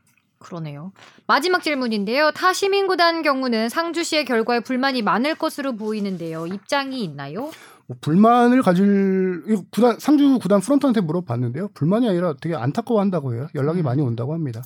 그러네요. 0.43 0.91
마지막 1.25 1.63
질문인데요. 1.63 2.31
타 2.31 2.53
시민구단 2.53 3.23
경우는 3.23 3.69
상주시의 3.69 4.25
결과에 4.25 4.59
불만이 4.59 5.01
많을 5.01 5.35
것으로 5.35 5.75
보이는데요. 5.75 6.45
입장이 6.45 7.03
있나요? 7.03 7.49
뭐 7.87 7.97
불만을 7.99 8.61
가질 8.61 9.43
구단 9.71 9.99
상주 9.99 10.39
구단 10.39 10.61
프런트한테 10.61 11.01
물어봤는데요. 11.01 11.69
불만이 11.73 12.07
아니라 12.07 12.35
되게 12.39 12.55
안타까워한다고 12.55 13.33
해요. 13.33 13.47
연락이 13.55 13.81
음. 13.81 13.83
많이 13.83 14.01
온다고 14.01 14.33
합니다. 14.33 14.61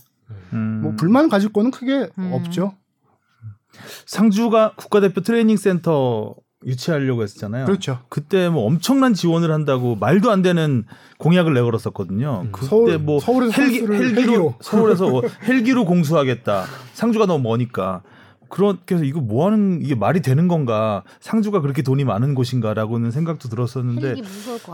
음. 0.53 0.82
뭐 0.82 0.93
불만 0.95 1.30
가질 1.30 1.53
거는 1.53 1.71
크게 1.71 2.09
음. 2.17 2.34
없죠. 2.34 2.73
상주가 4.05 4.73
국가대표 4.75 5.21
트레이닝 5.21 5.57
센터 5.57 6.36
유치하려고 6.66 7.24
했었잖아요. 7.24 7.66
그렇죠. 7.66 7.99
그때 8.10 8.49
뭐 8.49 8.66
엄청난 8.66 9.14
지원을 9.14 9.51
한다고 9.51 9.95
말도 9.95 10.32
안 10.32 10.41
되는 10.41 10.86
공약을 11.20 11.53
내걸었었거든요. 11.53 12.41
음. 12.45 12.51
그때 12.51 12.68
서울- 12.68 12.97
뭐 12.97 13.20
서울에서 13.20 13.62
헬기, 13.62 13.80
헬기로, 13.82 13.95
헬기로. 13.95 14.55
서울에서 14.62 15.10
뭐 15.10 15.22
헬기로 15.47 15.86
공수하겠다. 15.86 16.66
상주가 16.93 17.26
너무 17.28 17.43
머니까. 17.47 18.01
그렇게 18.49 18.95
해서 18.95 19.03
이거 19.03 19.19
뭐 19.21 19.45
하는 19.47 19.79
이게 19.81 19.95
말이 19.95 20.21
되는 20.21 20.47
건가? 20.47 21.03
상주가 21.19 21.61
그렇게 21.61 21.81
돈이 21.81 22.03
많은 22.03 22.35
곳인가라고는 22.35 23.11
생각도 23.11 23.49
들었었는데. 23.49 24.15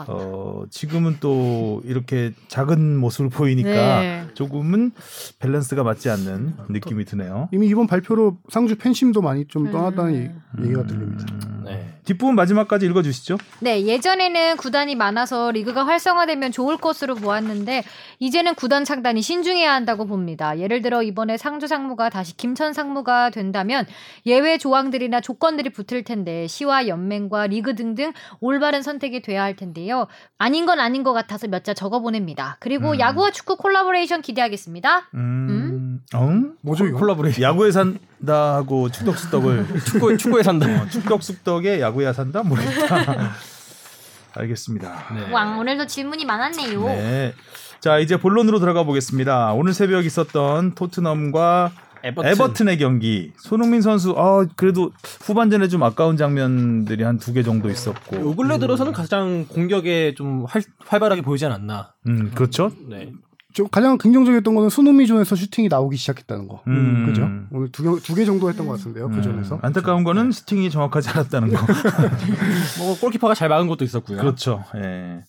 어, 0.07 0.63
지금은 0.69 1.17
또 1.19 1.81
이렇게 1.85 2.33
작은 2.47 2.97
모습을 2.97 3.29
보이니까 3.29 3.69
네. 4.01 4.27
조금은 4.33 4.91
밸런스가 5.39 5.83
맞지 5.83 6.09
않는 6.09 6.55
느낌이 6.69 7.05
드네요. 7.05 7.49
이미 7.51 7.67
이번 7.67 7.87
발표로 7.87 8.37
상주 8.49 8.77
팬심도 8.77 9.21
많이 9.21 9.45
좀 9.47 9.67
음. 9.67 9.71
떠났다는 9.71 10.15
얘기- 10.15 10.29
얘기가 10.65 10.85
들립니다. 10.85 11.25
네. 11.65 11.89
뒷부분 12.05 12.35
마지막까지 12.35 12.85
읽어주시죠. 12.87 13.37
네, 13.61 13.85
예전에는 13.85 14.57
구단이 14.57 14.95
많아서 14.95 15.51
리그가 15.51 15.85
활성화되면 15.85 16.51
좋을 16.51 16.75
것으로 16.77 17.15
보았는데 17.15 17.83
이제는 18.19 18.55
구단 18.55 18.83
창단이 18.83 19.21
신중해야 19.21 19.73
한다고 19.73 20.05
봅니다. 20.05 20.59
예를 20.59 20.81
들어 20.81 21.01
이번에 21.01 21.37
상주 21.37 21.67
상무가 21.67 22.09
다시 22.09 22.35
김천 22.35 22.73
상무가 22.73 23.29
된다 23.29 23.62
면 23.63 23.85
예외 24.25 24.57
조항들이나 24.57 25.21
조건들이 25.21 25.71
붙을 25.71 26.03
텐데 26.03 26.45
시와 26.47 26.87
연맹과 26.87 27.47
리그 27.47 27.75
등등 27.75 28.13
올바른 28.39 28.81
선택이 28.83 29.21
돼야 29.21 29.41
할 29.43 29.55
텐데요. 29.55 30.07
아닌 30.37 30.65
건 30.65 30.79
아닌 30.79 31.03
것 31.03 31.13
같아서 31.13 31.47
몇 31.47 31.63
자 31.63 31.73
적어 31.73 32.01
보냅니다. 32.01 32.57
그리고 32.59 32.91
음. 32.91 32.99
야구와 32.99 33.31
축구 33.31 33.55
콜라보레이션 33.55 34.21
기대하겠습니다. 34.21 35.09
음, 35.13 36.01
어? 36.13 36.29
뭐죠 36.61 36.85
이거? 36.85 36.99
콜라보레이션. 36.99 37.41
야구에 37.41 37.71
산다 37.71 38.55
하고 38.55 38.89
축덕 38.89 39.17
숙덕을 39.17 39.65
축구 39.87 40.17
축구에 40.17 40.43
산다. 40.43 40.67
어, 40.81 40.87
축덕 40.89 41.23
숙덕에 41.23 41.79
야구야 41.79 42.11
산다 42.11 42.43
모르겠다. 42.43 43.31
알겠습니다. 44.35 45.05
네. 45.13 45.31
왕 45.31 45.59
오늘도 45.59 45.85
질문이 45.87 46.25
많았네요. 46.25 46.83
네. 46.85 47.33
자 47.79 47.99
이제 47.99 48.17
본론으로 48.17 48.59
들어가 48.59 48.83
보겠습니다. 48.83 49.53
오늘 49.53 49.73
새벽 49.73 50.05
있었던 50.05 50.73
토트넘과 50.75 51.71
에버튼. 52.03 52.67
의 52.69 52.77
경기 52.77 53.31
손흥민 53.37 53.81
선수 53.81 54.13
아 54.17 54.45
그래도 54.55 54.91
후반전에 55.21 55.67
좀 55.69 55.83
아까운 55.83 56.17
장면들이 56.17 57.03
한 57.03 57.17
두 57.17 57.33
개 57.33 57.43
정도 57.43 57.69
있었고 57.69 58.17
요 58.19 58.35
근래 58.35 58.59
들어서는 58.59 58.91
가장 58.91 59.45
공격에 59.47 60.13
좀 60.15 60.45
활, 60.47 60.61
활발하게 60.85 61.21
보이지 61.21 61.45
않았나. 61.45 61.93
음 62.07 62.31
그렇죠 62.35 62.71
네. 62.89 63.11
좀 63.53 63.67
가장 63.69 63.97
긍정적이었던 63.99 64.55
거는 64.55 64.69
손흥민 64.69 65.05
존에서 65.05 65.35
슈팅이 65.35 65.67
나오기 65.67 65.95
시작했다는 65.95 66.47
거. 66.47 66.63
음. 66.67 67.05
그죠? 67.05 67.29
오늘 67.51 67.69
두개 67.71 68.25
정도 68.25 68.49
했던 68.49 68.65
것 68.65 68.77
같은데요. 68.79 69.09
그 69.09 69.15
음, 69.17 69.21
존에서. 69.21 69.59
안타까운 69.61 70.03
거는 70.03 70.31
슈팅이 70.31 70.71
정확하지 70.71 71.09
않았다는 71.11 71.53
거 71.53 71.59
뭐 72.79 72.97
골키퍼가 72.99 73.35
잘 73.35 73.49
막은 73.49 73.67
것도 73.67 73.85
있었고요. 73.85 74.17
그렇죠 74.17 74.63
예 74.75 75.21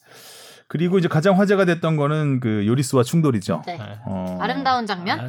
그리고 0.66 0.98
이제 0.98 1.08
가장 1.08 1.38
화제가 1.38 1.64
됐던 1.66 1.96
거는 1.96 2.40
그 2.40 2.66
요리스와 2.66 3.02
충돌이죠 3.02 3.62
네. 3.66 3.78
어, 4.06 4.38
아름다운 4.40 4.86
장면. 4.86 5.20
아, 5.20 5.28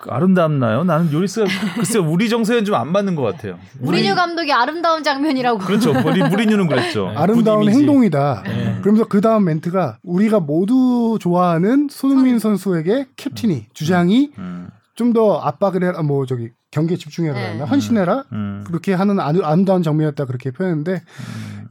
그 0.00 0.10
아름답나요 0.10 0.84
나는 0.84 1.12
요리스가 1.12 1.46
글쎄 1.76 1.98
우리 1.98 2.28
정서엔 2.28 2.64
좀 2.64 2.74
안 2.76 2.92
맞는 2.92 3.14
것 3.14 3.22
같아요 3.22 3.58
무리뉴 3.80 4.14
감독의 4.14 4.52
아름다운 4.52 5.02
장면이라고. 5.02 5.58
그렇죠 5.60 5.92
우리 6.04 6.22
무리뉴는 6.22 6.66
그랬죠 6.66 7.08
네. 7.08 7.16
아름다운. 7.16 7.68
행동이다. 7.68 8.42
네. 8.44 8.78
그러면서 8.82 9.06
그 9.08 9.20
다음 9.20 9.44
멘트가 9.44 9.98
우리가 10.02 10.40
모두 10.40 11.18
좋아하는 11.20 11.88
손흥민 11.90 12.38
선수에게 12.38 13.06
캡틴이 13.16 13.66
주장이 13.72 14.32
음, 14.38 14.68
좀더 14.94 15.38
압박을 15.38 15.82
해라 15.84 16.02
뭐 16.02 16.26
저기 16.26 16.50
경기에 16.70 16.96
집중해라 16.96 17.34
네. 17.54 17.60
헌신해라 17.60 18.24
음. 18.32 18.64
그렇게 18.66 18.92
하는 18.92 19.18
아름- 19.20 19.44
아름다운 19.44 19.82
장면이었다 19.82 20.24
그렇게 20.26 20.50
표현했는데 20.50 21.02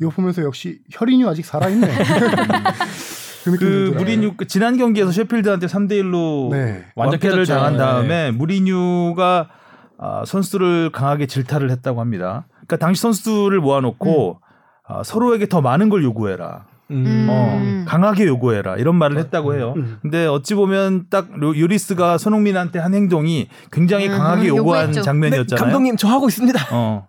이거 0.01 0.09
보면서 0.09 0.43
역시 0.43 0.79
혈인이 0.91 1.25
아직 1.27 1.45
살아있네. 1.45 1.87
그, 3.45 3.51
그 3.51 3.57
들더라고요. 3.59 3.99
무리뉴 3.99 4.33
그 4.37 4.47
지난 4.47 4.77
경기에서 4.77 5.11
셰필드한테 5.11 5.67
3대 5.67 5.91
1로 6.01 6.49
네. 6.51 6.83
완전패를 6.95 7.37
깨졌죠. 7.39 7.53
당한 7.53 7.73
네. 7.73 7.77
다음에 7.79 8.31
무리뉴가 8.31 9.49
아, 9.97 10.23
선수를 10.25 10.91
강하게 10.91 11.25
질타를 11.27 11.69
했다고 11.71 12.01
합니다. 12.01 12.47
그러니까 12.67 12.77
당시 12.77 13.01
선수들을 13.01 13.59
모아놓고 13.59 14.39
아, 14.87 15.03
서로에게 15.03 15.47
더 15.47 15.61
많은 15.61 15.89
걸 15.89 16.03
요구해라. 16.03 16.65
음. 16.91 17.25
어, 17.29 17.57
음. 17.59 17.85
강하게 17.87 18.25
요구해라 18.27 18.75
이런 18.77 18.95
말을 18.95 19.17
했다고 19.17 19.55
해요. 19.55 19.73
음. 19.75 19.97
근데 20.03 20.27
어찌 20.27 20.53
보면 20.53 21.05
딱 21.09 21.29
요- 21.41 21.59
요리스가 21.59 22.17
손흥민한테 22.19 22.77
한 22.77 22.93
행동이 22.93 23.47
굉장히 23.71 24.07
음, 24.07 24.17
강하게 24.17 24.49
요구한 24.49 24.81
요구했죠. 24.89 25.01
장면이었잖아요. 25.01 25.63
감독님 25.63 25.97
저 25.97 26.07
하고 26.07 26.27
있습니다. 26.27 26.67
어. 26.75 27.07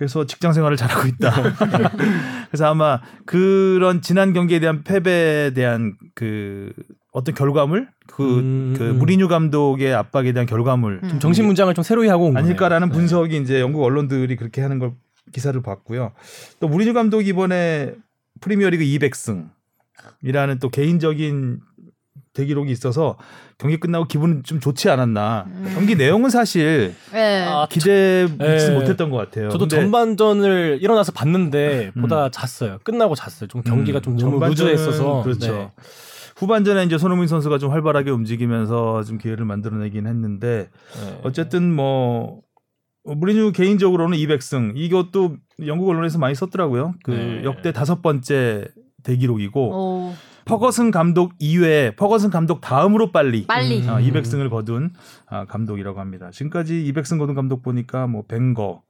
그래서 0.00 0.24
직장 0.24 0.54
생활을 0.54 0.78
잘하고 0.78 1.06
있다. 1.08 1.30
그래서 2.48 2.64
아마 2.64 3.02
그런 3.26 4.00
지난 4.00 4.32
경기에 4.32 4.58
대한 4.58 4.82
패배에 4.82 5.52
대한 5.52 5.94
그 6.14 6.72
어떤 7.12 7.34
결과물, 7.34 7.86
그, 8.06 8.38
음, 8.38 8.74
그 8.78 8.92
음. 8.92 8.98
무리뉴 8.98 9.28
감독의 9.28 9.92
압박에 9.92 10.32
대한 10.32 10.46
결과물 10.46 11.00
음. 11.04 11.18
정신 11.18 11.44
문장을 11.44 11.74
좀 11.74 11.82
새로이 11.84 12.08
하고 12.08 12.24
온 12.24 12.32
거네요. 12.32 12.46
아닐까라는 12.46 12.88
네. 12.88 12.94
분석이 12.94 13.36
이제 13.36 13.60
영국 13.60 13.84
언론들이 13.84 14.36
그렇게 14.36 14.62
하는 14.62 14.78
걸 14.78 14.94
기사를 15.34 15.60
봤고요. 15.60 16.12
또 16.60 16.68
무리뉴 16.68 16.94
감독이 16.94 17.28
이번에 17.28 17.92
프리미어리그 18.40 18.82
200승 18.82 19.50
이라는 20.22 20.60
또 20.60 20.70
개인적인 20.70 21.60
대기록이 22.32 22.70
있어서 22.70 23.16
경기 23.58 23.78
끝나고 23.78 24.06
기분은 24.06 24.44
좀 24.44 24.60
좋지 24.60 24.88
않았나. 24.88 25.46
음. 25.48 25.72
경기 25.74 25.96
내용은 25.96 26.30
사실 26.30 26.94
네. 27.12 27.44
아, 27.44 27.66
기대 27.68 28.26
예. 28.40 28.70
못했던 28.70 29.10
것 29.10 29.16
같아요. 29.16 29.48
저도 29.50 29.66
근데 29.66 29.76
전반전을 29.76 30.78
일어나서 30.80 31.12
봤는데 31.12 31.92
음. 31.96 32.02
보다 32.02 32.30
잤어요. 32.30 32.78
끝나고 32.84 33.14
잤어요. 33.14 33.48
좀 33.48 33.62
경기가 33.62 33.98
음, 33.98 34.02
좀 34.02 34.16
너무 34.16 34.32
전반전은 34.32 34.72
루즈했어서 34.72 35.22
그렇죠. 35.22 35.52
네. 35.52 35.70
후반전에 36.36 36.84
이제 36.84 36.96
손흥민 36.96 37.28
선수가 37.28 37.58
좀 37.58 37.70
활발하게 37.70 38.10
움직이면서 38.10 39.02
좀 39.02 39.18
기회를 39.18 39.44
만들어내긴 39.44 40.06
했는데 40.06 40.70
네. 40.94 41.20
어쨌든 41.22 41.74
뭐 41.74 42.40
무리뉴 43.04 43.52
개인적으로는 43.52 44.16
200승 44.16 44.72
이것도 44.76 45.36
영국 45.66 45.88
언론에서 45.88 46.18
많이 46.18 46.34
썼더라고요. 46.34 46.94
그 47.02 47.10
네. 47.10 47.44
역대 47.44 47.72
다섯 47.72 48.02
번째 48.02 48.68
대기록이고 49.02 49.70
오, 49.70 50.14
퍼거슨 50.44 50.90
감독 50.90 51.32
이외에 51.38 51.94
퍼거슨 51.96 52.30
감독 52.30 52.60
다음으로 52.60 53.12
빨리 53.12 53.46
빨리. 53.46 53.82
음. 53.82 53.88
어, 53.88 53.98
200승을 53.98 54.50
거둔 54.50 54.92
아, 55.26 55.44
감독이라고 55.46 56.00
합니다. 56.00 56.30
지금까지 56.30 56.92
200승 56.92 57.18
거둔 57.18 57.34
감독 57.34 57.62
보니까 57.62 58.06
뭐 58.06 58.24
벵거, 58.26 58.82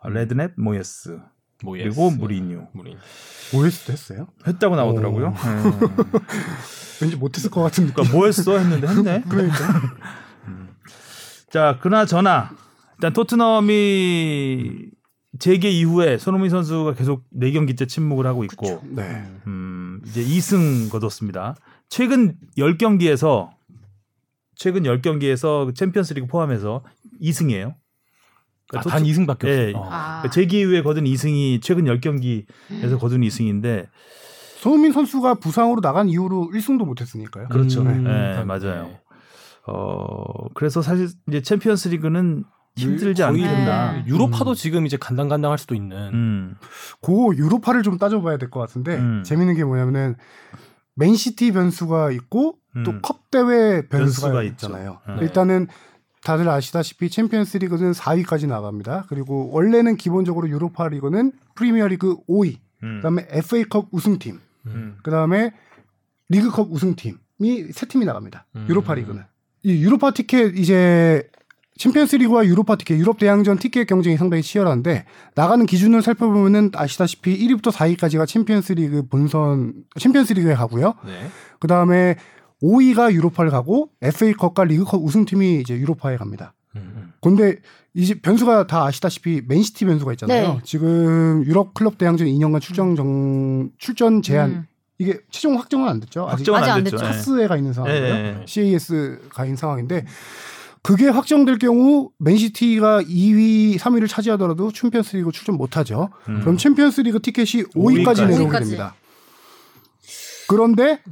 아, 0.00 0.08
레드넵, 0.08 0.52
모예스 0.56 1.18
모예스. 1.62 1.84
그리고 1.84 2.10
무리뉴 2.10 2.66
무리뉴. 2.72 2.96
모예스도 3.54 3.92
했어요? 3.92 4.26
했다고 4.46 4.76
나오더라고요. 4.76 5.30
네. 5.30 5.36
왠지 7.00 7.16
못했을 7.16 7.50
것 7.50 7.62
같은 7.62 7.86
느낌. 7.86 7.94
그러니까 7.94 8.16
뭐 8.16 8.26
했어 8.26 8.58
했는데 8.58 8.86
했네. 8.86 9.22
그러니까. 9.28 9.56
자, 11.50 11.78
그나저나 11.80 12.50
일단 12.98 13.12
토트넘이 13.12 14.90
재개 15.38 15.70
이후에 15.70 16.18
손흥민 16.18 16.50
선수가 16.50 16.94
계속 16.94 17.24
4경기째 17.34 17.88
침묵을 17.88 18.26
하고 18.26 18.44
있고 18.44 18.82
네. 18.84 19.24
음, 19.46 20.00
이제 20.06 20.22
2승 20.22 20.90
거뒀습니다. 20.90 21.56
최근 21.88 22.36
10경기에서 22.56 23.50
최근 24.54 24.82
10경기에서 24.84 25.74
챔피언스리그 25.74 26.26
포함해서 26.26 26.82
2승이에요. 27.20 27.74
아, 28.72 28.80
단 28.80 29.04
2승밖에 29.04 29.46
예. 29.46 29.72
없어요. 29.74 29.76
어. 29.76 29.88
아. 29.90 30.30
재기 30.30 30.60
이후에 30.60 30.82
거둔 30.82 31.04
2승이 31.04 31.62
최근 31.62 31.84
10경기에서 31.84 32.98
거둔 32.98 33.20
2승인데 33.20 33.86
손흥민 34.58 34.92
선수가 34.92 35.34
부상으로 35.34 35.80
나간 35.80 36.08
이후로 36.08 36.50
1승도 36.52 36.84
못했으니까요. 36.84 37.48
그렇죠. 37.48 37.82
음, 37.82 38.04
네, 38.04 38.42
맞아요. 38.44 38.98
어, 39.66 40.48
그래서 40.54 40.82
사실 40.82 41.08
이제 41.28 41.42
챔피언스 41.42 41.88
리그는 41.88 42.44
힘들지 42.76 43.22
않겠나. 43.22 43.92
네. 43.92 44.04
유로파도 44.06 44.54
지금 44.54 44.86
이제 44.86 44.96
간당간당할 44.96 45.58
수도 45.58 45.74
있는. 45.74 45.96
음. 46.12 46.56
그 47.00 47.12
유로파를 47.36 47.82
좀 47.82 47.98
따져봐야 47.98 48.36
될 48.36 48.50
것 48.50 48.60
같은데 48.60 48.96
음. 48.96 49.22
재밌는 49.24 49.54
게 49.56 49.64
뭐냐면은 49.64 50.14
맨시티 50.94 51.52
변수가 51.52 52.10
있고 52.12 52.58
또 52.84 52.90
음. 52.92 53.00
컵 53.02 53.30
대회 53.30 53.86
변수가, 53.88 53.88
변수가 54.28 54.42
있잖아요. 54.44 54.98
네. 55.08 55.16
일단은 55.22 55.66
다들 56.22 56.48
아시다시피 56.48 57.08
챔피언스 57.10 57.58
리그는 57.58 57.92
4위까지 57.92 58.46
나갑니다. 58.48 59.04
그리고 59.08 59.50
원래는 59.52 59.96
기본적으로 59.96 60.48
유로파 60.48 60.88
리그는 60.88 61.32
프리미어 61.54 61.86
리그 61.88 62.16
5위, 62.28 62.58
음. 62.82 62.96
그다음에 62.96 63.26
FA컵 63.30 63.88
우승팀, 63.92 64.40
음. 64.66 64.96
그다음에 65.02 65.52
리그컵 66.28 66.70
우승팀이 66.72 67.72
세 67.72 67.86
팀이 67.86 68.04
나갑니다. 68.04 68.46
음. 68.56 68.66
유로파 68.68 68.94
리그는 68.94 69.22
이 69.62 69.82
유로파 69.84 70.10
티켓 70.12 70.56
이제 70.58 71.28
챔피언스리그와 71.78 72.46
유로파 72.46 72.76
티켓, 72.76 72.98
유럽 72.98 73.18
대항전 73.18 73.58
티켓 73.58 73.86
경쟁이 73.86 74.16
상당히 74.16 74.42
치열한데 74.42 75.04
나가는 75.34 75.64
기준을 75.64 76.02
살펴보면은 76.02 76.70
아시다시피 76.74 77.38
1위부터 77.46 77.70
4위까지가 77.72 78.26
챔피언스리그 78.26 79.08
본선 79.08 79.74
챔피언스리그에 79.98 80.54
가고요. 80.54 80.94
네. 81.04 81.28
그 81.60 81.68
다음에 81.68 82.16
5위가 82.62 83.12
유로파를 83.12 83.50
가고 83.50 83.90
FA컵과 84.00 84.64
리그컵 84.64 85.02
우승팀이 85.02 85.60
이제 85.60 85.74
유로파에 85.74 86.16
갑니다. 86.16 86.54
음. 86.76 87.12
근데 87.20 87.56
이제 87.94 88.14
변수가 88.14 88.66
다 88.66 88.84
아시다시피 88.84 89.42
맨시티 89.46 89.84
변수가 89.84 90.12
있잖아요. 90.12 90.54
네. 90.54 90.60
지금 90.64 91.44
유럽 91.46 91.74
클럽 91.74 91.98
대항전 91.98 92.26
2년간 92.26 92.60
출전 92.60 92.96
정 92.96 93.70
출전 93.78 94.22
제한 94.22 94.50
음. 94.50 94.66
이게 94.98 95.18
최종 95.30 95.58
확정은 95.58 95.88
안 95.88 96.00
됐죠. 96.00 96.26
아직 96.26 96.40
확정은 96.40 96.60
아직 96.60 96.70
안안 96.70 96.84
됐죠. 96.84 96.96
됐죠. 96.96 97.08
예. 97.08 97.12
차스에 97.12 97.46
가 97.48 97.56
있는 97.56 97.72
상황이에요. 97.72 98.04
예, 98.04 98.40
예. 98.40 98.44
CAS가 98.46 99.44
있는 99.44 99.56
상황인데 99.56 100.06
그게 100.86 101.08
확정될 101.08 101.58
경우 101.58 102.10
맨시티가 102.18 103.02
2위, 103.02 103.76
3위를 103.76 104.08
차지하더라도 104.08 104.70
챔피언스리그 104.70 105.32
출전 105.32 105.56
못하죠. 105.56 106.10
음. 106.28 106.38
그럼 106.42 106.56
챔피언스리그 106.56 107.20
티켓이 107.20 107.64
5위까지 107.64 107.74
5위까지. 107.74 108.28
내려오게 108.28 108.44
5위까지. 108.44 108.58
됩니다. 108.60 108.94
그런데 110.46 111.02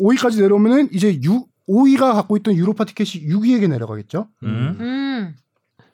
5위까지 0.00 0.40
내려오면은 0.40 0.88
이제 0.92 1.20
6, 1.22 1.46
5위가 1.68 2.14
갖고 2.14 2.36
있던 2.38 2.56
유로파 2.56 2.84
티켓이 2.84 3.24
6위에게 3.28 3.70
내려가겠죠. 3.70 4.26
음. 4.42 4.76
음. 4.80 5.36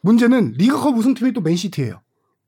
문제는 0.01 0.55
리그컵 0.57 0.97
우승팀이 0.97 1.33
또 1.35 1.43
맨시티예요. 1.43 2.01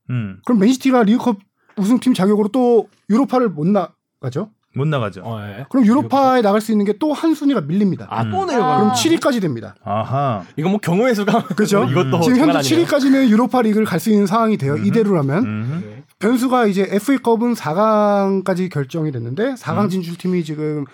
음. 0.08 0.40
그럼 0.46 0.60
맨시티가 0.60 1.02
리그컵 1.02 1.40
우승팀 1.76 2.14
자격으로 2.14 2.48
또 2.48 2.88
유로파를 3.10 3.50
못 3.50 3.66
나가죠. 3.66 4.50
못 4.74 4.86
나가죠. 4.86 5.22
어, 5.24 5.40
예. 5.42 5.64
그럼 5.68 5.84
유로파에 5.84 6.42
나갈 6.42 6.60
수 6.60 6.70
있는 6.72 6.84
게 6.86 6.92
또 6.92 7.12
한 7.12 7.34
순위가 7.34 7.62
밀립니다. 7.62 8.06
아, 8.08 8.28
또 8.30 8.42
음. 8.42 8.46
내려가. 8.46 8.76
그럼 8.78 8.92
7위까지 8.92 9.40
됩니다. 9.40 9.74
아하. 9.84 10.44
이거 10.56 10.68
뭐 10.68 10.78
경우의 10.78 11.14
수가 11.14 11.44
그죠? 11.56 11.84
이것도 11.90 12.20
지금 12.20 12.38
현재 12.38 12.58
아니네요. 12.58 12.86
7위까지는 12.86 13.28
유로파 13.28 13.62
리그를 13.62 13.84
갈 13.86 13.98
수 13.98 14.10
있는 14.10 14.26
상황이 14.26 14.56
돼요. 14.56 14.74
음. 14.74 14.84
이대로라면. 14.86 15.44
음. 15.44 16.02
변수가 16.20 16.66
이제 16.66 16.86
FA컵은 16.90 17.54
4강까지 17.54 18.70
결정이 18.70 19.10
됐는데 19.10 19.54
4강 19.54 19.84
음. 19.84 19.88
진출팀이 19.88 20.44
지금 20.44 20.84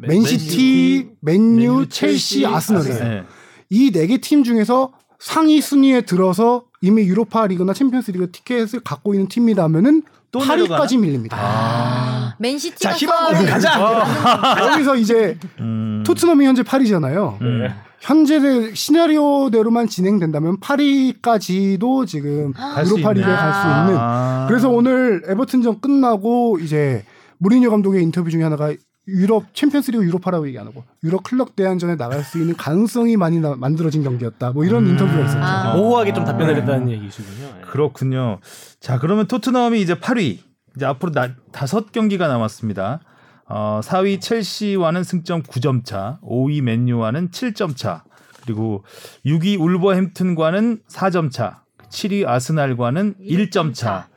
맨시티, 0.00 0.10
맨시티, 0.36 1.10
맨유, 1.20 1.54
맨유, 1.56 1.88
첼시, 1.88 2.40
첼시, 2.42 2.46
아스널이에요. 2.46 3.04
네. 3.04 3.22
이 3.70 3.82
네 3.82 4.06
개 4.08 4.18
팀 4.18 4.44
중에서 4.44 4.92
상위 5.18 5.60
순위에 5.60 6.02
들어서 6.02 6.64
이미 6.82 7.02
유로파 7.04 7.46
리그나 7.46 7.72
챔피언스 7.72 8.10
리그 8.10 8.30
티켓을 8.30 8.80
갖고 8.80 9.14
있는 9.14 9.28
팀이라면은 9.28 10.02
또 10.30 10.40
8위까지 10.40 11.00
밀립니다. 11.00 11.36
아. 11.40 12.13
맨시티가 12.48 12.90
자, 12.90 12.96
희망고문 12.96 13.46
가자. 13.46 14.66
여기서 14.72 14.96
이제 14.96 15.38
음. 15.60 16.02
토트넘이 16.06 16.44
현재 16.44 16.62
8위잖아요. 16.62 17.40
음. 17.40 17.68
현재 18.00 18.74
시나리오대로만 18.74 19.88
진행된다면 19.88 20.58
8위까지도 20.60 22.06
지금 22.06 22.52
갈수 22.52 22.94
유로파 22.96 23.12
있네. 23.12 23.20
리그에 23.20 23.34
갈 23.34 23.52
수 23.54 23.60
있는 23.66 23.96
아. 23.98 24.44
그래서 24.48 24.68
오늘 24.68 25.22
에버튼전 25.26 25.80
끝나고 25.80 26.58
이제 26.60 27.02
무리뉴 27.38 27.70
감독의 27.70 28.02
인터뷰 28.02 28.28
중에 28.30 28.42
하나가 28.42 28.74
유럽 29.08 29.54
챔피언스리그 29.54 30.04
유로파라고 30.04 30.46
얘기 30.48 30.58
안 30.58 30.66
하고 30.66 30.82
유럽 31.02 31.22
클럽 31.24 31.56
대항전에 31.56 31.96
나갈 31.96 32.22
수 32.24 32.38
있는 32.38 32.54
가능성이 32.56 33.16
많이 33.18 33.38
나- 33.38 33.54
만들어진 33.54 34.02
경기였다. 34.02 34.52
뭐 34.52 34.64
이런 34.66 34.84
음. 34.84 34.90
인터뷰가 34.90 35.24
있었죠. 35.24 35.38
아. 35.42 35.74
모호하게 35.74 36.12
좀 36.12 36.24
답변을 36.24 36.56
했다는 36.56 36.90
얘기시군요. 36.90 37.52
예. 37.58 37.62
그렇군요. 37.70 38.38
자, 38.80 38.98
그러면 38.98 39.26
토트넘이 39.26 39.80
이제 39.80 39.94
8위. 39.94 40.38
이제 40.76 40.86
앞으로 40.86 41.12
나, 41.12 41.34
다섯 41.52 41.92
경기가 41.92 42.28
남았습니다. 42.28 43.00
어, 43.46 43.80
4위 43.82 44.20
첼시와는 44.20 45.04
승점 45.04 45.42
9점 45.42 45.84
차, 45.84 46.18
5위 46.22 46.62
맨유와는 46.62 47.30
7점 47.30 47.76
차, 47.76 48.04
그리고 48.42 48.84
6위 49.26 49.60
울버햄튼과는 49.60 50.80
4점 50.88 51.30
차, 51.30 51.62
7위 51.90 52.26
아스날과는 52.26 53.14
1점 53.20 53.74
차. 53.74 54.08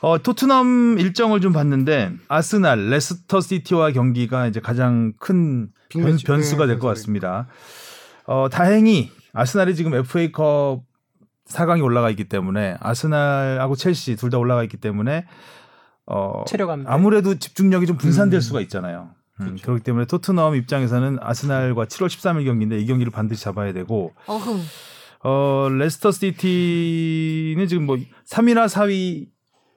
어, 0.00 0.22
토트넘 0.22 0.98
일정을 0.98 1.40
좀 1.40 1.54
봤는데 1.54 2.12
아스날, 2.28 2.90
레스터 2.90 3.40
시티와 3.40 3.92
경기가 3.92 4.46
이제 4.46 4.60
가장 4.60 5.14
큰 5.18 5.70
변. 5.88 6.18
변수가 6.18 6.66
네, 6.66 6.72
될것 6.72 6.82
변수가 6.82 6.88
같습니다. 6.88 7.46
어, 8.26 8.48
다행히 8.50 9.10
아스날이 9.32 9.74
지금 9.74 9.94
FA컵 9.94 10.82
4강에 11.48 11.82
올라가 11.84 12.10
있기 12.10 12.24
때문에 12.24 12.76
아스날하고 12.80 13.76
첼시 13.76 14.16
둘 14.16 14.30
다 14.30 14.38
올라가 14.38 14.62
있기 14.62 14.76
때문에 14.78 15.26
어, 16.06 16.44
아무래도 16.86 17.38
집중력이 17.38 17.86
좀 17.86 17.96
분산될 17.96 18.38
음. 18.38 18.40
수가 18.40 18.60
있잖아요. 18.62 19.10
음, 19.40 19.46
그렇죠. 19.46 19.62
그렇기 19.64 19.82
때문에 19.82 20.06
토트넘 20.06 20.54
입장에서는 20.54 21.18
아스날과 21.20 21.86
7월 21.86 22.06
13일 22.06 22.44
경기인데 22.44 22.78
이 22.78 22.86
경기를 22.86 23.10
반드시 23.10 23.42
잡아야 23.42 23.72
되고 23.72 24.12
어흥. 24.26 24.60
어, 25.24 25.68
레스터 25.70 26.10
시티는 26.12 27.66
지금 27.66 27.86
뭐 27.86 27.96
3위나 28.28 28.66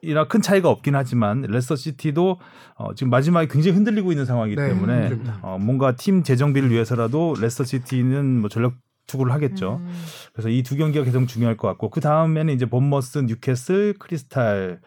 4위나 0.02 0.28
큰 0.28 0.42
차이가 0.42 0.68
없긴 0.68 0.94
하지만 0.94 1.42
레스터 1.42 1.76
시티도 1.76 2.38
어, 2.76 2.94
지금 2.94 3.10
마지막에 3.10 3.48
굉장히 3.48 3.74
흔들리고 3.76 4.12
있는 4.12 4.26
상황이기 4.26 4.56
네, 4.60 4.68
때문에 4.68 4.92
흔들립니다. 4.94 5.38
어, 5.42 5.58
뭔가 5.58 5.96
팀 5.96 6.22
재정비를 6.22 6.70
위해서라도 6.70 7.34
레스터 7.40 7.64
시티는 7.64 8.40
뭐 8.40 8.48
전력 8.48 8.74
투구를 9.08 9.32
하겠죠. 9.32 9.80
음. 9.80 9.92
그래서 10.32 10.48
이 10.48 10.62
두 10.62 10.76
경기가 10.76 11.04
가장 11.04 11.26
중요할 11.26 11.56
것 11.56 11.66
같고 11.68 11.90
그 11.90 12.00
다음에는 12.00 12.54
이제 12.54 12.66
본머스, 12.66 13.18
뉴캐슬, 13.26 13.94
크리스탈 13.98 14.80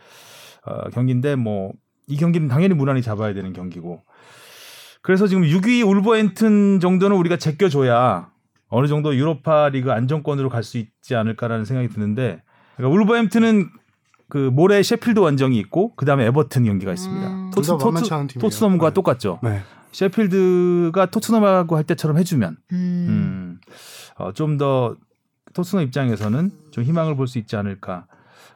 어, 0.65 0.89
경기인데 0.91 1.35
뭐 1.35 1.73
이 2.07 2.17
경기는 2.17 2.47
당연히 2.49 2.73
무난히 2.73 3.01
잡아야 3.01 3.33
되는 3.33 3.53
경기고 3.53 4.01
그래서 5.01 5.27
지금 5.27 5.43
6위 5.43 5.87
울버햄튼 5.87 6.79
정도는 6.81 7.15
우리가 7.15 7.37
제껴줘야 7.37 8.29
어느 8.67 8.87
정도 8.87 9.15
유로파 9.15 9.69
리그 9.69 9.91
안정권으로 9.93 10.49
갈 10.49 10.63
수 10.63 10.77
있지 10.77 11.15
않을까라는 11.15 11.63
생각이 11.63 11.87
드는데 11.89 12.41
그러니까 12.75 13.01
울버햄튼은 13.01 13.69
그 14.29 14.37
모레 14.37 14.83
셰필드 14.83 15.19
원정이 15.19 15.57
있고 15.59 15.95
그 15.95 16.05
다음에 16.05 16.25
에버튼 16.25 16.65
경기가 16.65 16.91
있습니다. 16.91 17.27
음. 17.27 17.51
토트, 17.53 17.67
토트. 17.77 18.39
토트넘과 18.39 18.89
네. 18.89 18.93
똑같죠. 18.93 19.39
네. 19.43 19.61
셰필드가 19.91 21.07
토트넘하고 21.07 21.75
할 21.77 21.83
때처럼 21.83 22.17
해주면 22.17 22.57
음. 22.71 22.75
음, 23.09 23.50
어, 24.15 24.31
좀더 24.33 24.95
토트넘 25.53 25.83
입장에서는 25.85 26.51
좀 26.71 26.83
희망을 26.83 27.15
볼 27.15 27.27
수 27.27 27.37
있지 27.39 27.55
않을까. 27.55 28.07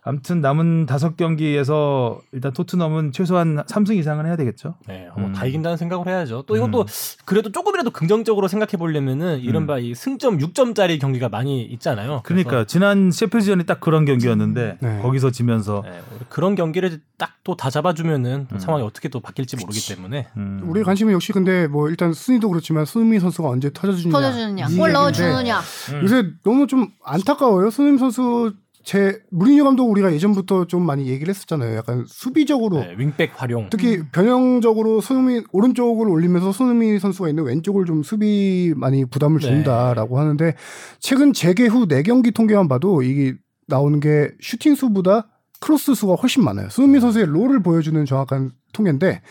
아무튼 0.08 0.40
남은 0.40 0.86
다섯 0.86 1.18
경기에서 1.18 2.22
일단 2.32 2.54
토트넘은 2.54 3.12
최소한 3.12 3.58
3승 3.66 3.98
이상은 3.98 4.28
해야 4.28 4.36
되겠죠. 4.36 4.76
네, 4.88 5.10
뭐 5.18 5.28
음. 5.28 5.34
다 5.34 5.46
이긴다는 5.46 5.78
생각을 5.78 6.08
해야죠. 6.08 6.44
또 6.46 6.56
이것도 6.56 6.86
그래도 7.26 7.52
조금이라도 7.52 7.90
긍정적으로 7.90 8.48
생각해 8.48 8.78
보려면은 8.78 9.40
이른바 9.40 9.80
이 9.80 9.96
승점 9.96 10.38
6점짜리 10.38 11.00
경기가 11.02 11.28
많이 11.28 11.64
있잖아요. 11.64 12.22
그러니까 12.24 12.66
지난 12.66 13.10
셰필드전이 13.10 13.66
딱 13.66 13.80
그런 13.80 14.06
경기였는데 14.06 14.78
네. 14.80 15.02
거기서 15.02 15.32
지면서 15.32 15.82
네, 15.84 16.00
그런 16.30 16.54
경기를 16.56 17.02
딱 17.18 17.36
또 17.46 17.56
다 17.56 17.70
잡아주면은 17.70 18.48
음. 18.52 18.60
상황이 18.60 18.84
어떻게 18.84 19.08
또 19.08 19.20
바뀔지 19.20 19.56
모르기 19.58 19.80
때문에 19.88 20.28
음, 20.36 20.62
우리 20.66 20.84
관심은 20.84 21.14
역시 21.14 21.32
근데 21.32 21.68
뭐 21.68 21.90
일단 21.90 22.12
순위도 22.12 22.50
그렇지만 22.50 22.86
손흥민 22.86 23.20
선수가 23.20 23.48
언제 23.48 23.72
터져주느냐 23.72 24.12
터져주느냐, 24.12 24.68
이 24.70 24.75
골 24.75 24.92
넣어주느냐. 24.92 25.60
음. 25.94 26.02
요새 26.02 26.24
너무 26.44 26.66
좀 26.66 26.90
안타까워요. 27.04 27.70
손흥민 27.70 28.00
선수 28.00 28.52
이제 28.86 29.20
무리뉴 29.32 29.64
감독 29.64 29.90
우리가 29.90 30.14
예전부터 30.14 30.66
좀 30.66 30.84
많이 30.84 31.08
얘기를 31.08 31.34
했었잖아요. 31.34 31.76
약간 31.76 32.06
수비적으로 32.08 32.82
네, 32.82 32.96
윙백 32.98 33.32
활용. 33.36 33.68
특히 33.72 34.04
변형적으로 34.12 35.02
손흥민 35.02 35.44
오른쪽을 35.52 36.08
올리면서 36.08 36.52
손흥민 36.52 37.00
선수가 37.00 37.30
있는 37.30 37.44
왼쪽을 37.46 37.86
좀 37.86 38.04
수비 38.04 38.74
많이 38.78 39.04
부담을 39.04 39.40
네. 39.40 39.48
준다라고 39.48 40.20
하는데 40.20 40.56
최근 41.00 41.34
재개 41.34 41.66
후 41.66 41.88
4경기 41.88 42.32
통계만 42.32 42.68
봐도 42.68 43.02
이게 43.02 43.36
나오는 43.68 44.00
게 44.00 44.30
슈팅 44.40 44.76
수보다 44.76 45.30
크로스 45.60 45.96
수가 45.96 46.14
훨씬 46.14 46.44
많아요. 46.44 46.70
손흥민 46.70 47.02
선수의 47.02 47.26
role을 47.26 47.64
보여주는 47.64 48.06
정확한 48.06 48.52
통계인데 48.72 49.22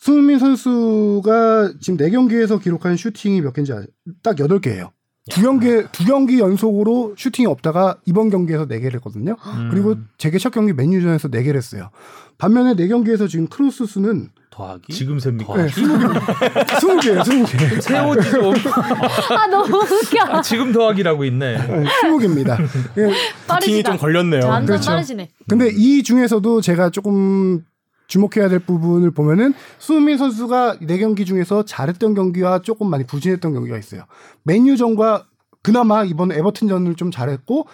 손흥민 0.00 0.38
선수가 0.38 1.74
지금 1.80 1.98
4경기에서 1.98 2.62
기록한 2.62 2.96
슈팅이 2.96 3.40
몇 3.40 3.52
개인지? 3.52 3.72
딱 4.22 4.36
8개예요. 4.36 4.90
두 5.30 5.42
경기 5.42 5.82
두 5.92 6.04
경기 6.04 6.38
연속으로 6.38 7.14
슈팅이 7.16 7.46
없다가 7.46 7.96
이번 8.04 8.30
경기에서 8.30 8.66
4개를 8.66 8.94
했거든요. 8.96 9.36
음. 9.46 9.68
그리고 9.70 9.96
재개 10.18 10.38
첫 10.38 10.50
경기 10.52 10.72
맨유전에서 10.72 11.28
4개를 11.28 11.56
했어요. 11.56 11.90
반면에 12.38 12.74
4경기에서 12.74 13.28
지금 13.28 13.46
크로스 13.46 13.86
수는 13.86 14.30
더하기. 14.50 14.92
지금 14.92 15.18
셉니까? 15.20 15.56
네, 15.56 15.66
20개예요, 15.68 17.20
20개. 17.22 17.80
세오지 17.80 18.30
좀 18.30 18.54
아 19.36 19.46
너무 19.46 19.76
웃겨. 19.76 20.22
아, 20.28 20.42
지금 20.42 20.72
더하기라고 20.72 21.24
있네. 21.24 21.56
네, 21.58 21.84
20개입니다. 21.84 22.56
부팅이 22.66 23.14
빠르시다. 23.46 23.90
좀 23.92 23.98
걸렸네요. 23.98 24.46
완전 24.46 24.66
그렇죠. 24.66 24.90
빠르시네. 24.90 25.28
근데 25.48 25.70
이 25.72 26.02
중에서도 26.02 26.60
제가 26.62 26.90
조금 26.90 27.62
주목해야 28.10 28.48
될 28.48 28.58
부분을 28.58 29.12
보면은 29.12 29.54
수민 29.78 30.18
선수가 30.18 30.78
4경기 30.82 31.24
중에서 31.24 31.64
잘했던 31.64 32.14
경기와 32.14 32.60
조금 32.60 32.90
많이 32.90 33.04
부진했던 33.06 33.52
경기가 33.54 33.78
있어요. 33.78 34.04
맨유전과 34.42 35.26
그나마 35.62 36.04
이번 36.04 36.32
에버튼전을 36.32 36.96
좀 36.96 37.10
잘했고 37.10 37.66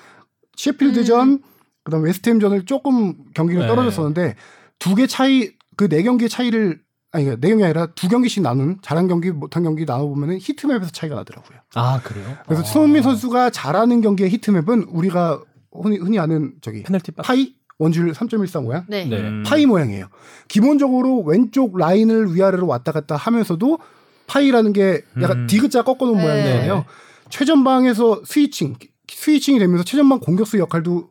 셰필드전 0.56 1.42
그다음 1.84 2.02
웨스트햄전을 2.04 2.64
조금 2.66 3.14
경기가 3.34 3.62
네. 3.62 3.66
떨어졌었는데 3.68 4.34
두 4.78 4.94
개 4.94 5.06
차이 5.06 5.50
그 5.76 5.88
네 5.88 6.02
경기의 6.02 6.28
차이를 6.28 6.80
아니 7.12 7.24
네 7.26 7.48
경기 7.48 7.64
아니라 7.64 7.86
두 7.94 8.08
경기씩 8.08 8.42
나눈 8.42 8.76
잘한 8.82 9.08
경기 9.08 9.30
못한 9.30 9.62
경기 9.62 9.86
나눠 9.86 10.06
보면은 10.08 10.38
히트맵에서 10.40 10.90
차이가 10.90 11.14
나더라고요. 11.16 11.58
아 11.74 12.00
그래요? 12.02 12.36
그래서 12.44 12.62
아. 12.62 12.64
손흥민 12.64 13.02
선수가 13.02 13.50
잘하는 13.50 14.00
경기의 14.02 14.30
히트맵은 14.30 14.84
우리가 14.90 15.40
흔히, 15.72 15.98
흔히 15.98 16.18
아는 16.18 16.54
저기 16.60 16.82
페널티 16.82 17.12
박. 17.12 17.22
파이 17.22 17.54
원주율 17.78 18.12
3.14 18.12 18.62
모양 18.62 18.84
네. 18.88 19.04
네. 19.04 19.18
음. 19.18 19.42
파이 19.46 19.66
모양이에요. 19.66 20.06
기본적으로 20.48 21.22
왼쪽 21.22 21.76
라인을 21.76 22.34
위아래로 22.34 22.66
왔다 22.66 22.92
갔다 22.92 23.16
하면서도 23.16 23.78
파이라는 24.26 24.72
게 24.72 25.02
약간 25.20 25.40
음. 25.40 25.46
디귿자 25.46 25.82
꺾어놓은 25.82 26.16
네. 26.16 26.22
모양이잖아요. 26.22 26.74
네. 26.76 26.84
최전방에서 27.28 28.22
switching 28.24 28.76
switching이 29.08 29.58
되면서 29.58 29.84
최전방 29.84 30.20
공격수 30.20 30.58
역할도 30.58 31.08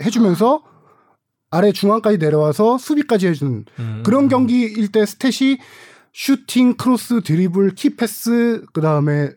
해주면서 0.00 0.62
아래 1.50 1.70
중앙까지 1.70 2.18
내려와서 2.18 2.78
수비까지 2.78 3.28
해주는 3.28 3.64
음. 3.78 4.02
그런 4.04 4.28
경기일 4.28 4.90
때 4.90 5.02
stat이 5.02 5.58
슈팅, 6.14 6.74
크로스, 6.74 7.22
드리블, 7.22 7.74
key 7.74 8.08
pass, 8.08 8.64
그 8.72 8.80
다음에 8.80 9.30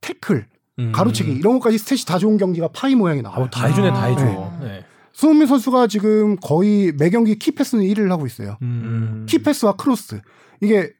태클, 0.00 0.46
음. 0.78 0.92
가로채기 0.92 1.32
이런 1.32 1.54
것까지 1.54 1.78
stat이 1.78 2.06
다 2.06 2.18
좋은 2.18 2.36
경기가 2.36 2.68
파이 2.68 2.94
모양이 2.94 3.22
나와요. 3.22 3.40
아우 3.40 3.50
다 3.50 3.66
해주네 3.66 3.90
다 3.90 4.02
아. 4.02 4.04
해줘. 4.04 4.52
네. 4.60 4.84
네. 5.16 5.20
손흥민 5.20 5.46
선수가 5.46 5.86
지금 5.86 6.36
거의 6.36 6.92
매 6.98 7.08
경기 7.10 7.38
key 7.38 7.50
pass는 7.50 7.84
1위를 7.84 8.08
하고 8.10 8.26
있어요. 8.26 8.56
음. 8.62 9.26
key 9.28 9.44
pass와 9.44 9.76
크로스 9.76 10.20
이게 10.60 10.92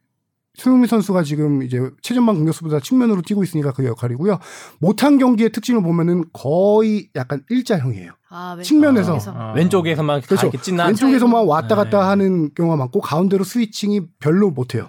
손흥민 0.54 0.88
선수가 0.88 1.22
지금 1.22 1.62
이제 1.62 1.78
최전방 2.00 2.36
공격수보다 2.36 2.80
측면으로 2.80 3.20
뛰고 3.20 3.42
있으니까 3.44 3.72
그 3.72 3.84
역할이고요. 3.84 4.38
못한 4.80 5.18
경기의 5.18 5.50
특징을 5.52 5.82
보면은 5.82 6.24
거의 6.32 7.10
약간 7.14 7.42
일자형이에요. 7.50 8.12
아, 8.30 8.54
왼- 8.56 8.64
측면에서. 8.64 9.12
왼쪽에서. 9.12 9.32
아. 9.36 9.52
왼쪽에서만 9.52 10.20
다 10.22 10.26
그렇죠. 10.26 10.50
왼쪽에서만 10.86 11.46
왔다 11.46 11.74
갔다 11.76 11.98
네. 12.00 12.04
하는 12.06 12.50
경우가 12.54 12.76
많고 12.76 13.00
가운데로 13.02 13.44
switching이 13.44 14.00
별로 14.18 14.50
못해요. 14.50 14.88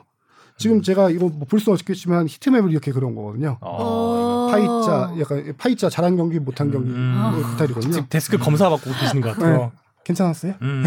지금 0.57 0.81
제가 0.81 1.09
이거 1.11 1.27
뭐 1.27 1.45
볼 1.47 1.59
수는 1.59 1.75
없겠지만 1.75 2.27
heat 2.27 2.45
map을 2.45 2.71
이렇게 2.71 2.91
그런 2.91 3.13
거거든요. 3.13 3.57
어. 3.61 4.16
파이자 4.49 5.13
약간 5.19 5.53
파이자 5.57 5.89
잘한 5.89 6.17
경기 6.17 6.39
못한 6.39 6.71
경기 6.71 6.89
음. 6.89 7.31
그 7.35 7.51
스타일이거든요. 7.51 7.91
지금 7.93 8.07
데스크 8.09 8.37
검사 8.37 8.69
받고 8.69 8.91
계시는 8.91 9.21
것 9.21 9.35
같아요. 9.35 9.71
괜찮았어요? 10.07 10.53
음. 10.61 10.85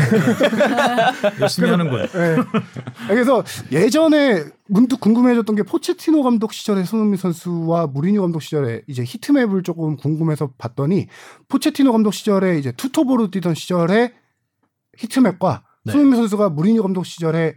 열심히 1.40 1.68
하는 1.68 1.90
거예요. 1.90 2.06
네. 2.06 2.36
그래서 3.08 3.44
예전에 3.70 4.44
문득 4.66 4.98
궁금해졌던 5.00 5.56
게 5.56 5.62
포체티노 5.62 6.22
감독 6.22 6.54
시절에 6.54 6.84
손흥민 6.84 7.18
선수와 7.18 7.88
무리뉴 7.88 8.22
감독 8.22 8.40
시절에 8.40 8.82
이제 8.86 9.02
heat 9.04 9.28
map을 9.28 9.62
조금 9.62 9.96
궁금해서 9.96 10.52
봤더니 10.56 11.08
포체티노 11.48 11.92
감독 11.92 12.14
시절에 12.14 12.58
이제 12.58 12.72
투톱으로 12.72 13.30
뛰던 13.30 13.54
시절에 13.54 14.14
heat 14.96 15.24
map과 15.24 15.64
네. 15.84 15.92
손흥민 15.92 16.16
선수가 16.16 16.50
무리뉴 16.50 16.82
감독 16.82 17.04
시절에 17.04 17.56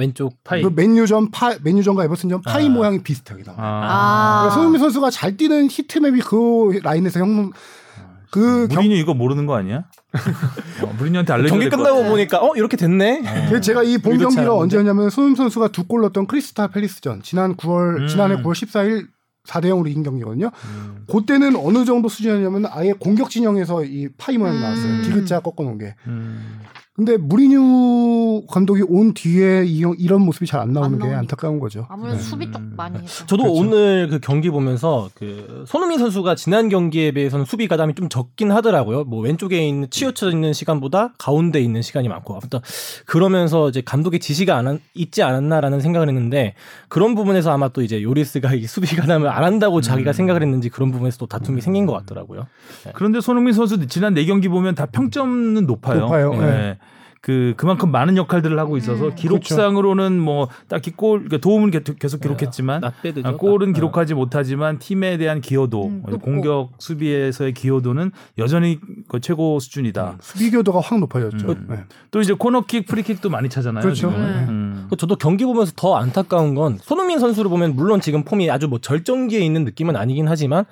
왼쪽 0.00 0.42
파이. 0.42 0.62
그 0.62 0.70
맨유전 0.74 1.30
파 1.30 1.54
맨유전과 1.62 2.04
에버튼전 2.04 2.42
파이 2.42 2.66
아. 2.66 2.68
모양이 2.70 3.02
비슷하게 3.02 3.42
나와요. 3.44 3.60
아. 3.62 4.38
그러니까 4.40 4.54
손흥민 4.54 4.80
선수가 4.80 5.10
잘 5.10 5.36
뛰는 5.36 5.68
heat 5.70 5.95
map이 5.95 6.20
그 6.22 6.80
라인에서 6.82 7.20
형그 7.20 8.68
경, 8.68 8.76
무리뉴 8.76 8.96
이거 8.96 9.12
모르는 9.14 9.46
거 9.46 9.56
아니야? 9.56 9.84
어, 10.82 10.94
무리뉴한테 10.98 11.32
알려줘야 11.32 11.50
경기 11.60 11.68
끝나고. 11.68 12.04
보니까 12.04 12.38
어 12.42 12.52
이렇게 12.56 12.76
됐네. 12.76 13.48
그 13.50 13.60
제가 13.60 13.82
이 13.82 13.98
본 13.98 14.18
경기가? 14.18 14.54
언제였냐면 14.56 15.10
손흥민 15.10 15.36
선수가 15.36 15.68
두 15.68 15.84
골 15.86 16.00
넣었던 16.02 16.26
크리스탈 16.26 16.68
팰리스전 16.68 17.22
지난 17.22 17.56
9월 17.56 18.02
음. 18.02 18.06
지난해 18.08 18.36
9월 18.36 18.52
14일 18.52 19.06
4대 19.46 19.64
0으로 19.66 19.88
이긴 19.88 20.02
경기거든요. 20.04 20.50
음. 20.64 21.06
그때는 21.10 21.56
어느 21.56 21.84
정도 21.84 22.08
수준이었냐면 22.08 22.66
아예 22.70 22.92
공격 22.92 23.30
진영에서 23.30 23.84
이 23.84 24.08
파이 24.16 24.38
모양이 24.38 24.56
음. 24.58 24.62
나왔어요. 24.62 25.02
디귿자 25.02 25.40
꺾어 25.40 25.64
놓은 25.64 25.78
게. 25.78 25.94
음. 26.06 26.60
근데 27.00 27.16
무리뉴 27.16 28.42
감독이 28.50 28.82
온 28.86 29.14
뒤에 29.14 29.64
이, 29.64 29.82
이런 29.96 30.20
모습이 30.20 30.44
잘 30.44 30.60
안 30.60 30.74
나오는 30.74 30.88
안게 30.92 30.98
나오니까. 30.98 31.18
안타까운 31.20 31.58
거죠. 31.58 31.86
아무래도 31.88 32.18
네. 32.18 32.22
수비 32.22 32.52
쪽 32.52 32.60
많이 32.76 32.98
했죠. 32.98 33.24
저도 33.24 33.44
그렇죠. 33.44 33.58
오늘 33.58 34.08
그 34.10 34.18
경기 34.20 34.50
보면서 34.50 35.08
그 35.14 35.64
손흥민 35.66 35.98
선수가 35.98 36.34
지난 36.34 36.68
경기에 36.68 37.12
비해서는 37.12 37.46
수비 37.46 37.68
가담이 37.68 37.94
좀 37.94 38.10
적긴 38.10 38.52
하더라고요. 38.52 39.04
뭐 39.04 39.22
왼쪽에 39.22 39.66
있는 39.66 39.88
치우쳐 39.88 40.28
있는 40.30 40.52
시간보다 40.52 41.14
가운데 41.16 41.58
있는 41.62 41.80
시간이 41.80 42.08
많고 42.10 42.34
아무튼 42.34 42.60
그러면서 43.06 43.70
이제 43.70 43.80
감독의 43.80 44.20
지시가 44.20 44.54
안 44.54 44.66
한- 44.66 44.80
있지 44.92 45.22
않았나라는 45.22 45.80
생각을 45.80 46.08
했는데 46.08 46.52
그런 46.90 47.14
부분에서 47.14 47.50
아마 47.50 47.68
또 47.68 47.80
이제 47.80 48.02
요리스가 48.02 48.52
이 48.52 48.66
수비 48.66 48.94
가담을 48.94 49.26
안 49.28 49.42
한다고 49.42 49.80
자기가 49.80 50.12
생각을 50.12 50.42
했는지 50.42 50.68
그런 50.68 50.90
부분에서 50.92 51.16
또 51.16 51.24
다툼이 51.24 51.62
생긴 51.62 51.86
것 51.86 51.94
같더라고요. 51.94 52.46
그런데 52.94 53.22
손흥민 53.22 53.54
선수 53.54 53.86
지난 53.86 54.12
네 54.12 54.26
경기 54.26 54.48
보면 54.48 54.74
다 54.74 54.84
평점은 54.84 55.64
높아요. 55.66 56.00
높아요. 56.00 56.32
네. 56.34 56.38
네. 56.40 56.78
그 57.22 57.52
그만큼 57.58 57.90
많은 57.92 58.16
역할들을 58.16 58.58
하고 58.58 58.78
있어서 58.78 59.08
음. 59.08 59.14
기록상으로는 59.14 60.18
뭐 60.18 60.48
딱히 60.68 60.90
골 60.90 61.18
그러니까 61.18 61.36
도움은 61.38 61.70
계- 61.70 61.82
계속 61.82 62.20
기록했지만 62.22 62.80
낫배드죠. 62.80 63.28
아, 63.28 63.36
골은 63.36 63.68
낫- 63.68 63.74
기록하지 63.74 64.14
못하지만 64.14 64.78
팀에 64.78 65.18
대한 65.18 65.42
기여도 65.42 65.88
음. 65.88 66.02
공격 66.22 66.70
수비에서의 66.78 67.52
기여도는 67.52 68.12
여전히 68.38 68.80
그 69.08 69.20
최고 69.20 69.58
수준이다. 69.60 70.16
수비 70.22 70.50
교도가 70.50 70.80
확 70.80 70.98
높아졌죠. 70.98 71.46
음. 71.50 71.66
네. 71.68 71.84
또 72.10 72.22
이제 72.22 72.32
코너킥, 72.32 72.86
프리킥도 72.86 73.28
많이 73.28 73.50
차잖아요. 73.50 73.82
그렇죠. 73.82 74.10
네. 74.10 74.16
음. 74.16 74.86
그 74.88 74.96
저도 74.96 75.16
경기 75.16 75.44
보면서 75.44 75.72
더 75.76 75.96
안타까운 75.96 76.54
건 76.54 76.78
손흥민 76.80 77.18
선수를 77.18 77.50
보면 77.50 77.76
물론 77.76 78.00
지금 78.00 78.24
폼이 78.24 78.50
아주 78.50 78.66
뭐 78.66 78.78
절정기에 78.78 79.40
있는 79.40 79.64
느낌은 79.64 79.94
아니긴 79.94 80.26
하지만 80.26 80.64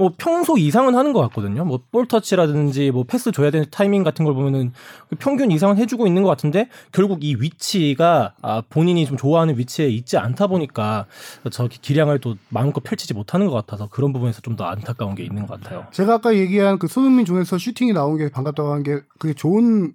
뭐 0.00 0.10
평소 0.16 0.56
이상은 0.56 0.94
하는 0.94 1.12
것 1.12 1.20
같거든요. 1.20 1.62
뭐 1.66 1.78
볼 1.92 2.08
터치라든지 2.08 2.90
뭐 2.90 3.04
패스 3.04 3.32
줘야 3.32 3.50
되는 3.50 3.66
타이밍 3.70 4.02
같은 4.02 4.24
걸 4.24 4.32
보면은 4.32 4.72
그 5.10 5.16
평균 5.16 5.50
이상은 5.50 5.76
해주고 5.76 6.06
있는 6.06 6.22
것 6.22 6.30
같은데 6.30 6.70
결국 6.90 7.22
이 7.22 7.36
위치가 7.38 8.32
아 8.40 8.62
본인이 8.70 9.04
좀 9.04 9.18
좋아하는 9.18 9.58
위치에 9.58 9.88
있지 9.88 10.16
않다 10.16 10.46
보니까 10.46 11.04
저 11.50 11.68
기량을 11.68 12.18
또 12.20 12.36
마음껏 12.48 12.80
펼치지 12.82 13.12
못하는 13.12 13.46
것 13.46 13.52
같아서 13.52 13.88
그런 13.90 14.12
부분에서 14.14 14.40
좀 14.40 14.56
더 14.56 14.64
안타까운 14.64 15.14
게 15.14 15.22
있는 15.22 15.46
것 15.46 15.60
같아요. 15.60 15.86
제가 15.92 16.14
아까 16.14 16.34
얘기한 16.34 16.78
그 16.78 16.86
손흥민 16.88 17.24
존에서 17.26 17.58
슈팅이 17.58 17.92
나온 17.92 18.16
게 18.16 18.30
반갑다고 18.30 18.72
한 18.72 18.82
게 18.82 19.00
그게 19.18 19.34
좋은 19.34 19.92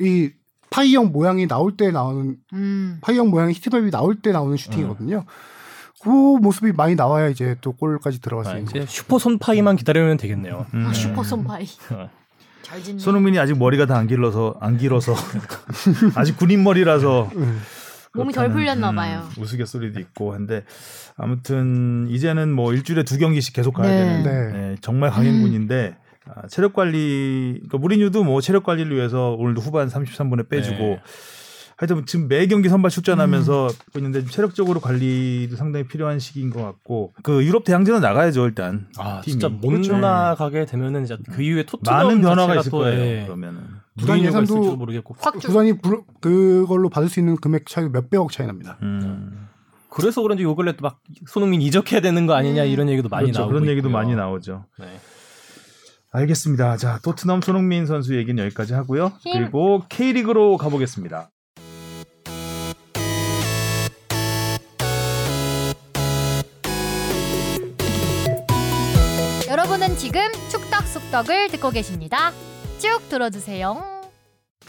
이 0.00 0.30
파이형 0.70 1.12
모양이 1.12 1.48
나올 1.48 1.76
때 1.76 1.90
나오는 1.90 2.36
음. 2.52 2.98
파이형 3.00 3.30
모양의 3.30 3.54
heat 3.54 3.72
map이 3.72 3.90
나올 3.90 4.20
때 4.22 4.32
나오는 4.32 4.56
슈팅이거든요. 4.56 5.24
그 6.02 6.08
모습이 6.08 6.72
많이 6.72 6.94
나와야 6.94 7.28
이제 7.28 7.56
또 7.60 7.72
골까지 7.72 8.20
들어갈 8.20 8.44
수 8.46 8.50
아, 8.52 8.56
있는 8.58 8.70
이제. 8.70 8.86
슈퍼 8.88 9.18
손파이만 9.18 9.76
기다리면 9.76 10.16
되겠네요. 10.16 10.66
음. 10.74 10.86
아, 10.88 10.92
슈퍼 10.92 11.22
손바이. 11.22 11.66
어. 11.90 12.08
잘 12.62 12.82
짓네. 12.82 12.98
손흥민이 12.98 13.38
아직 13.38 13.58
머리가 13.58 13.86
다 13.86 13.96
안 13.96 14.06
길러서 14.06 14.56
안 14.60 14.78
길어서 14.78 15.14
아직 16.14 16.36
군인 16.36 16.62
머리라서 16.62 17.28
몸이 18.14 18.32
덜 18.32 18.50
풀렸나 18.50 18.90
음, 18.90 18.96
봐요. 18.96 19.28
우스갯소리도 19.38 19.98
있고 20.00 20.34
한데 20.34 20.64
아무튼 21.16 22.06
이제는 22.08 22.52
뭐 22.52 22.72
일주일에 22.72 23.02
두 23.02 23.18
경기씩 23.18 23.54
계속 23.54 23.74
가야 23.74 23.88
네. 23.88 24.22
되는 24.22 24.22
네. 24.52 24.58
예, 24.72 24.76
정말 24.80 25.10
강행군인데 25.10 25.96
아, 26.26 26.46
체력 26.48 26.72
관리 26.74 27.54
그러니까 27.54 27.78
무리뉴도 27.78 28.24
뭐 28.24 28.40
체력 28.40 28.62
관리를 28.64 28.96
위해서 28.96 29.30
오늘도 29.38 29.60
후반 29.60 29.88
33분에 29.88 30.48
빼주고 30.48 30.76
네. 30.78 31.00
하여튼 31.80 32.04
지금 32.04 32.28
매 32.28 32.46
경기 32.46 32.68
선발 32.68 32.90
출전하면서 32.90 33.68
음. 33.68 33.98
있는데 33.98 34.22
체력적으로 34.26 34.80
관리도 34.80 35.56
상당히 35.56 35.86
필요한 35.86 36.18
시기인 36.18 36.50
것 36.50 36.62
같고 36.62 37.14
그 37.22 37.42
유럽 37.42 37.64
대항전은 37.64 38.02
나가야죠 38.02 38.44
일단 38.46 38.86
아 38.98 39.22
팀이. 39.22 39.32
진짜 39.32 39.48
못 39.48 39.66
그렇죠. 39.70 39.96
나가게 39.96 40.66
되면은 40.66 41.04
이제 41.04 41.16
그 41.32 41.40
이후에 41.40 41.64
토트넘 41.64 41.96
많은 41.96 42.20
변화가 42.20 42.56
있을 42.56 42.70
또, 42.70 42.78
거예요 42.80 43.00
예, 43.00 43.24
그러면은 43.24 43.62
무리뉴가 43.94 44.26
예산도 44.42 44.76
모르겠고 44.76 45.16
확 45.20 45.40
줄. 45.40 45.48
부산이 45.48 45.80
불- 45.80 46.02
그걸로 46.20 46.90
받을 46.90 47.08
수 47.08 47.18
있는 47.18 47.36
금액 47.36 47.64
차이 47.66 47.88
몇 47.88 48.10
백억 48.10 48.30
차이 48.30 48.46
납니다. 48.46 48.76
음. 48.82 49.48
그래서 49.88 50.20
그런지 50.20 50.42
요 50.44 50.54
근래 50.54 50.76
또막 50.76 51.00
손흥민 51.28 51.62
이적해야 51.62 52.02
되는 52.02 52.26
거 52.26 52.34
아니냐 52.34 52.64
음. 52.64 52.68
이런 52.68 52.90
얘기도 52.90 53.08
많이 53.08 53.24
그렇죠. 53.28 53.40
나오고 53.40 53.52
그런 53.54 53.68
얘기도 53.70 53.88
있고요. 53.88 53.98
많이 54.02 54.14
나오죠. 54.14 54.66
네. 54.78 55.00
알겠습니다. 56.12 56.76
자, 56.76 56.98
토트넘 57.02 57.40
손흥민 57.40 57.86
선수 57.86 58.16
얘기는 58.16 58.44
여기까지 58.44 58.74
하고요. 58.74 59.12
힘. 59.20 59.32
그리고 59.32 59.84
K리그로 59.88 60.58
가보겠습니다. 60.58 61.30
지금 70.12 70.22
축덕 70.50 70.88
속덕을 70.88 71.50
듣고 71.50 71.70
계십니다. 71.70 72.32
쭉 72.80 73.08
들어주세요. 73.08 73.99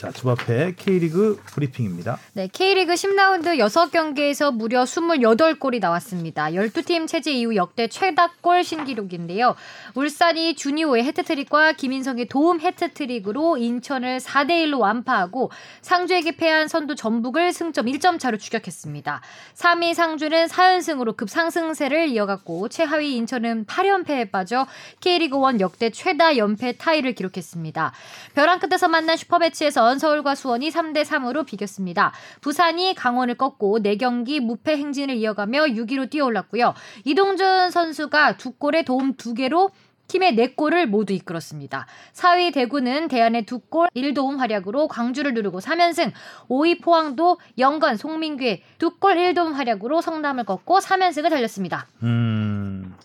자, 0.01 0.11
주바페 0.11 0.73
K리그 0.77 1.39
브리핑입니다. 1.45 2.17
네, 2.33 2.47
K리그 2.51 2.95
10라운드 2.95 3.59
6경기에서 3.59 4.51
무려 4.51 4.83
28골이 4.83 5.79
나왔습니다. 5.79 6.49
12팀 6.49 7.07
체제 7.07 7.31
이후 7.31 7.55
역대 7.55 7.87
최다골 7.87 8.63
신기록인데요. 8.63 9.55
울산이 9.93 10.55
주니오의 10.55 11.03
해트트릭과 11.03 11.73
김인성의 11.73 12.29
도움 12.29 12.61
해트트릭으로 12.61 13.57
인천을 13.57 14.17
4대 14.17 14.65
1로 14.65 14.79
완파하고 14.79 15.51
상주에게 15.83 16.35
패한 16.35 16.67
선두 16.67 16.95
전북을 16.95 17.53
승점 17.53 17.85
1점 17.85 18.17
차로 18.17 18.39
추격했습니다. 18.39 19.21
3위 19.53 19.93
상주는 19.93 20.47
4연승으로 20.47 21.15
급상승세를 21.15 22.07
이어갔고 22.07 22.69
최하위 22.69 23.17
인천은 23.17 23.65
8연패에 23.65 24.31
빠져 24.31 24.65
K리그 24.99 25.37
1 25.53 25.59
역대 25.59 25.91
최다 25.91 26.37
연패 26.37 26.77
타이를 26.79 27.13
기록했습니다. 27.13 27.93
벼랑 28.33 28.57
끝에서 28.57 28.87
만난 28.87 29.15
슈퍼매치에 29.15 29.69
선 29.91 29.99
서울과 29.99 30.35
수원이 30.35 30.69
3대 30.69 31.03
3으로 31.03 31.45
비겼습니다. 31.45 32.13
부산이 32.39 32.95
강원을 32.95 33.35
꺾고 33.35 33.79
4경기 33.79 34.39
무패 34.39 34.77
행진을 34.77 35.15
이어가며 35.17 35.65
6위로 35.65 36.09
뛰어올랐고요. 36.09 36.73
이동준 37.03 37.71
선수가 37.71 38.37
두 38.37 38.51
골에 38.51 38.83
도움 38.83 39.15
2개로 39.15 39.71
팀의 40.07 40.37
4골을 40.37 40.85
모두 40.85 41.11
이끌었습니다. 41.11 41.87
4위 42.13 42.53
대구는 42.53 43.09
대안의 43.09 43.43
2골 43.43 43.91
1도움 43.93 44.37
활약으로 44.37 44.87
광주를 44.87 45.33
누르고 45.33 45.59
3연승, 45.59 46.13
5위 46.47 46.81
포항도 46.81 47.39
영건 47.57 47.97
송민규의 47.97 48.63
2골 48.77 49.33
1도움 49.33 49.51
활약으로 49.51 49.99
성남을 49.99 50.45
꺾고 50.45 50.79
3연승을 50.79 51.29
달렸습니다. 51.29 51.87
음. 52.03 52.95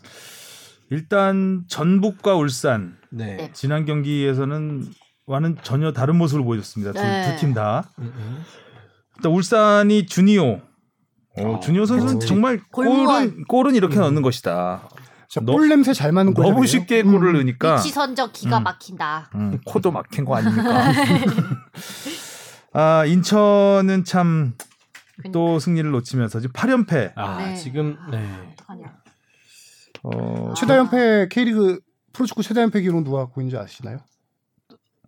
일단 0.91 1.65
전북과 1.67 2.37
울산 2.37 2.97
네. 3.11 3.37
네. 3.37 3.51
지난 3.53 3.85
경기에서는 3.85 4.85
와는 5.27 5.57
전혀 5.63 5.93
다른 5.93 6.17
모습을 6.17 6.45
보여줬습니다. 6.45 6.93
네. 6.93 7.33
두팀 7.35 7.53
다. 7.55 7.91
음, 7.99 8.13
음. 8.17 8.43
일단 9.17 9.33
울산이 9.33 10.07
주니오. 10.07 10.61
어, 11.39 11.43
어, 11.43 11.61
주니오 11.61 11.85
선수는 11.85 12.15
그렇지. 12.15 12.27
정말. 12.29 12.61
골은 12.71 13.45
골은 13.45 13.75
이렇게 13.75 13.97
넣는 13.99 14.23
것이다. 14.23 14.89
너- 15.43 15.53
볼 15.53 15.69
냄새 15.69 15.93
잘 15.93 16.13
맞는 16.13 16.33
골 16.33 16.45
너무 16.47 16.67
쉽게 16.67 17.03
골을 17.03 17.33
넣으니까 17.35 17.75
위치 17.77 17.91
선적 17.91 18.33
기가 18.33 18.59
음. 18.59 18.63
막힌다. 18.63 19.31
음, 19.35 19.59
코도 19.67 19.91
막힌 19.91 20.25
거 20.25 20.37
아닙니까? 20.37 20.93
아 22.73 23.05
인천은 23.05 24.05
참 24.05 24.55
또 25.33 25.59
승리를 25.59 25.91
놓치면서 25.93 26.41
지금 26.41 26.53
8연패. 26.53 27.13
아 27.17 27.39
네. 27.39 27.55
지금 27.57 27.97
네. 28.11 28.55
어, 30.03 30.53
최다 30.55 30.77
연패 30.77 31.29
K리그 31.31 31.81
프로축구 32.13 32.43
최다 32.43 32.61
연패 32.61 32.83
기록 32.83 33.03
누가 33.03 33.21
갖고 33.21 33.41
있는지 33.41 33.57
아시나요? 33.57 33.97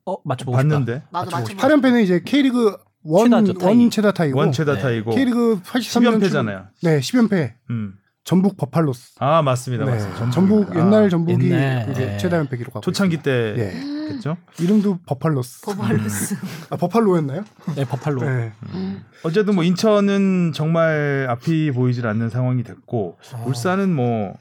어 0.09 0.17
맞춰보고 0.25 0.59
싶다. 0.59 0.75
봤는데 0.75 1.03
나도 1.11 1.31
맞춰. 1.31 1.55
8연패는 1.55 2.03
이제 2.03 2.21
K리그 2.25 2.77
원, 3.05 3.25
최다죠, 3.31 3.55
타이. 3.55 3.69
원 3.69 3.91
최다 3.91 4.13
타이고 4.13 4.39
원 4.39 4.53
최다 4.53 4.75
네. 4.75 4.81
타이고 4.81 5.11
K리그 5.11 5.61
83년 5.63 6.21
10연패잖아요. 6.21 6.67
네, 6.83 7.01
10연패. 7.01 7.53
음. 7.71 7.95
전북 8.25 8.57
버팔로스. 8.59 9.15
아 9.21 9.41
맞습니다, 9.43 9.85
네, 9.87 9.93
맞습니다. 9.93 10.31
전북 10.31 10.71
아, 10.77 10.79
옛날 10.79 11.09
전북이 11.09 11.51
옛날, 11.51 11.93
네. 11.95 12.17
최다 12.19 12.37
연패 12.39 12.57
기록 12.59 12.75
갖고 12.75 12.81
초창기 12.83 13.17
있습니다. 13.17 13.23
때 13.23 13.55
예. 13.59 13.99
됐죠. 14.09 14.37
이름도 14.59 14.99
버팔로스. 15.07 15.63
버팔로스. 15.63 16.37
아, 16.71 16.77
버팔로였나요? 16.77 17.45
네 17.77 17.85
버팔로. 17.85 18.23
네. 18.23 18.53
어쨌든 19.23 19.55
뭐 19.55 19.65
인천은 19.65 20.53
정말 20.55 21.27
앞이 21.31 21.71
보이질 21.73 22.07
않는 22.07 22.31
상황이 22.31 22.63
됐고 22.63 23.19
아. 23.35 23.45
울산은 23.47 23.95
뭐 23.95 24.35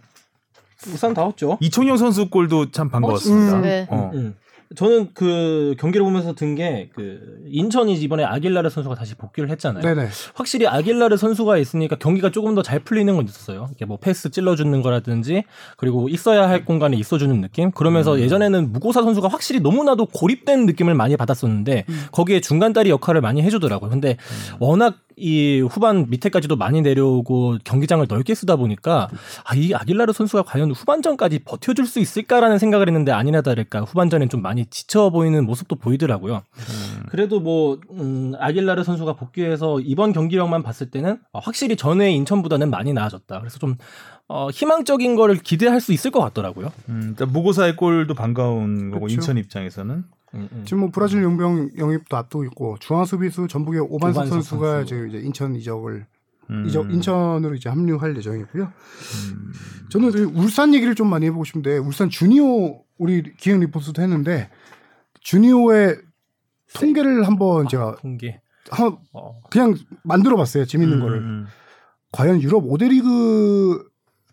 우산 0.87 1.13
다 1.13 1.23
왔죠. 1.23 1.57
이청용 1.61 1.97
선수 1.97 2.29
골도 2.29 2.71
참 2.71 2.89
반가웠습니다. 2.89 3.57
음. 3.57 3.61
네. 3.61 3.87
어. 3.89 4.11
음. 4.13 4.35
저는 4.75 5.09
그 5.13 5.75
경기를 5.79 6.03
보면서 6.03 6.33
든 6.33 6.55
게 6.55 6.89
그 6.93 7.43
인천이 7.47 7.93
이번에 7.95 8.23
아길라르 8.23 8.69
선수가 8.69 8.95
다시 8.95 9.15
복귀를 9.15 9.49
했잖아요. 9.51 9.81
네네. 9.81 10.09
확실히 10.33 10.67
아길라르 10.67 11.15
선수가 11.17 11.57
있으니까 11.57 11.95
경기가 11.97 12.31
조금 12.31 12.53
더 12.55 12.61
잘 12.61 12.79
풀리는 12.79 13.15
건 13.15 13.25
있었어요. 13.25 13.69
이게 13.73 13.85
뭐 13.85 13.97
패스 13.97 14.29
찔러주는 14.29 14.81
거라든지 14.81 15.43
그리고 15.77 16.09
있어야 16.09 16.49
할 16.49 16.65
공간에 16.65 16.97
있어주는 16.97 17.39
느낌. 17.41 17.71
그러면서 17.71 18.15
음. 18.15 18.19
예전에는 18.19 18.71
무고사 18.73 19.01
선수가 19.03 19.27
확실히 19.29 19.59
너무나도 19.61 20.07
고립된 20.07 20.65
느낌을 20.65 20.93
많이 20.95 21.15
받았었는데 21.15 21.85
거기에 22.11 22.41
중간다리 22.41 22.89
역할을 22.89 23.21
많이 23.21 23.41
해주더라고요. 23.41 23.89
근데 23.89 24.17
워낙 24.59 24.95
이 25.17 25.61
후반 25.61 26.05
밑에까지도 26.09 26.55
많이 26.55 26.81
내려오고 26.81 27.57
경기장을 27.63 28.05
넓게 28.07 28.35
쓰다 28.35 28.55
보니까 28.55 29.09
아, 29.43 29.55
이 29.55 29.73
아길라르 29.73 30.13
선수가 30.13 30.43
과연 30.43 30.71
후반전까지 30.71 31.39
버텨줄 31.39 31.87
수 31.87 31.99
있을까라는 31.99 32.59
생각을 32.59 32.87
했는데 32.87 33.11
아니나 33.11 33.41
다를까 33.41 33.81
후반전엔 33.81 34.29
좀 34.29 34.43
많이 34.43 34.67
지쳐 34.67 35.09
보이는 35.09 35.43
모습도 35.43 35.75
보이더라고요. 35.77 36.43
그래도 37.09 37.39
뭐 37.39 37.79
음, 37.91 38.33
아길라르 38.37 38.83
선수가 38.83 39.13
복귀해서 39.13 39.79
이번 39.79 40.13
경기력만 40.13 40.61
봤을 40.61 40.91
때는 40.91 41.19
어, 41.33 41.39
확실히 41.39 41.75
전에 41.75 42.11
인천보다는 42.11 42.69
많이 42.69 42.93
나아졌다. 42.93 43.39
그래서 43.39 43.57
좀 43.57 43.75
어, 44.27 44.49
희망적인 44.49 45.15
거를 45.15 45.37
기대할 45.37 45.81
수 45.81 45.93
있을 45.93 46.11
것 46.11 46.19
같더라고요. 46.19 46.71
음, 46.89 47.07
일단 47.09 47.31
무고사의 47.31 47.75
골도 47.75 48.13
반가운 48.13 48.91
거고 48.91 49.05
그렇죠. 49.05 49.15
인천 49.15 49.37
입장에서는 49.37 50.03
음, 50.33 50.49
음. 50.51 50.63
지금 50.65 50.81
뭐 50.81 50.89
브라질 50.91 51.23
용병 51.23 51.71
영입도 51.77 52.17
앞두고 52.17 52.43
있고 52.45 52.77
중앙 52.79 53.05
수비수 53.05 53.47
전북의 53.47 53.81
오반석, 53.81 54.23
오반석 54.23 54.27
선수가 54.27 54.71
선수. 54.77 54.85
지금 54.87 55.09
이제 55.09 55.19
인천 55.19 55.55
이적을 55.55 56.05
음. 56.49 56.65
이적 56.67 56.91
인천으로 56.91 57.55
이제 57.55 57.69
합류할 57.69 58.15
예정이고요. 58.17 58.71
저는 59.89 60.11
그 60.11 60.23
울산 60.35 60.73
얘기를 60.73 60.95
좀 60.95 61.09
많이 61.09 61.25
해보고 61.27 61.43
싶은데 61.43 61.77
울산 61.77 62.09
주니오 62.09 62.83
우리 62.97 63.35
기획 63.37 63.59
리포트도 63.59 64.01
했는데 64.01 64.49
주니오의 65.21 65.97
통계를 66.73 67.25
한번 67.25 67.67
제가 67.67 67.95
통계. 67.97 68.41
한 68.69 68.97
어. 69.13 69.39
그냥 69.49 69.75
만들어봤어요. 70.03 70.65
재밌는 70.65 70.97
음, 70.97 71.01
거를. 71.01 71.17
음, 71.19 71.45
과연 72.11 72.41
유럽 72.41 72.63
5대 72.63 72.89
리그 72.89 73.87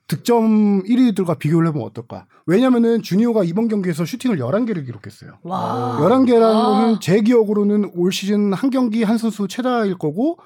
득점 0.06 0.82
1위들과 0.84 1.38
비교를 1.38 1.68
해보면 1.68 1.86
어떨까? 1.86 2.26
왜냐면은 2.46 3.00
주니오가 3.02 3.42
이번 3.44 3.68
경기에서 3.68 4.04
슈팅을 4.04 4.38
11개를 4.38 4.84
기록했어요. 4.84 5.38
와. 5.42 5.96
11개라는 6.00 6.42
아. 6.54 6.62
거는 6.62 7.00
제 7.00 7.20
기억으로는 7.22 7.92
올 7.94 8.12
시즌 8.12 8.52
한 8.52 8.70
경기 8.70 9.02
한 9.02 9.16
선수 9.18 9.48
최다일 9.48 9.96
거고 9.96 10.38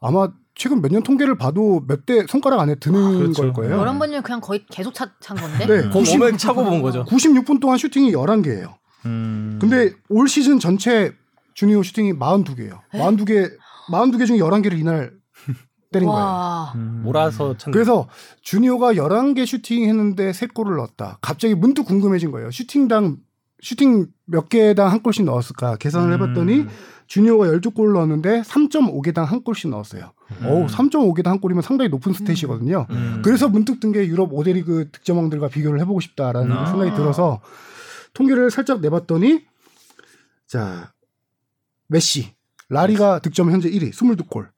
아마 0.00 0.28
최근 0.54 0.82
몇 0.82 0.90
년 0.92 1.02
통계를 1.02 1.38
봐도 1.38 1.84
몇 1.88 2.04
대 2.04 2.26
손가락 2.26 2.60
안에 2.60 2.74
드는 2.76 3.18
그렇죠. 3.18 3.42
걸 3.42 3.52
거예요. 3.52 3.80
이런 3.80 3.98
번은 3.98 4.20
그냥 4.22 4.40
거의 4.40 4.64
계속 4.70 4.92
차, 4.92 5.10
찬 5.20 5.36
건데. 5.36 5.66
네. 5.66 5.88
공90 5.90 6.18
몸에 6.18 6.36
차고 6.36 6.64
본 6.64 6.82
거죠. 6.82 7.04
96분 7.04 7.60
동안 7.60 7.78
슈팅이 7.78 8.12
11개예요. 8.12 8.74
음. 9.06 9.58
근데 9.60 9.92
올 10.08 10.28
시즌 10.28 10.58
전체 10.58 11.12
주니오 11.54 11.82
슈팅이 11.82 12.12
42개예요. 12.14 12.80
42개 12.92 13.50
42개 13.90 14.26
중에 14.26 14.38
11개를 14.38 14.78
이날 14.78 15.12
때린 15.90 16.08
거예요. 16.08 16.22
와. 16.24 16.72
음. 16.74 17.00
몰아서 17.04 17.56
찬. 17.56 17.72
그래서 17.72 18.08
주니오가 18.42 18.94
11개 18.94 19.46
슈팅 19.46 19.84
했는데 19.88 20.30
3골을 20.32 20.76
넣었다. 20.76 21.18
갑자기 21.20 21.54
문득 21.54 21.84
궁금해진 21.84 22.30
거예요. 22.30 22.50
슈팅당 22.50 23.18
슈팅 23.60 24.06
몇 24.24 24.48
개당 24.48 24.90
한 24.90 25.02
골씩 25.02 25.24
넣었을까 25.24 25.76
계산을 25.76 26.12
해봤더니 26.14 26.60
음. 26.60 26.68
주니오가 27.06 27.46
12골 27.46 27.92
넣었는데 27.94 28.42
3.5개당 28.42 29.24
한 29.24 29.42
골씩 29.42 29.70
넣었어요. 29.70 30.12
어우, 30.44 30.66
3.5개당 30.66 31.24
한 31.28 31.40
골이면 31.40 31.62
상당히 31.62 31.88
높은 31.88 32.12
stat이거든요. 32.12 32.88
음. 32.90 33.22
그래서 33.24 33.48
문득 33.48 33.80
든 33.80 33.92
게 33.92 34.06
유럽 34.06 34.30
5대 34.30 34.52
리그 34.52 34.90
득점왕들과 34.92 35.48
비교를 35.48 35.80
해보고 35.80 36.00
싶다라는 36.00 36.52
아. 36.52 36.66
생각이 36.66 36.94
들어서 36.94 37.40
통계를 38.12 38.50
살짝 38.50 38.80
내봤더니 38.80 39.44
자 40.46 40.92
메시 41.88 42.34
라리가 42.68 43.20
득점 43.20 43.50
현재 43.50 43.70
1위 43.70 43.90
22골 43.92 44.48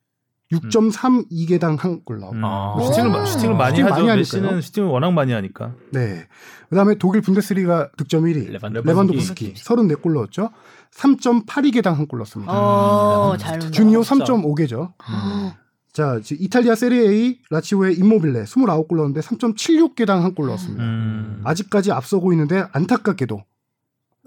6.32개당 0.52 1.78
한 1.78 2.00
골 2.04 2.18
나오고 2.20 2.36
음. 2.36 2.44
아. 2.44 2.76
슈팅을, 2.82 3.10
마- 3.10 3.24
슈팅을 3.24 3.54
많이 3.56 3.76
슈팅 3.78 3.92
하죠. 3.92 4.04
메시는 4.16 4.60
슈팅을 4.60 4.88
워낙 4.88 5.10
많이 5.12 5.32
하니까. 5.32 5.74
네. 5.92 6.26
그다음에 6.68 6.94
독일 6.96 7.20
분데스리가 7.20 7.90
득점 7.96 8.24
1위 8.24 8.50
레반도프스키. 8.52 8.86
레반도프스키 8.88 9.54
34골 9.54 10.12
넣었죠. 10.14 10.50
3.82개당 10.94 11.94
한 11.94 12.06
골 12.08 12.18
넣었습니다. 12.18 12.52
어, 12.52 13.36
진짜. 13.36 13.58
3.5개죠. 13.60 14.92
아, 14.98 15.54
자, 15.92 16.20
이탈리아 16.38 16.74
세리에 16.74 17.38
라치오의 17.50 17.94
임모빌레 17.98 18.44
29골 18.44 18.96
넣었는데 18.96 19.20
3.76개당 19.20 20.20
한 20.22 20.34
골 20.34 20.46
넣었습니다. 20.46 20.82
음. 20.82 21.40
아직까지 21.44 21.92
앞서고 21.92 22.32
있는데 22.32 22.64
안타깝게도 22.72 23.42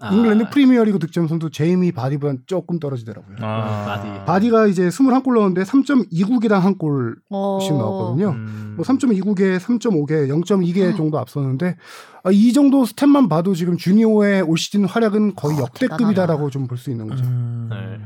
아, 0.06 0.12
잉글랜드 0.14 0.50
프리미어리그 0.50 1.00
득점 1.00 1.28
선수 1.28 1.50
제이미 1.50 1.92
바디보다 1.92 2.34
조금 2.46 2.80
떨어지더라고요. 2.80 3.38
아. 3.40 3.86
바디. 3.86 4.26
바디 4.26 4.50
가 4.50 4.68
이제 4.68 4.90
21골 4.90 5.34
넣었는데 5.36 5.64
3.29개당 5.64 6.60
한 6.60 6.78
골씩 6.78 7.24
어. 7.32 7.60
넣었거든요. 7.72 8.30
음. 8.32 8.74
뭐 8.76 8.86
3.29개, 8.86 9.58
3.5개, 9.60 10.28
0.2개 10.28 10.96
정도 10.98 11.20
앞섰는데 11.20 11.78
아, 12.26 12.30
이 12.32 12.52
정도 12.54 12.84
stat만 12.84 13.30
봐도 13.30 13.54
지금 13.56 13.78
주니오의 13.78 14.42
올 14.42 14.58
시즌 14.58 14.86
활약은 14.86 15.36
거의 15.36 15.58
어, 15.58 15.62
역대급이다라고 15.62 16.50
좀 16.50 16.68
볼 16.68 16.78
수 16.78 16.90
있는 16.92 17.08
거죠. 17.08 17.24
음. 17.24 17.70
네. 17.70 18.00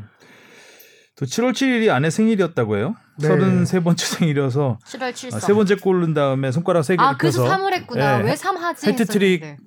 또 1.15 1.25
7월 1.25 1.51
7일이 1.51 1.91
아내 1.91 2.11
생일이었다고 2.11 2.77
해요. 2.77 2.95
네. 3.19 3.27
33번째 3.27 3.97
생일이어서 3.99 4.77
7월 4.85 5.11
7일. 5.13 5.35
아, 5.35 5.39
세 5.39 5.53
번째 5.53 5.75
골 5.75 6.01
넣은 6.01 6.13
다음에 6.13 6.51
손가락 6.51 6.83
세 6.83 6.93
개를 6.95 7.03
아, 7.03 7.17
그래서 7.17 7.43
펴서 7.43 7.55
3을 7.57 7.73
했구나. 7.73 8.19
예. 8.19 8.33
왜3 8.33 8.55
하지? 8.57 8.87
해트트릭 8.87 9.57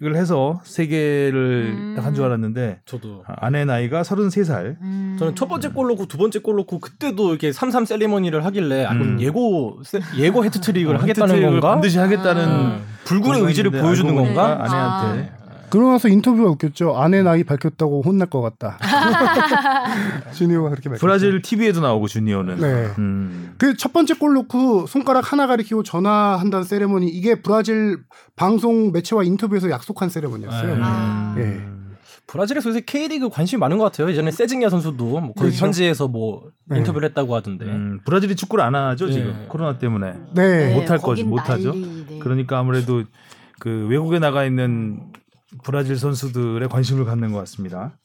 을 0.00 0.14
해서 0.14 0.60
세 0.62 0.86
개를 0.86 1.74
음. 1.76 1.96
한줄 1.98 2.24
알았는데 2.24 2.82
저도. 2.86 3.24
아, 3.26 3.34
아내 3.40 3.64
나이가 3.64 4.02
33살. 4.02 4.76
음. 4.80 5.16
저는 5.18 5.34
첫 5.34 5.48
번째 5.48 5.70
골 5.70 5.88
넣고 5.88 6.06
두 6.06 6.16
번째 6.18 6.38
골 6.38 6.54
넣고 6.58 6.78
그때도 6.78 7.30
이렇게 7.30 7.50
3-3 7.50 7.84
세리머니를 7.84 8.44
하길래 8.44 8.84
아, 8.84 8.92
음. 8.92 9.20
예고 9.20 9.80
세- 9.84 9.98
예고 10.16 10.44
해트트릭을 10.44 11.02
하겠다는 11.02 11.34
해트트릭을 11.34 11.60
건가? 11.60 11.70
반드시 11.72 11.98
하겠다는 11.98 12.44
아. 12.48 12.78
불굴의 13.06 13.42
의지를 13.42 13.72
보여주는 13.72 14.14
건가? 14.14 14.58
아내한테. 14.62 15.32
그러고 15.70 15.90
나서 15.92 16.08
인터뷰가 16.08 16.50
웃겼죠. 16.50 16.96
아내 16.96 17.22
나이 17.22 17.44
밝혔다고 17.44 18.02
혼날 18.02 18.28
것 18.28 18.40
같다. 18.40 18.78
주니오가 20.32 20.70
그렇게 20.70 20.88
밝혔죠. 20.88 21.00
브라질 21.00 21.42
TV에도 21.42 21.80
나오고 21.80 22.08
주니어는. 22.08 22.60
네. 22.60 22.92
음. 22.98 23.54
그첫 23.58 23.92
번째 23.92 24.14
골 24.14 24.34
넣고 24.34 24.86
손가락 24.86 25.32
하나 25.32 25.46
가리키고 25.46 25.82
전화한다는 25.82 26.64
세레머니 26.64 27.08
이게 27.08 27.36
브라질 27.36 27.98
방송 28.36 28.92
매체와 28.92 29.24
인터뷰에서 29.24 29.70
약속한 29.70 30.08
세레머니였어요. 30.08 30.74
음. 30.74 30.80
아. 30.82 31.34
예. 31.38 31.60
브라질에서 32.28 32.68
요새 32.68 32.82
K리그 32.82 33.30
관심이 33.30 33.58
많은 33.58 33.78
것 33.78 33.84
같아요. 33.84 34.10
예전에 34.10 34.30
세징야 34.30 34.68
선수도 34.68 35.18
뭐 35.20 35.32
그렇죠. 35.32 35.64
현지에서 35.64 36.08
뭐 36.08 36.50
네. 36.66 36.78
인터뷰를 36.78 37.08
했다고 37.08 37.34
하던데. 37.34 37.64
음, 37.64 38.00
브라질이 38.04 38.36
축구를 38.36 38.62
안 38.62 38.74
하죠 38.74 39.06
네. 39.06 39.12
지금 39.12 39.46
코로나 39.48 39.78
때문에. 39.78 40.12
네. 40.34 40.74
못할 40.74 40.98
거긴 40.98 41.30
거지, 41.30 41.58
못하죠. 41.58 41.72
네. 41.74 42.18
그러니까 42.20 42.58
아무래도 42.58 43.02
그 43.58 43.86
외국에 43.88 44.18
나가 44.18 44.44
있는 44.44 45.00
브라질 45.64 45.96
선수들의 45.98 46.68
관심을 46.68 47.04
갖는 47.04 47.32
것 47.32 47.38
같습니다. 47.40 47.98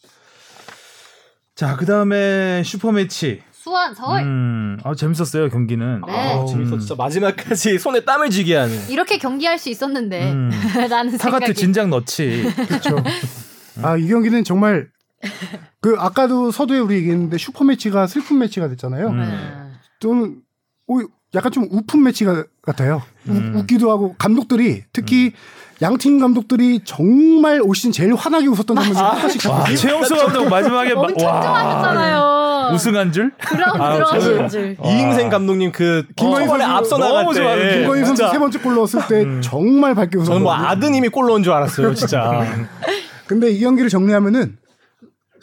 자, 1.56 1.76
그 1.76 1.86
다음에 1.86 2.64
슈퍼매치. 2.64 3.42
수원 3.52 3.94
서울 3.96 4.22
음, 4.22 4.78
아, 4.84 4.94
재밌었어요, 4.94 5.50
경기는. 5.50 6.02
네. 6.06 6.12
아, 6.14 6.46
재밌어. 6.46 6.78
진짜 6.80 6.96
마지막까지 6.96 7.78
손에 7.80 8.04
땀을 8.04 8.30
쥐게 8.30 8.56
하는. 8.56 8.90
이렇게 8.90 9.18
경기할 9.18 9.58
수 9.58 9.70
있었는데 9.70 10.32
음. 10.34 10.50
라는 10.90 11.18
타가트 11.18 11.46
생각이 11.46 11.54
진작 11.54 11.88
넣지. 11.90 12.44
그렇죠. 12.68 12.98
아, 13.82 13.96
이 13.96 14.08
경기는 14.08 14.44
정말 14.44 14.90
그 15.80 15.96
아까도 15.98 16.52
서두에 16.52 16.80
우리 16.80 16.96
얘기했는데 16.96 17.38
슈퍼 17.38 17.64
매치가 17.64 18.08
슬픈 18.08 18.40
매치가 18.40 18.68
됐잖아요. 18.68 19.08
음. 19.10 19.20
음. 19.22 19.74
좀 20.00 20.42
오, 20.88 21.02
약간 21.36 21.52
좀 21.52 21.68
우픈 21.72 22.04
매치가 22.04 22.44
같아요. 22.62 23.02
우- 23.28 23.32
음. 23.32 23.56
웃기도 23.56 23.90
하고 23.90 24.16
감독들이 24.18 24.84
특히 24.92 25.32
양팀 25.82 26.20
감독들이 26.20 26.82
정말 26.86 27.60
올 27.62 27.76
시즌 27.76 27.92
제일 27.92 28.14
환하게 28.16 28.48
웃었던 28.48 28.76
장면이 28.76 28.96
한 28.96 29.20
번씩 29.22 29.50
와, 29.50 29.58
잡혔어요. 29.60 29.76
최영수 29.78 30.16
감독 30.16 30.50
마지막에 30.50 30.94
막- 30.94 31.04
엄청 31.06 31.28
와. 31.28 32.72
우승한 32.74 33.12
줄? 33.12 33.32
그라운드 33.40 33.82
아, 33.84 34.04
저는 34.20 34.50
줄. 34.50 34.78
이인생 34.86 35.30
감독님 35.30 35.72
그 35.72 36.06
김건희 36.16 36.48
선수 36.48 36.64
앞서 36.66 36.98
너무 36.98 37.14
나갈 37.14 37.34
때 37.34 37.40
좋아하는 37.42 37.72
김건희 37.74 38.06
선수 38.06 38.16
진짜 38.16 38.32
세 38.32 38.40
번째 38.40 38.60
골 38.60 38.76
넣었을 38.76 39.02
때 39.08 39.26
정말 39.42 39.94
밝게 39.96 40.18
웃었거든요. 40.18 40.26
저는 40.26 40.44
뭐 40.44 40.54
아드님이 40.54 41.10
골 41.10 41.28
넣은 41.28 41.44
줄 41.44 41.52
알았어요, 41.54 41.94
진짜. 41.94 42.46
근데 43.28 43.50
이 43.52 43.60
경기를 43.60 43.90
정리하면은 43.90 44.58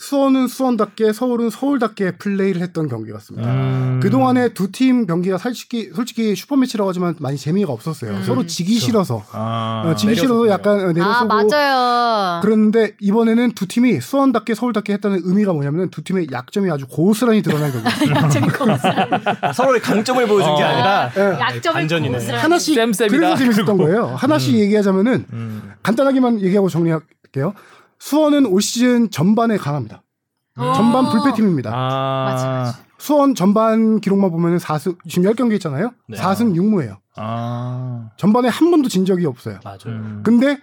수원은 0.05 0.49
수원답게 0.49 1.13
서울은 1.13 1.51
서울답게 1.51 2.13
플레이를 2.13 2.63
했던 2.63 2.89
경기 2.89 3.13
같습니다. 3.13 3.51
음. 3.53 4.01
그동안에 4.03 4.55
두 4.55 4.71
팀 4.73 5.05
경기가 5.07 5.37
솔직히 5.37 5.91
솔직히 5.95 6.35
슈퍼매치라고 6.35 6.89
하지만 6.89 7.15
많이 7.19 7.37
재미가 7.37 7.71
없었어요. 7.71 8.23
서로 8.23 8.47
지기 8.47 8.79
싫어서 8.79 9.23
아, 9.33 9.83
어, 9.85 9.95
지기 9.97 10.15
싫어서. 10.15 10.49
약간 10.49 10.81
어, 10.81 10.89
아 10.89 10.93
내려서고 10.93 11.27
맞아요. 11.29 12.41
그랬는데 12.41 12.95
이번에는 12.99 13.53
두 13.53 13.67
팀이 13.69 14.01
수원답게 14.01 14.55
서울답게 14.55 14.95
했다는 14.95 15.21
의미가 15.23 15.53
뭐냐면 15.53 15.91
두 15.91 16.03
팀의 16.03 16.29
약점이 16.33 16.71
아주 16.71 16.87
고스란히 16.87 17.43
드러난 17.43 17.71
경기였어요. 17.71 18.11
약점이 18.25 18.49
고스란. 18.49 19.09
서로의 19.55 19.81
강점을 19.83 20.27
보여준 20.27 20.57
게 20.57 20.63
어. 20.63 20.67
아니라 20.67 21.11
약점을 21.41 21.75
반전이네. 21.75 22.15
고스란. 22.19 22.41
하나씩 22.41 22.75
쌤쌤이다. 22.75 23.09
그래서 23.17 23.37
재밌었던 23.37 23.77
거예요. 23.77 24.15
하나씩 24.17 24.55
얘기하자면은 24.55 25.27
음. 25.33 25.73
간단하게만 25.83 26.41
얘기하고 26.41 26.71
정리할게요. 26.71 27.53
수원은 28.01 28.47
올 28.47 28.61
시즌 28.61 29.11
전반에 29.11 29.57
강합니다. 29.57 30.03
어. 30.57 30.73
전반 30.75 31.09
불패팀입니다. 31.11 31.71
아, 31.73 32.25
맞아, 32.33 32.49
맞아. 32.49 32.79
수원 32.99 33.35
전반 33.35 34.01
기록만 34.01 34.31
보면은 34.31 34.59
4승 34.59 34.97
지금 35.09 35.31
10경기 35.31 35.55
있잖아요. 35.55 35.93
네. 36.09 36.19
4승 36.19 36.55
6무예요. 36.55 36.97
아, 37.17 38.11
전반에 38.17 38.49
한 38.49 38.71
번도 38.71 38.89
진 38.89 39.05
적이 39.05 39.27
없어요. 39.27 39.61
맞아요. 39.63 39.79
음. 39.87 40.21
근데 40.25 40.59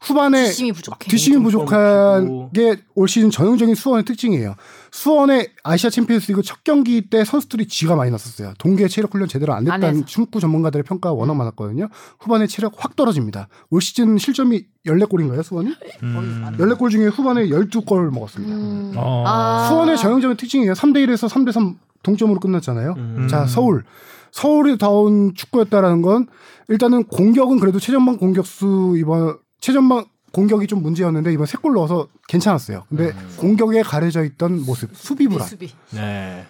후반에 0.00 0.44
뒷심이 0.44 0.72
부족해. 0.72 1.08
뒷심이 1.10 1.34
좀 1.34 1.42
부족한 1.44 2.26
좀게올 2.26 3.08
시즌 3.08 3.30
전형적인 3.30 3.74
수원의 3.74 4.04
특징이에요. 4.04 4.54
수원의 4.92 5.50
아시아 5.62 5.90
챔피언스리그 5.90 6.42
첫 6.42 6.64
경기 6.64 7.08
때 7.08 7.24
선수들이 7.24 7.68
쥐가 7.68 7.96
많이 7.96 8.10
났었어요. 8.10 8.54
동계 8.58 8.88
체력 8.88 9.14
훈련 9.14 9.28
제대로 9.28 9.52
안안 9.52 9.64
됐다는 9.80 9.98
해서. 10.00 10.06
축구 10.06 10.40
전문가들의 10.40 10.84
평가가 10.84 11.12
워낙 11.12 11.34
많았거든요. 11.34 11.88
후반에 12.18 12.46
체력 12.46 12.74
확 12.76 12.96
떨어집니다. 12.96 13.48
올 13.70 13.80
시즌 13.80 14.18
실점이 14.18 14.64
14골인가요, 14.86 15.42
수원이? 15.42 15.74
음. 16.02 16.56
14골 16.58 16.90
중에 16.90 17.06
후반에 17.06 17.46
12골 17.46 18.10
먹었습니다. 18.12 18.54
음. 18.54 18.92
어. 18.96 19.24
아. 19.26 19.68
수원의 19.68 19.96
전형적인 19.98 20.36
특징이에요. 20.36 20.72
3대 20.72 21.06
1에서 21.06 21.28
3대 21.28 21.52
3 21.52 21.76
동점으로 22.02 22.40
끝났잖아요. 22.40 22.94
음. 22.96 23.28
자, 23.28 23.46
서울. 23.46 23.84
서울이 24.32 24.78
다운 24.78 25.34
축구였다라는 25.34 26.02
건 26.02 26.26
일단은 26.68 27.04
공격은 27.04 27.58
그래도 27.58 27.78
최전방 27.80 28.16
공격수 28.16 28.94
이번 28.96 29.36
최전방 29.60 30.06
공격이 30.32 30.66
좀 30.66 30.82
문제였는데 30.82 31.32
이번 31.32 31.46
세 31.46 31.58
골 31.58 31.74
넣어서 31.74 32.08
괜찮았어요. 32.28 32.84
근데 32.88 33.12
공격에 33.36 33.82
가려져 33.82 34.24
있던 34.24 34.64
모습, 34.64 34.94
수비 34.96 35.26
불안. 35.28 35.46
수비. 35.46 35.72
네. 35.90 36.44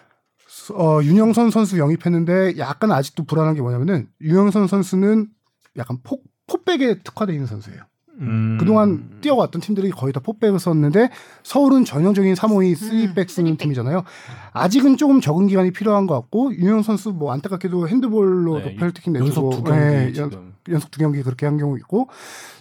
어, 0.74 1.00
윤영선 1.02 1.50
선수 1.50 1.78
영입했는데 1.78 2.58
약간 2.58 2.92
아직도 2.92 3.24
불안한 3.24 3.54
게 3.54 3.60
뭐냐면은 3.60 4.08
윤영선 4.20 4.68
선수는 4.68 5.28
약간 5.76 5.98
폭 6.04 6.24
포백에 6.46 7.00
특화되어 7.02 7.32
있는 7.34 7.46
선수예요. 7.46 7.82
음. 8.20 8.56
그동안 8.58 9.08
뛰어왔던 9.20 9.60
팀들이 9.60 9.90
거의 9.90 10.12
다 10.12 10.20
포백을 10.20 10.58
썼는데 10.58 11.10
서울은 11.42 11.84
전형적인 11.84 12.34
352 12.34 13.08
3백 13.08 13.28
쓰는 13.28 13.52
쓰리백. 13.52 13.58
팀이잖아요. 13.58 14.04
아직은 14.52 14.96
조금 14.96 15.20
적응 15.20 15.46
기간이 15.46 15.70
필요한 15.72 16.06
것 16.06 16.14
같고 16.14 16.54
윤영 16.54 16.82
선수 16.82 17.12
뭐 17.12 17.32
안타깝게도 17.32 17.88
핸드볼로 17.88 18.58
네, 18.58 18.76
페널티킥 18.76 19.14
연속 19.14 19.24
내주고 19.24 19.50
두 19.50 19.62
경기 19.64 19.80
예, 19.80 20.12
연. 20.16 20.52
연속 20.68 20.90
두 20.90 20.98
경기 20.98 21.22
그렇게 21.22 21.46
한 21.46 21.56
경우 21.58 21.76
있고 21.78 22.08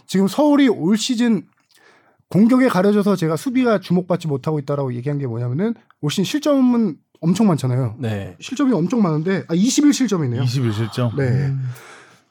지금 0.06 0.28
서울이 0.28 0.68
올 0.70 0.98
시즌 0.98 1.44
공격에 2.30 2.68
가려져서 2.68 3.16
제가 3.16 3.36
수비가 3.36 3.80
주목받지 3.80 4.28
못하고 4.28 4.60
있다라고 4.60 4.94
얘기한 4.94 5.18
게 5.18 5.28
뭐냐면은 5.28 5.74
올 6.02 6.12
시즌 6.12 6.24
실점은 6.24 6.98
엄청 7.22 7.48
많잖아요. 7.48 7.96
네. 8.00 8.36
실점이 8.40 8.72
엄청 8.74 9.02
많은데 9.02 9.44
아 9.48 9.54
21실점이네요. 9.54 10.44
21실점. 10.44 11.16
네. 11.18 11.54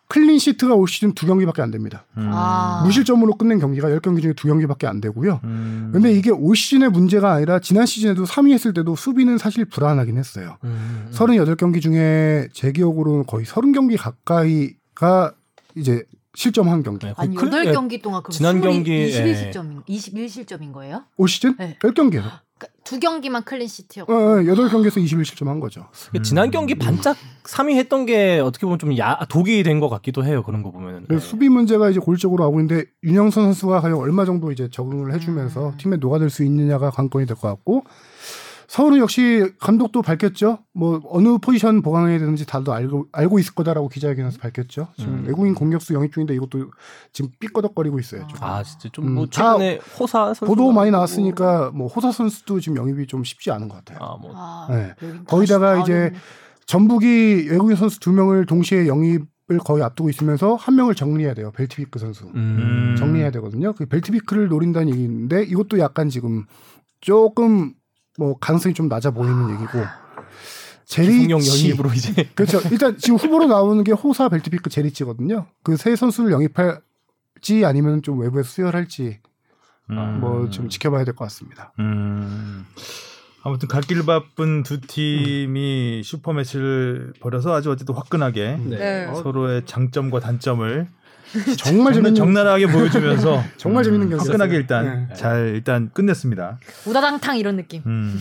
clean 0.09 0.39
sheet가 0.39 0.75
올 0.75 0.89
시즌 0.89 1.13
두 1.13 1.27
경기밖에 1.27 1.61
안 1.61 1.71
됩니다. 1.71 2.05
음. 2.17 2.31
아. 2.33 2.83
무실점으로 2.85 3.35
끝낸 3.35 3.59
경기가 3.59 3.89
10경기 3.89 4.23
중에 4.23 4.33
두 4.33 4.49
경기밖에 4.49 4.87
안 4.87 5.01
되고요. 5.01 5.41
음. 5.45 5.91
근데 5.93 6.13
이게 6.13 6.31
올 6.31 6.57
시즌의 6.57 6.91
문제가 6.91 7.33
아니라 7.33 7.61
지난 7.61 7.85
시즌에도 7.85 8.25
3위 8.25 8.53
했을 8.53 8.73
때도 8.73 8.97
수비는 8.97 9.37
사실 9.37 9.67
불안하긴 9.67 10.17
했어요. 10.17 10.57
음. 10.65 11.09
38경기 11.13 11.83
중에 11.83 12.49
제 12.53 12.73
기억으로는 12.73 13.27
거의 13.27 13.45
30경기 13.45 13.99
가까이가 13.99 15.33
이제 15.75 16.05
실점한 16.43 16.85
경기. 16.85 17.05
네, 17.07 17.15
아니 17.17 17.35
그 17.35 17.51
클- 17.51 17.65
8경기 17.65 18.01
동안 18.01 18.23
그럼 18.23 18.31
지난 18.31 18.57
20, 18.59 18.63
경기, 18.63 19.11
21실점 19.11 19.85
21실점인 19.89 20.73
거예요? 20.73 21.03
올 21.17 21.29
시즌 21.29 21.57
네. 21.57 21.77
10경기에서. 21.83 22.31
그러니까 22.59 22.69
두 22.85 23.01
경기만 23.01 23.43
클린시트였고 23.43 24.13
어, 24.13 24.17
어, 24.17 24.37
8경기에서 24.43 25.05
21실점 25.05 25.47
한 25.47 25.59
거죠. 25.59 25.89
그 26.13 26.23
지난 26.23 26.53
경기 26.53 26.77
반짝 26.77 27.17
3위 27.43 27.75
했던 27.75 28.07
게 28.07 28.39
어떻게 28.41 28.67
보면 28.67 28.79
좀 28.79 28.97
야, 28.99 29.19
독이 29.29 29.65
된 29.65 29.81
것 29.81 29.89
같기도 29.89 30.25
해요. 30.25 30.45
그런 30.45 30.63
거 30.63 30.71
보면은. 30.71 31.07
그래서 31.09 31.27
수비 31.27 31.49
문제가 31.49 31.91
이제 31.91 31.99
골적으로 31.99 32.45
나오고 32.45 32.61
있는데 32.61 32.85
윤영선 33.03 33.45
선수가 33.45 33.81
과연 33.81 33.97
얼마 33.97 34.25
정도 34.25 34.53
이제 34.53 34.69
적응을 34.71 35.11
음. 35.11 35.15
해주면서 35.15 35.73
팀에 35.79 35.97
녹아들 35.97 36.31
수 36.31 36.45
있느냐가 36.45 36.91
관건이 36.91 37.27
될 37.27 37.35
것 37.37 37.49
같고 37.49 37.83
서울은 38.69 38.99
역시 38.99 39.51
감독도 39.61 40.03
밝혔죠. 40.03 40.59
뭐 40.75 41.01
어느 41.09 41.39
포지션 41.39 41.81
보강해야 41.81 42.19
되는지 42.19 42.45
다들 42.47 42.71
알고 42.73 43.07
알고 43.13 43.39
있을 43.39 43.55
거다라고 43.55 43.89
기자회견에서 43.89 44.39
밝혔죠. 44.39 44.89
지금 44.99 45.15
음. 45.15 45.25
외국인 45.27 45.55
공격수 45.55 45.95
영입 45.95 46.13
중인데 46.13 46.35
이것도 46.35 46.71
지금 47.15 47.31
삐꺼덕거리고 47.41 47.99
있어요. 47.99 48.27
좀. 48.27 48.39
아 48.43 48.63
진짜 48.63 48.89
음, 48.89 48.93
좀뭐다 48.93 49.53
최근에 49.55 49.81
호사 49.99 50.27
선수 50.35 50.45
보도 50.45 50.71
많이 50.73 50.91
나왔으니까 50.91 51.71
뭐 51.73 51.89
호사 51.89 52.13
선수도 52.13 52.61
지금 52.61 52.77
영입이 52.77 53.07
좀 53.07 53.25
쉽지 53.25 53.51
않은 53.51 53.69
것 53.69 53.77
같아요. 53.77 53.99
아 54.03 54.17
뭐 54.21 54.33
아, 54.35 54.67
네. 54.71 54.95
거기다가 55.27 55.79
이제 55.81 56.13
전북이 56.67 57.49
외국인 57.51 57.75
선수 57.77 57.99
두 58.01 58.13
명을 58.13 58.47
동시에 58.47 58.87
영입 58.87 59.27
을 59.51 59.57
거의 59.57 59.83
앞두고 59.83 60.11
있으면서 60.11 60.57
한 60.57 60.77
명을 60.77 60.95
정리해야 60.95 61.33
돼요. 61.33 61.53
벨트비크 61.53 61.99
선수. 61.99 62.27
음. 62.35 62.97
정리해야 62.99 63.31
되거든요. 63.31 63.73
그 63.73 63.87
벨트비크를 63.87 64.49
노린다는 64.49 64.93
얘기인데 64.93 65.43
이것도 65.45 65.79
약간 65.79 66.11
지금 66.11 66.45
조금 67.01 67.73
뭐 68.19 68.37
가능성이 68.39 68.75
좀 68.75 68.89
낮아 68.89 69.13
보이는 69.13 69.51
얘기고 69.55 69.79
기성용 70.87 71.41
제리치 71.41 71.69
영입으로 71.71 71.93
이제 71.95 72.29
그렇죠. 72.35 72.61
일단 72.71 72.99
지금 72.99 73.17
후보로 73.17 73.47
나오는 73.47 73.83
게 73.85 73.93
호사 73.93 74.29
벨트비크 74.29 74.69
제리치거든요. 74.71 75.47
그 75.63 75.77
세 75.77 75.95
선수를 75.97 76.33
영입할지 76.33 77.65
아니면 77.65 78.03
좀 78.03 78.21
외부에서 78.21 78.49
수혈할지 78.51 79.21
음. 79.91 80.21
뭐좀 80.21 80.69
지켜봐야 80.69 81.05
될 81.05 81.15
것 81.15 81.25
같습니다. 81.27 81.73
음. 81.79 82.67
아무튼 83.45 83.69
갈길 83.69 84.05
바쁜 84.05 84.63
두 84.65 84.81
팀이 84.81 86.03
슈퍼 86.05 86.33
매치를 86.33 87.13
벌여서 87.21 87.55
아주 87.55 87.71
어쨌든 87.71 87.95
화끈하게 87.95 88.59
네. 88.65 89.07
서로의 89.23 89.65
장점과 89.65 90.21
단점을 90.21 90.89
정말 91.59 91.93
재밌는 91.93 92.15
적나라하게 92.15 92.67
보여주면서 92.69 93.43
정말 93.57 93.85
재밌는 93.85 94.09
경기였어요. 94.11 94.33
화끈하게 94.33 94.57
일단 94.57 95.09
네. 95.09 95.15
잘 95.15 95.49
일단 95.55 95.91
끝냈습니다. 95.93 96.59
우다당탕 96.87 97.39
이런 97.39 97.57
느낌. 97.57 97.83
음. 97.87 98.19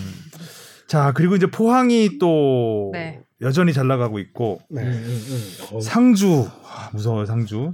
자 0.87 1.11
그리고 1.13 1.35
이제 1.35 1.47
포항이 1.47 2.17
또 2.19 2.91
네. 2.93 3.21
여전히 3.41 3.73
잘 3.73 3.87
나가고 3.87 4.19
있고 4.19 4.61
네. 4.69 4.83
상주 5.81 6.49
아, 6.63 6.89
무서워요 6.93 7.25
상주. 7.25 7.73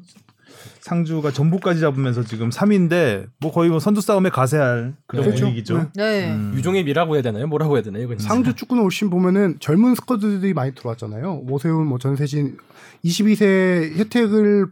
상주가 0.81 1.31
전북까지 1.31 1.79
잡으면서 1.79 2.23
지금 2.23 2.49
3위인데 2.49 3.27
뭐 3.39 3.51
거의 3.53 3.69
뭐 3.69 3.79
선두 3.79 4.01
싸움에 4.01 4.29
가세할 4.29 4.93
그런 5.07 5.25
그렇죠. 5.25 5.45
분위기죠. 5.45 5.89
네. 5.95 6.29
음. 6.29 6.53
유종의 6.55 6.84
미라고 6.84 7.15
해야 7.15 7.21
되나요? 7.21 7.47
뭐라고 7.47 7.75
해야 7.75 7.84
되나요? 7.84 8.07
진짜. 8.09 8.27
상주 8.27 8.55
축구는 8.55 8.84
올신 8.84 9.09
보면은 9.09 9.57
젊은 9.61 9.95
스쿼드들이 9.95 10.53
많이 10.53 10.75
들어왔잖아요. 10.75 11.43
오세훈, 11.49 11.88
뭐 11.88 11.99
전세진, 11.99 12.57
22세 13.05 13.95
혜택을 13.97 14.67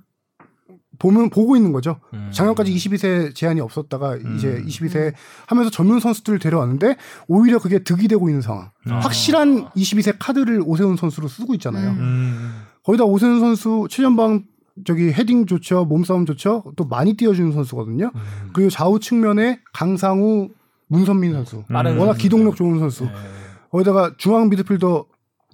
보면 1.02 1.32
보고 1.32 1.56
있는 1.56 1.72
거죠. 1.72 2.00
음. 2.14 2.30
작년까지 2.32 2.72
22세 2.76 3.34
제한이 3.34 3.60
없었다가 3.60 4.14
음. 4.14 4.36
이제 4.38 4.64
22세 4.68 5.14
하면서 5.48 5.72
젊은 5.72 6.00
선수들을 6.00 6.38
데려왔는데 6.38 6.96
오히려 7.28 7.58
그게 7.58 7.80
득이 7.80 8.08
되고 8.08 8.30
있는 8.30 8.42
상황. 8.42 8.70
아. 8.88 9.00
확실한 9.00 9.70
22세 9.72 10.18
카드를 10.20 10.62
오세훈 10.64 10.98
선수로 10.98 11.28
쓰고 11.28 11.56
있잖아요. 11.56 11.90
음. 11.90 11.98
음. 11.98 12.62
거기다 12.84 13.04
오세훈 13.06 13.40
선수 13.40 13.88
최전방 13.90 14.44
저기 14.86 15.12
헤딩 15.12 15.48
좋죠, 15.48 15.86
몸싸움 15.86 16.28
좋죠. 16.28 16.64
또 16.76 16.86
많이 16.86 17.16
뛰어주는 17.16 17.52
선수거든요. 17.52 18.12
음. 18.14 18.50
그리고 18.54 18.70
좌우 18.70 19.00
측면에 19.00 19.60
강상우, 19.74 20.50
문선민 20.88 21.34
선수. 21.34 21.64
빠른 21.68 21.94
워낙 21.98 22.14
선수. 22.14 22.22
기동력 22.22 22.56
좋은 22.56 22.78
선수. 22.78 23.06
네. 23.06 23.12
거기다가 23.72 24.14
중앙 24.18 24.50
미드필더 24.50 25.06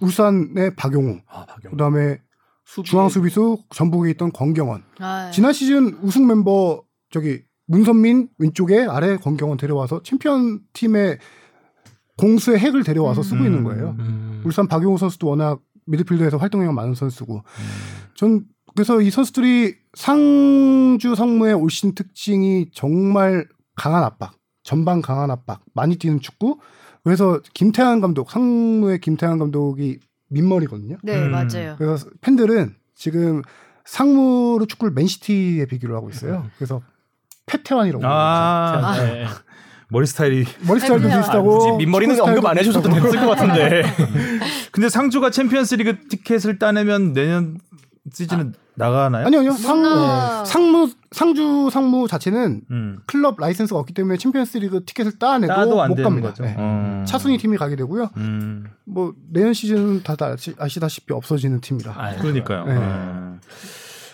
울산의 0.01 0.75
박용우, 0.75 1.19
아 1.29 1.45
박영. 1.45 1.71
그다음에. 1.71 2.19
중앙 2.83 3.09
수비수 3.09 3.57
전북에 3.69 4.11
있던 4.11 4.31
권경원. 4.31 4.83
아, 4.99 5.31
지난 5.31 5.53
시즌 5.53 5.97
우승 6.01 6.27
멤버 6.27 6.83
저기 7.09 7.41
문선민 7.67 8.29
왼쪽에 8.37 8.85
아래 8.85 9.17
권경원 9.17 9.57
데려와서 9.57 10.03
챔피언 10.03 10.61
팀의 10.73 11.17
공수의 12.17 12.59
핵을 12.59 12.83
데려와서 12.83 13.23
쓰고 13.23 13.41
음. 13.41 13.45
있는 13.45 13.63
거예요. 13.63 13.95
음. 13.99 14.41
울산 14.45 14.67
박용우 14.67 14.97
선수도 14.97 15.27
워낙 15.27 15.61
미드필더에서 15.85 16.37
활동량 16.37 16.73
많은 16.73 16.95
선수고. 16.95 17.35
음. 17.35 17.43
전 18.15 18.45
그래서 18.75 19.01
이 19.01 19.09
선수들이 19.09 19.75
상주 19.93 21.15
상무의 21.15 21.53
올 21.53 21.69
시즌 21.69 21.95
특징이 21.95 22.69
정말 22.73 23.47
강한 23.75 24.03
압박, 24.03 24.33
전방 24.63 25.01
강한 25.01 25.31
압박, 25.31 25.63
많이 25.73 25.95
뛰는 25.95 26.19
축구. 26.19 26.59
그래서 27.03 27.39
김태환 27.53 28.01
감독, 28.01 28.29
상무의 28.29 28.99
김태환 28.99 29.39
감독이 29.39 29.99
민머리거든요. 30.29 30.97
네 31.03 31.15
음. 31.17 31.31
맞아요. 31.31 31.75
그래서 31.77 32.07
팬들은 32.21 32.75
지금 32.95 33.41
상무로 33.85 34.65
축구를 34.65 34.93
맨시티에 34.93 35.65
비교를 35.65 35.95
하고 35.95 36.09
있어요. 36.09 36.45
그래서 36.57 36.81
패태환이라고. 37.45 38.05
아, 38.05 38.95
네. 38.97 39.25
머리 39.89 40.05
스타일이 40.05 40.45
머리 40.67 40.81
스타일도 40.81 41.09
아, 41.09 41.13
아, 41.13 41.17
비슷하고. 41.19 41.57
굳이 41.59 41.77
민머리는 41.77 42.19
언급 42.19 42.45
안 42.45 42.57
해주셔도 42.57 42.89
됐을 42.89 43.19
것 43.21 43.27
같은데. 43.27 43.83
근데 44.71 44.89
상주가 44.89 45.29
챔피언스리그 45.29 46.07
티켓을 46.09 46.59
따내면 46.59 47.13
내년 47.13 47.59
시즌은 48.11 48.53
나가나요? 48.75 49.25
아니요, 49.27 49.39
아니요. 49.39 49.51
상, 49.53 49.81
나- 49.81 50.43
상무 50.45 50.89
상주 51.11 51.69
상무 51.71 52.07
자체는 52.07 52.61
음. 52.69 52.99
클럽 53.05 53.39
라이센스가 53.39 53.79
없기 53.79 53.93
때문에 53.93 54.17
챔피언스리그 54.17 54.83
티켓을 54.85 55.19
따내도 55.19 55.87
못 55.87 55.95
갑니다. 55.95 56.29
거죠. 56.29 56.43
네. 56.43 56.55
어. 56.57 57.03
차순위 57.07 57.37
팀이 57.37 57.57
가게 57.57 57.75
되고요. 57.75 58.09
음. 58.17 58.65
뭐 58.85 59.13
내년 59.31 59.53
시즌은 59.53 60.03
다들 60.03 60.27
아시, 60.27 60.53
아시다시피 60.57 61.13
없어지는 61.13 61.61
팀이라. 61.61 61.93
아, 61.95 62.15
그러니까요. 62.17 62.65
네. 62.65 62.73
어. 62.75 63.39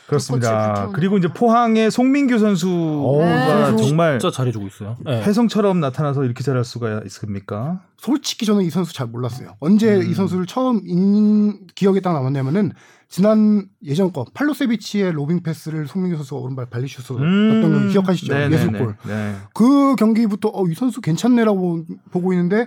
그렇습니다. 0.07 0.89
그리고 0.93 1.17
이제 1.17 1.27
포항의 1.27 1.89
송민규 1.89 2.37
선수가 2.37 3.71
네. 3.71 3.77
정말 3.77 4.19
진짜 4.19 4.35
잘해주고 4.35 4.67
있어요. 4.67 4.97
네. 5.03 5.21
혜성처럼 5.23 5.79
나타나서 5.79 6.23
이렇게 6.25 6.43
잘할 6.43 6.63
수가 6.63 7.01
있습니까? 7.05 7.81
솔직히 7.97 8.45
저는 8.45 8.63
이 8.63 8.69
선수 8.69 8.93
잘 8.93 9.07
몰랐어요. 9.07 9.55
언제 9.59 9.95
음. 9.95 10.09
이 10.09 10.13
선수를 10.13 10.45
처음 10.45 10.81
인 10.85 11.67
기억에 11.73 12.01
딱 12.01 12.13
남았냐면은 12.13 12.73
지난 13.13 13.67
예전 13.85 14.11
거 14.11 14.25
팔로세비치의 14.33 15.11
로빙 15.11 15.43
패스를 15.43 15.85
송민규 15.85 16.17
선수가 16.17 16.41
오른발 16.41 16.65
발리슛으로 16.71 17.19
음. 17.23 17.61
넣었던 17.61 17.85
거 17.85 17.91
기억하시죠? 17.91 18.33
네네네. 18.33 18.55
예술골. 18.55 18.95
네. 19.05 19.35
그 19.53 19.95
경기부터 19.97 20.49
어, 20.51 20.65
이 20.67 20.73
선수 20.73 20.99
괜찮네라고 20.99 21.85
보고 22.09 22.33
있는데 22.33 22.65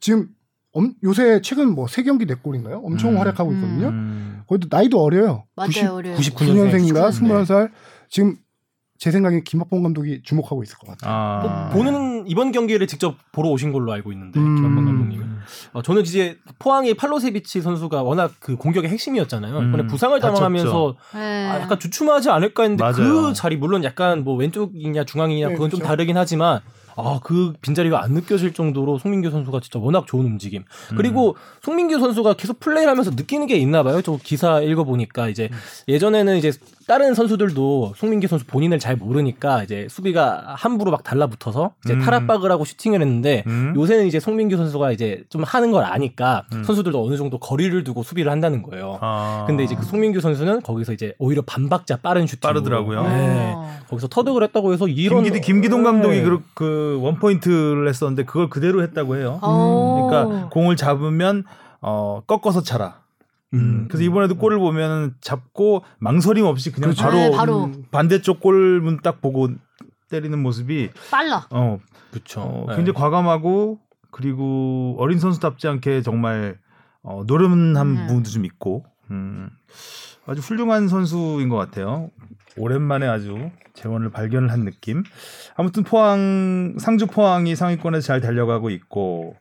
지금 0.00 0.26
엄- 0.72 0.94
요새 1.04 1.40
최근 1.42 1.76
뭐 1.76 1.86
세 1.86 2.02
경기 2.02 2.26
네 2.26 2.34
골인가요? 2.34 2.80
엄청 2.84 3.12
음. 3.12 3.18
활약하고 3.18 3.52
있거든요. 3.52 3.86
음. 3.90 4.42
거기도 4.48 4.66
나이도 4.76 5.00
어려요. 5.00 5.44
맞아요, 5.54 5.68
90, 5.68 5.84
어려요. 5.90 6.16
99년생인가 6.16 7.10
99년생. 7.10 7.44
21살. 7.44 7.70
지금 8.08 8.34
제 8.98 9.12
생각에 9.12 9.42
김학봉 9.44 9.84
감독이 9.84 10.22
주목하고 10.24 10.64
있을 10.64 10.76
것 10.78 10.88
같아요. 10.88 11.12
아. 11.14 11.68
보는 11.72 12.26
이번 12.26 12.50
경기를 12.50 12.84
직접 12.88 13.14
보러 13.30 13.50
오신 13.50 13.70
걸로 13.70 13.92
알고 13.92 14.10
있는데 14.10 14.40
음. 14.40 14.56
어, 15.72 15.82
저는 15.82 16.02
이제 16.02 16.38
포항의 16.58 16.94
팔로세비치 16.94 17.60
선수가 17.60 18.02
워낙 18.02 18.32
그 18.40 18.56
공격의 18.56 18.90
핵심이었잖아요. 18.90 19.58
음. 19.58 19.68
이번에 19.68 19.86
부상을. 19.86 20.14
당하면서 20.20 20.96
네. 21.14 21.48
아, 21.48 21.60
약간 21.60 21.78
주춤하지 21.78 22.30
않을까 22.30 22.62
했는데 22.62 22.82
맞아요. 22.82 22.94
그 22.96 23.32
자리 23.34 23.56
물론 23.56 23.84
약간 23.84 24.24
뭐 24.24 24.36
왼쪽이냐 24.36 25.04
중앙이냐 25.04 25.48
네, 25.48 25.54
그건 25.54 25.70
좀 25.70 25.78
그렇죠. 25.80 25.88
다르긴 25.88 26.16
하지만 26.16 26.60
아 26.96 27.18
그 27.24 27.54
빈자리가 27.62 28.02
안 28.02 28.12
느껴질 28.12 28.52
정도로 28.52 28.98
송민규 28.98 29.30
선수가 29.30 29.60
진짜 29.60 29.78
워낙 29.78 30.06
좋은 30.06 30.26
움직임. 30.26 30.64
그리고 30.96 31.36
송민규 31.62 31.98
선수가 31.98 32.34
계속 32.34 32.60
플레이를 32.60 32.90
하면서 32.90 33.10
느끼는 33.10 33.46
게 33.46 33.56
있나 33.56 33.82
봐요. 33.82 34.02
저 34.02 34.18
기사 34.22 34.60
읽어 34.60 34.84
보니까 34.84 35.28
이제 35.28 35.48
예전에는 35.88 36.36
이제 36.36 36.52
다른 36.86 37.14
선수들도 37.14 37.94
송민규 37.96 38.26
선수 38.26 38.44
본인을 38.46 38.78
잘 38.78 38.96
모르니까 38.96 39.62
이제 39.62 39.86
수비가 39.88 40.54
함부로 40.56 40.90
막 40.90 41.02
달라붙어서 41.02 41.72
이제 41.84 41.94
음. 41.94 42.00
탈압박을 42.00 42.50
하고 42.52 42.66
슈팅을 42.66 43.00
했는데 43.00 43.42
음. 43.46 43.72
요새는 43.74 44.06
이제 44.06 44.20
송민규 44.20 44.56
선수가 44.58 44.92
이제 44.92 45.24
좀 45.30 45.44
하는 45.44 45.70
걸 45.72 45.84
아니까 45.84 46.44
음. 46.52 46.62
선수들도 46.62 47.02
어느 47.02 47.16
정도 47.16 47.38
거리를 47.38 47.82
두고 47.84 48.02
수비를 48.02 48.30
한다는 48.30 48.62
거예요. 48.62 48.98
아. 49.00 49.44
근데 49.46 49.64
이제 49.64 49.74
그 49.74 49.84
송민규 49.84 50.20
선수는 50.20 50.60
거기서 50.60 50.92
이제 50.92 51.14
오히려 51.18 51.40
반박자 51.40 51.98
빠른 51.98 52.26
슈팅 52.26 52.40
빠르더라고요. 52.40 53.02
네. 53.04 53.52
어. 53.56 53.74
거기서 53.88 54.08
터득을 54.08 54.42
했다고 54.42 54.72
해서 54.72 54.86
이런 54.88 55.22
김기동, 55.22 55.40
김기동 55.40 55.82
네. 55.82 55.84
감독이 55.84 56.22
그, 56.22 56.42
그 56.84 56.98
원포인트를 57.00 57.88
했었는데 57.88 58.24
그걸 58.24 58.50
그대로 58.50 58.82
했다고 58.82 59.16
해요. 59.16 59.38
어. 59.42 60.08
그러니까 60.08 60.48
공을 60.50 60.76
잡으면 60.76 61.44
어, 61.80 62.22
꺾어서 62.26 62.62
차라. 62.62 63.02
음. 63.54 63.86
그래서 63.88 64.04
이번에도 64.04 64.36
골을 64.36 64.58
보면 64.58 65.14
잡고 65.20 65.84
망설임 65.98 66.44
없이 66.44 66.72
그냥 66.72 66.90
그렇죠. 66.90 67.02
바로, 67.04 67.16
네, 67.16 67.30
바로. 67.30 67.72
반대쪽 67.90 68.40
골문 68.40 69.00
딱 69.02 69.20
보고 69.20 69.48
때리는 70.10 70.38
모습이 70.38 70.90
빨라. 71.10 71.46
어, 71.50 71.78
그렇죠. 72.10 72.40
어, 72.40 72.66
굉장히 72.68 72.92
과감하고 72.92 73.78
그리고 74.10 74.96
어린 74.98 75.18
선수답지 75.18 75.68
않게 75.68 76.02
정말 76.02 76.58
어, 77.02 77.22
노련한 77.26 77.94
네. 77.94 78.06
부분도 78.06 78.30
좀 78.30 78.44
있고 78.44 78.84
음, 79.10 79.48
아주 80.26 80.40
훌륭한 80.40 80.88
선수인 80.88 81.48
것 81.48 81.56
같아요. 81.56 82.10
오랜만에 82.56 83.06
아주 83.06 83.50
재원을 83.74 84.10
발견을 84.10 84.50
한 84.52 84.64
느낌. 84.64 85.02
아무튼 85.56 85.82
포항 85.82 86.76
상주 86.78 87.06
포항이 87.08 87.56
상위권에서 87.56 88.06
잘 88.06 88.20
달려가고 88.20 88.70
있고 88.70 89.36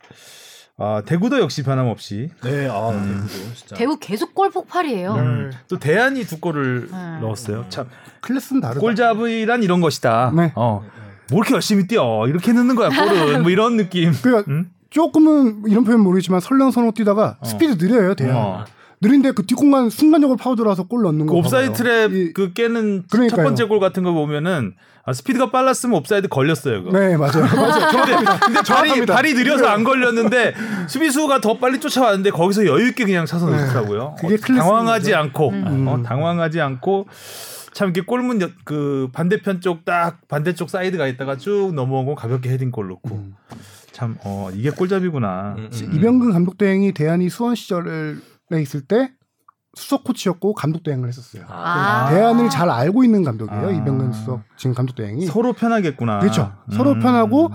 아, 0.77 1.03
대구도 1.06 1.40
역시 1.40 1.61
변함없이 1.64 2.30
네, 2.44 2.68
아, 2.68 2.90
음. 2.90 3.27
대구 3.30 3.56
진짜. 3.56 3.76
대구 3.76 3.98
계속 3.99 4.34
골 4.34 4.49
폭발이에요. 4.49 5.14
음, 5.14 5.52
또 5.68 5.77
대안이 5.77 6.23
두 6.23 6.40
골을 6.40 6.88
네. 6.91 7.19
넣었어요. 7.22 7.65
참 7.69 7.88
클래스는 8.22 8.61
다르다. 8.61 8.80
골잡이란 8.81 9.61
이런 9.61 9.81
것이다. 9.81 10.31
네. 10.35 10.52
어. 10.56 10.84
뭐 11.30 11.40
이렇게 11.40 11.53
열심히 11.53 11.88
뛰어 11.88 12.26
이렇게 12.27 12.52
넣는 12.53 12.76
거야 12.76 12.90
골은 12.90 13.44
뭐 13.44 13.52
이런 13.52 13.77
느낌. 13.77 14.11
그러니까 14.22 14.52
음? 14.52 14.72
조금은 14.90 15.64
이런 15.68 15.84
표현 15.84 15.99
모르겠지만 16.02 16.40
설렁설렁 16.40 16.94
뛰다가 16.94 17.38
어. 17.40 17.45
스피드 17.45 17.84
느려요, 17.84 18.15
대야. 18.15 18.35
어. 18.35 18.65
느린데 19.03 19.31
그 19.34 19.45
뒷공간 19.45 19.89
순간적으로 19.89 20.38
파고들어서 20.38 20.84
골 20.84 21.03
넣는 21.03 21.25
그 21.27 21.34
거. 21.34 21.38
옵사이드 21.39 21.71
봐봐요. 21.73 22.07
트랩 22.07 22.13
이- 22.15 22.34
그 22.34 22.53
깨는 22.53 23.03
첫 23.03 23.11
그러니까요. 23.17 23.43
번째 23.45 23.63
골 23.65 23.80
같은 23.80 24.03
거 24.03 24.13
보면은 24.13 24.73
아, 25.05 25.11
스피드가 25.11 25.51
빨랐으면 25.51 25.97
오프사이드 25.98 26.30
걸렸어요. 26.30 26.84
그거. 26.85 26.97
네, 26.97 27.17
맞아요. 27.17 27.43
맞아요. 27.53 27.91
정확합니다. 27.91 28.39
근데 28.39 28.61
발이. 28.63 29.05
발이 29.05 29.34
느려서 29.34 29.67
안 29.67 29.84
걸렸는데 29.84 30.53
수비수가 30.88 31.41
더 31.41 31.57
빨리 31.57 31.80
쫓아왔는데 31.80 32.31
거기서 32.31 32.65
여유 32.65 32.88
있게 32.88 33.03
그냥 33.03 33.25
차서 33.25 33.49
네. 33.49 33.57
넣더라고요. 33.65 34.15
그게 34.21 34.35
어, 34.35 34.38
당황하지 34.57 35.11
거죠. 35.11 35.17
않고 35.17 35.49
음. 35.49 35.88
어, 35.89 36.01
당황하지 36.03 36.61
않고 36.61 37.07
참 37.73 37.89
이렇게 37.89 38.01
골문 38.05 38.41
여- 38.41 38.49
그 38.63 39.09
반대편 39.11 39.59
쪽 39.59 39.84
딱 39.84 40.19
반대쪽 40.30 40.69
사이드가 40.69 41.07
있다가 41.07 41.35
쭉 41.38 41.73
넘어온 41.75 42.05
거 42.05 42.15
가볍게 42.15 42.49
헤딩골 42.51 42.88
넣고 42.88 43.15
음. 43.15 43.35
참 43.91 44.15
어, 44.23 44.49
이게 44.55 44.69
골잡이구나. 44.69 45.55
음, 45.57 45.69
음. 45.73 45.91
이병근 45.95 46.31
감독 46.31 46.57
대행이 46.57 46.93
대안이 46.93 47.30
수원 47.30 47.55
시절에 47.55 48.15
있을 48.59 48.81
때 48.81 49.11
수석 49.75 50.03
코치였고 50.03 50.53
감독 50.53 50.84
대행을 50.84 51.07
했었어요. 51.07 51.45
아. 51.49 52.07
대안을 52.09 52.49
잘 52.49 52.69
알고 52.69 53.03
있는 53.03 53.23
감독이에요. 53.23 53.67
아. 53.67 53.71
이병근 53.71 54.13
수석 54.13 54.41
지금 54.55 54.75
감독 54.75 54.95
대행이. 54.95 55.25
서로 55.25 55.53
편하겠구나. 55.53 56.19
그렇죠. 56.19 56.53
서로 56.71 56.91
음. 56.91 56.99
편하고 56.99 57.49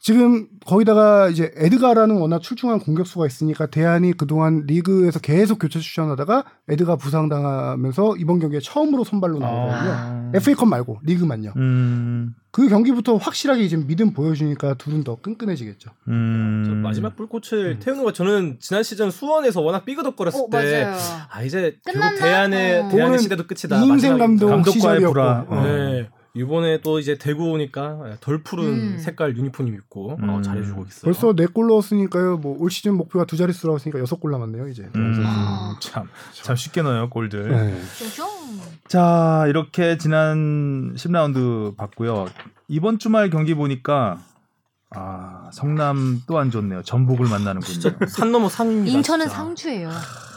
지금 0.00 0.48
거기다가 0.66 1.28
이제 1.28 1.52
에드가라는 1.56 2.16
워낙 2.16 2.40
출중한 2.40 2.80
공격수가 2.80 3.26
있으니까 3.26 3.66
대안이 3.66 4.14
그동안 4.14 4.64
리그에서 4.66 5.20
계속 5.20 5.58
교체 5.58 5.78
출전하다가 5.78 6.44
에드가 6.68 6.96
부상당하면서 6.96 8.16
이번 8.16 8.40
경기에 8.40 8.60
처음으로 8.60 9.04
선발로 9.04 9.38
나오거든요. 9.38 9.90
아. 9.92 10.30
FA컵 10.34 10.68
말고 10.68 11.00
리그만요. 11.04 11.52
음. 11.56 12.34
그 12.52 12.68
경기부터 12.68 13.16
확실하게 13.16 13.68
지금 13.68 13.86
믿음 13.86 14.12
보여주니까 14.12 14.74
둘은 14.74 15.04
더 15.04 15.16
끈끈해지겠죠. 15.16 15.90
음. 16.08 16.64
저 16.66 16.74
마지막 16.74 17.14
불꽃을 17.14 17.78
태우는 17.78 18.02
거 18.02 18.12
저는 18.12 18.58
지난 18.60 18.82
시즌 18.82 19.10
수원에서 19.10 19.60
워낙 19.60 19.84
삐그덕거렸을 19.84 20.40
어, 20.40 20.46
때 20.50 20.82
맞아요. 20.82 20.98
아 21.30 21.42
이제 21.42 21.78
결국 21.84 22.00
끝났나? 22.00 22.18
대안의 22.18 22.80
어. 22.80 22.88
대안의 22.88 23.18
시대도 23.20 23.46
끝이다. 23.46 23.84
이인생. 23.84 24.18
감독 24.18 24.48
감독과의 24.48 24.72
시절이었고. 24.74 25.12
불화. 25.12 25.46
어. 25.48 25.62
네. 25.64 26.08
이번에 26.34 26.80
또 26.80 26.98
이제 27.00 27.18
대구 27.18 27.50
오니까 27.50 28.16
덜 28.20 28.42
푸른 28.42 28.64
음. 28.94 28.98
색깔 28.98 29.36
유니폼 29.36 29.66
입고 29.68 30.12
어, 30.12 30.16
음. 30.36 30.42
잘해주고 30.42 30.84
있어요. 30.88 31.02
벌써 31.12 31.34
네 31.34 31.46
골 31.46 31.66
넣었으니까요. 31.66 32.36
뭐 32.38 32.56
올 32.58 32.70
시즌 32.70 32.94
목표가 32.94 33.24
두 33.24 33.36
자릿수라고 33.36 33.76
했으니까 33.78 33.98
여섯 33.98 34.20
골 34.20 34.30
남았네요. 34.30 34.68
이제. 34.68 34.88
음. 34.94 35.22
아. 35.26 35.76
참, 35.80 36.08
참 36.32 36.54
쉽게 36.54 36.82
넣어요 36.82 37.10
골들. 37.10 37.48
네. 37.50 37.80
자 38.88 39.44
이렇게 39.48 39.98
지난 39.98 40.94
10라운드 40.96 41.76
봤고요. 41.76 42.26
이번 42.68 42.98
주말 42.98 43.30
경기 43.30 43.54
보니까 43.54 44.20
아 44.94 45.50
성남 45.52 46.22
또 46.26 46.38
안 46.38 46.50
좋네요. 46.50 46.82
전북을 46.82 47.28
만나는군요. 47.28 47.96
산 48.08 48.30
넘어 48.32 48.48
산입니다. 48.48 48.96
인천은 48.96 49.26
진짜. 49.26 49.36
상주예요. 49.36 49.90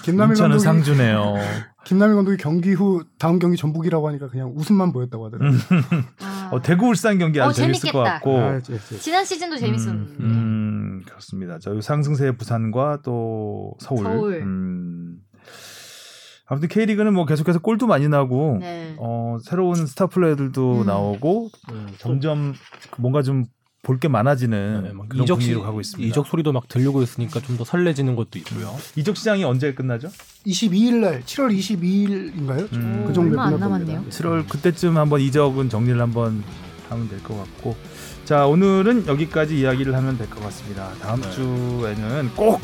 김남일 0.04 0.32
인천은 0.34 0.58
감독이 0.58 0.64
상주네요. 0.64 1.34
김남일 1.86 2.16
감독이 2.16 2.38
경기 2.38 2.74
후 2.74 3.04
다음 3.20 3.40
경기 3.40 3.58
전북이라고 3.58 4.08
하니까 4.10 4.30
그냥 4.30 4.54
웃음만 4.56 4.94
보였다고 4.94 5.26
하더라고요. 5.26 5.60
아. 6.22 6.50
어, 6.52 6.62
대구 6.62 6.88
울산 6.88 7.18
경기 7.18 7.42
아주 7.42 7.50
어, 7.50 7.54
재밌을 7.54 7.92
것 7.92 8.04
재밌겠다. 8.06 8.14
같고. 8.14 8.38
아, 8.40 8.58
이제- 8.58 8.76
이제 8.76 8.98
지난 9.00 9.26
시즌도 9.26 9.58
재밌었는데. 9.58 10.12
음, 10.20 10.24
음, 10.24 11.02
그렇습니다. 11.06 11.58
저희 11.60 11.82
상승세의 11.82 12.38
부산과 12.38 13.00
또 13.04 13.74
서울. 13.80 14.04
서울. 14.04 14.34
음. 14.44 15.18
아무튼 16.46 16.68
K리그는 16.70 17.14
뭐 17.14 17.26
계속해서 17.26 17.60
골도 17.60 17.88
많이 17.88 18.08
나고 18.10 18.58
네. 18.60 18.96
어, 19.00 19.38
새로운 19.44 19.86
스타 19.86 20.08
플레이들도 20.08 20.82
음. 20.82 20.86
나오고 20.86 21.50
음, 21.72 21.88
점점 21.98 22.54
뭔가 22.98 23.22
좀 23.22 23.46
볼 23.84 24.00
게 24.00 24.08
많아지는 24.08 24.84
네, 24.84 25.22
이적 25.22 25.42
시, 25.42 25.48
분위기로 25.48 25.62
가고 25.64 25.82
있습니다. 25.82 26.08
이적 26.10 26.26
소리도 26.28 26.54
막 26.54 26.68
들리고 26.70 27.04
있으니까 27.04 27.40
좀 27.42 27.58
더 27.58 27.64
설레지는 27.66 28.16
것도 28.16 28.40
있고요. 28.40 28.74
이적 28.96 29.16
시장이 29.18 29.44
언제 29.44 29.74
끝나죠? 29.74 30.10
22일 30.48 30.94
날 30.96 31.22
7월 31.24 31.56
22일인가요? 31.58 32.74
음. 32.74 33.12
그 33.14 33.20
얼마 33.20 33.46
안. 33.48 33.60
남았네요. 33.60 34.06
7월 34.10 34.48
그때쯤 34.48 34.98
한번 34.98 35.20
이적은 35.22 35.70
정리를 35.70 36.00
한번 36.02 36.44
하면 36.90 37.10
될 37.10 37.22
것 37.24 37.38
같고 37.38 37.76
자 38.26 38.46
오늘은 38.48 39.06
여기까지 39.08 39.60
이야기를 39.60 39.94
하면 39.96 40.18
될 40.18 40.30
것 40.30 40.42
같습니다. 40.44 40.90
다음 41.02 41.20
네. 41.22 41.30
주에는 41.32 42.32
꼭 42.38 42.62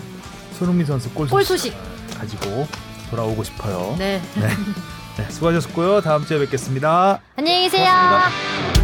손흥민 0.57 0.85
선수 0.85 1.09
골골 1.11 1.43
소식. 1.43 1.73
가지고 2.17 2.65
돌아오고 3.09 3.43
싶어요. 3.43 3.95
네. 3.97 4.21
네, 5.17 5.29
수고하셨고요. 5.29 5.99
다음 6.01 6.25
주에 6.25 6.39
뵙겠습니다. 6.39 7.19
안녕히 7.35 7.63
계세요. 7.63 7.83
고맙습니다. 7.91 8.78